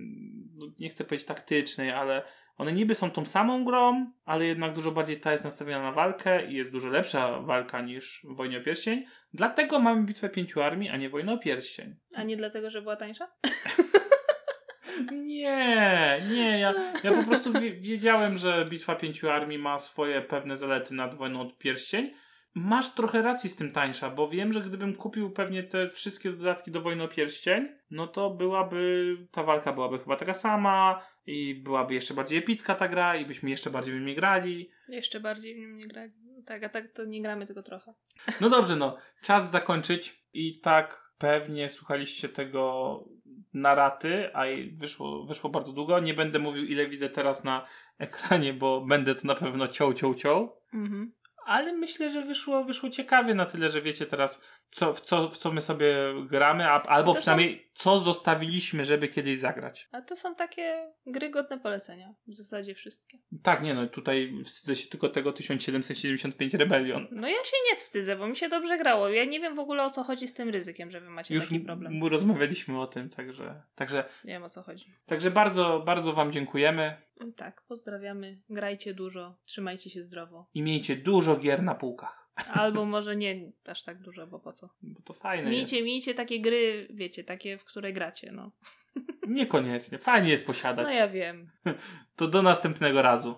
no, 0.54 0.66
nie 0.80 0.88
chcę 0.88 1.04
powiedzieć 1.04 1.26
taktycznej, 1.26 1.90
ale 1.90 2.22
one 2.56 2.72
niby 2.72 2.94
są 2.94 3.10
tą 3.10 3.26
samą 3.26 3.64
grą, 3.64 4.12
ale 4.24 4.44
jednak 4.46 4.72
dużo 4.74 4.90
bardziej 4.92 5.20
ta 5.20 5.32
jest 5.32 5.44
nastawiona 5.44 5.82
na 5.82 5.92
walkę 5.92 6.46
i 6.50 6.54
jest 6.54 6.72
dużo 6.72 6.88
lepsza 6.88 7.40
walka 7.40 7.82
niż 7.82 8.26
w 8.30 8.36
Wojnie 8.36 8.58
o 8.58 8.62
Pierścień. 8.62 9.04
Dlatego 9.34 9.78
mamy 9.78 10.02
Bitwę 10.02 10.28
Pięciu 10.28 10.62
Armii, 10.62 10.88
a 10.88 10.96
nie 10.96 11.10
Wojnę 11.10 11.32
o 11.32 11.38
Pierścień. 11.38 11.96
A 12.14 12.22
nie 12.22 12.36
dlatego, 12.36 12.70
że 12.70 12.82
była 12.82 12.96
tańsza? 12.96 13.28
Nie, 15.12 16.22
nie, 16.30 16.58
ja, 16.58 16.74
ja 17.04 17.12
po 17.12 17.24
prostu 17.24 17.52
wie, 17.52 17.72
wiedziałem, 17.72 18.38
że 18.38 18.64
Bitwa 18.70 18.94
Pięciu 18.94 19.30
Armii 19.30 19.58
ma 19.58 19.78
swoje 19.78 20.22
pewne 20.22 20.56
zalety 20.56 20.94
nad 20.94 21.14
Wojną 21.14 21.40
o 21.40 21.50
Pierścień. 21.50 22.10
Masz 22.54 22.94
trochę 22.94 23.22
racji 23.22 23.50
z 23.50 23.56
tym 23.56 23.72
tańsza, 23.72 24.10
bo 24.10 24.28
wiem, 24.28 24.52
że 24.52 24.60
gdybym 24.60 24.96
kupił 24.96 25.30
pewnie 25.30 25.62
te 25.62 25.88
wszystkie 25.88 26.30
dodatki 26.30 26.70
do 26.70 26.80
Wojny 26.80 27.02
o 27.02 27.08
Pierścień, 27.08 27.68
no 27.90 28.06
to 28.06 28.30
byłaby, 28.30 29.16
ta 29.30 29.42
walka 29.42 29.72
byłaby 29.72 29.98
chyba 29.98 30.16
taka 30.16 30.34
sama 30.34 31.02
i 31.26 31.54
byłaby 31.54 31.94
jeszcze 31.94 32.14
bardziej 32.14 32.38
epicka 32.38 32.74
ta 32.74 32.88
gra 32.88 33.16
i 33.16 33.26
byśmy 33.26 33.50
jeszcze 33.50 33.70
bardziej 33.70 34.00
w 34.00 34.02
niej 34.02 34.14
grali. 34.14 34.70
Jeszcze 34.88 35.20
bardziej 35.20 35.54
w 35.54 35.58
nim 35.58 35.76
nie 35.76 35.86
grali. 35.86 36.12
No 36.24 36.42
tak, 36.46 36.64
a 36.64 36.68
tak 36.68 36.92
to 36.92 37.04
nie 37.04 37.22
gramy 37.22 37.46
tylko 37.46 37.62
trochę. 37.62 37.94
No 38.40 38.48
dobrze, 38.48 38.76
no, 38.76 38.96
czas 39.22 39.50
zakończyć 39.50 40.24
i 40.34 40.60
tak 40.60 41.10
pewnie 41.18 41.68
słuchaliście 41.68 42.28
tego 42.28 43.04
na 43.52 43.74
raty, 43.74 44.30
a 44.34 44.46
i 44.46 44.70
wyszło, 44.70 45.24
wyszło 45.24 45.50
bardzo 45.50 45.72
długo. 45.72 46.00
Nie 46.00 46.14
będę 46.14 46.38
mówił 46.38 46.64
ile 46.64 46.86
widzę 46.86 47.08
teraz 47.08 47.44
na 47.44 47.66
ekranie, 47.98 48.54
bo 48.54 48.80
będę 48.80 49.14
to 49.14 49.26
na 49.26 49.34
pewno 49.34 49.68
ciął, 49.68 49.94
ciął, 49.94 50.14
ciął. 50.14 50.56
Mhm. 50.74 51.12
Ale 51.46 51.72
myślę, 51.72 52.10
że 52.10 52.22
wyszło, 52.22 52.64
wyszło 52.64 52.90
ciekawie 52.90 53.34
na 53.34 53.46
tyle, 53.46 53.70
że 53.70 53.82
wiecie 53.82 54.06
teraz, 54.06 54.59
co, 54.70 54.94
w, 54.94 55.00
co, 55.00 55.28
w 55.28 55.36
co 55.36 55.52
my 55.52 55.60
sobie 55.60 55.94
gramy, 56.26 56.64
a, 56.68 56.82
albo 56.82 57.06
to 57.06 57.14
są- 57.14 57.20
przynajmniej 57.20 57.70
co 57.74 57.98
zostawiliśmy, 57.98 58.84
żeby 58.84 59.08
kiedyś 59.08 59.38
zagrać. 59.38 59.88
A 59.92 60.02
to 60.02 60.16
są 60.16 60.34
takie 60.34 60.92
gry 61.06 61.30
godne 61.30 61.60
polecenia. 61.60 62.14
W 62.26 62.34
zasadzie 62.34 62.74
wszystkie. 62.74 63.18
Tak, 63.42 63.62
nie 63.62 63.74
no, 63.74 63.86
tutaj 63.86 64.32
wstydzę 64.44 64.76
się 64.76 64.88
tylko 64.88 65.08
tego 65.08 65.32
1775 65.32 66.54
Rebellion. 66.54 67.06
No 67.10 67.28
ja 67.28 67.34
się 67.44 67.56
nie 67.70 67.76
wstydzę, 67.76 68.16
bo 68.16 68.26
mi 68.28 68.36
się 68.36 68.48
dobrze 68.48 68.78
grało. 68.78 69.08
Ja 69.08 69.24
nie 69.24 69.40
wiem 69.40 69.54
w 69.54 69.58
ogóle 69.58 69.84
o 69.84 69.90
co 69.90 70.02
chodzi 70.04 70.28
z 70.28 70.34
tym 70.34 70.48
ryzykiem, 70.48 70.90
że 70.90 71.00
wy 71.00 71.10
macie 71.10 71.34
Już 71.34 71.44
taki 71.44 71.60
problem. 71.60 71.92
m- 72.02 72.06
rozmawialiśmy 72.08 72.80
o 72.80 72.86
tym, 72.86 73.10
także, 73.10 73.62
także, 73.74 74.04
Nie 74.24 74.32
wiem 74.32 74.42
o 74.42 74.48
co 74.48 74.62
chodzi. 74.62 74.94
także 75.06 75.30
bardzo, 75.30 75.82
bardzo 75.86 76.12
Wam 76.12 76.32
dziękujemy 76.32 76.96
Tak, 77.36 77.62
pozdrawiamy. 77.68 78.38
Grajcie 78.50 78.94
dużo, 78.94 79.36
trzymajcie 79.44 79.90
się 79.90 80.04
zdrowo. 80.04 80.46
i 80.54 80.62
miejcie 80.62 80.96
dużo 80.96 81.36
gier 81.36 81.62
na 81.62 81.74
półkach. 81.74 82.19
Albo 82.46 82.84
może 82.84 83.16
nie 83.16 83.52
aż 83.66 83.82
tak 83.82 83.98
dużo, 83.98 84.26
bo 84.26 84.38
po 84.38 84.52
co? 84.52 84.68
Bo 84.82 85.00
to 85.02 85.14
fajne 85.14 85.50
Miejcie, 85.50 85.76
jest. 85.76 85.86
miejcie 85.86 86.14
takie 86.14 86.40
gry, 86.40 86.88
wiecie, 86.90 87.24
takie, 87.24 87.58
w 87.58 87.64
które 87.64 87.92
gracie, 87.92 88.32
no. 88.32 88.52
Niekoniecznie. 89.28 89.98
Fajnie 89.98 90.30
jest 90.30 90.46
posiadać. 90.46 90.86
No 90.86 90.92
ja 90.92 91.08
wiem. 91.08 91.50
To 92.16 92.28
do 92.28 92.42
następnego 92.42 93.02
razu. 93.02 93.36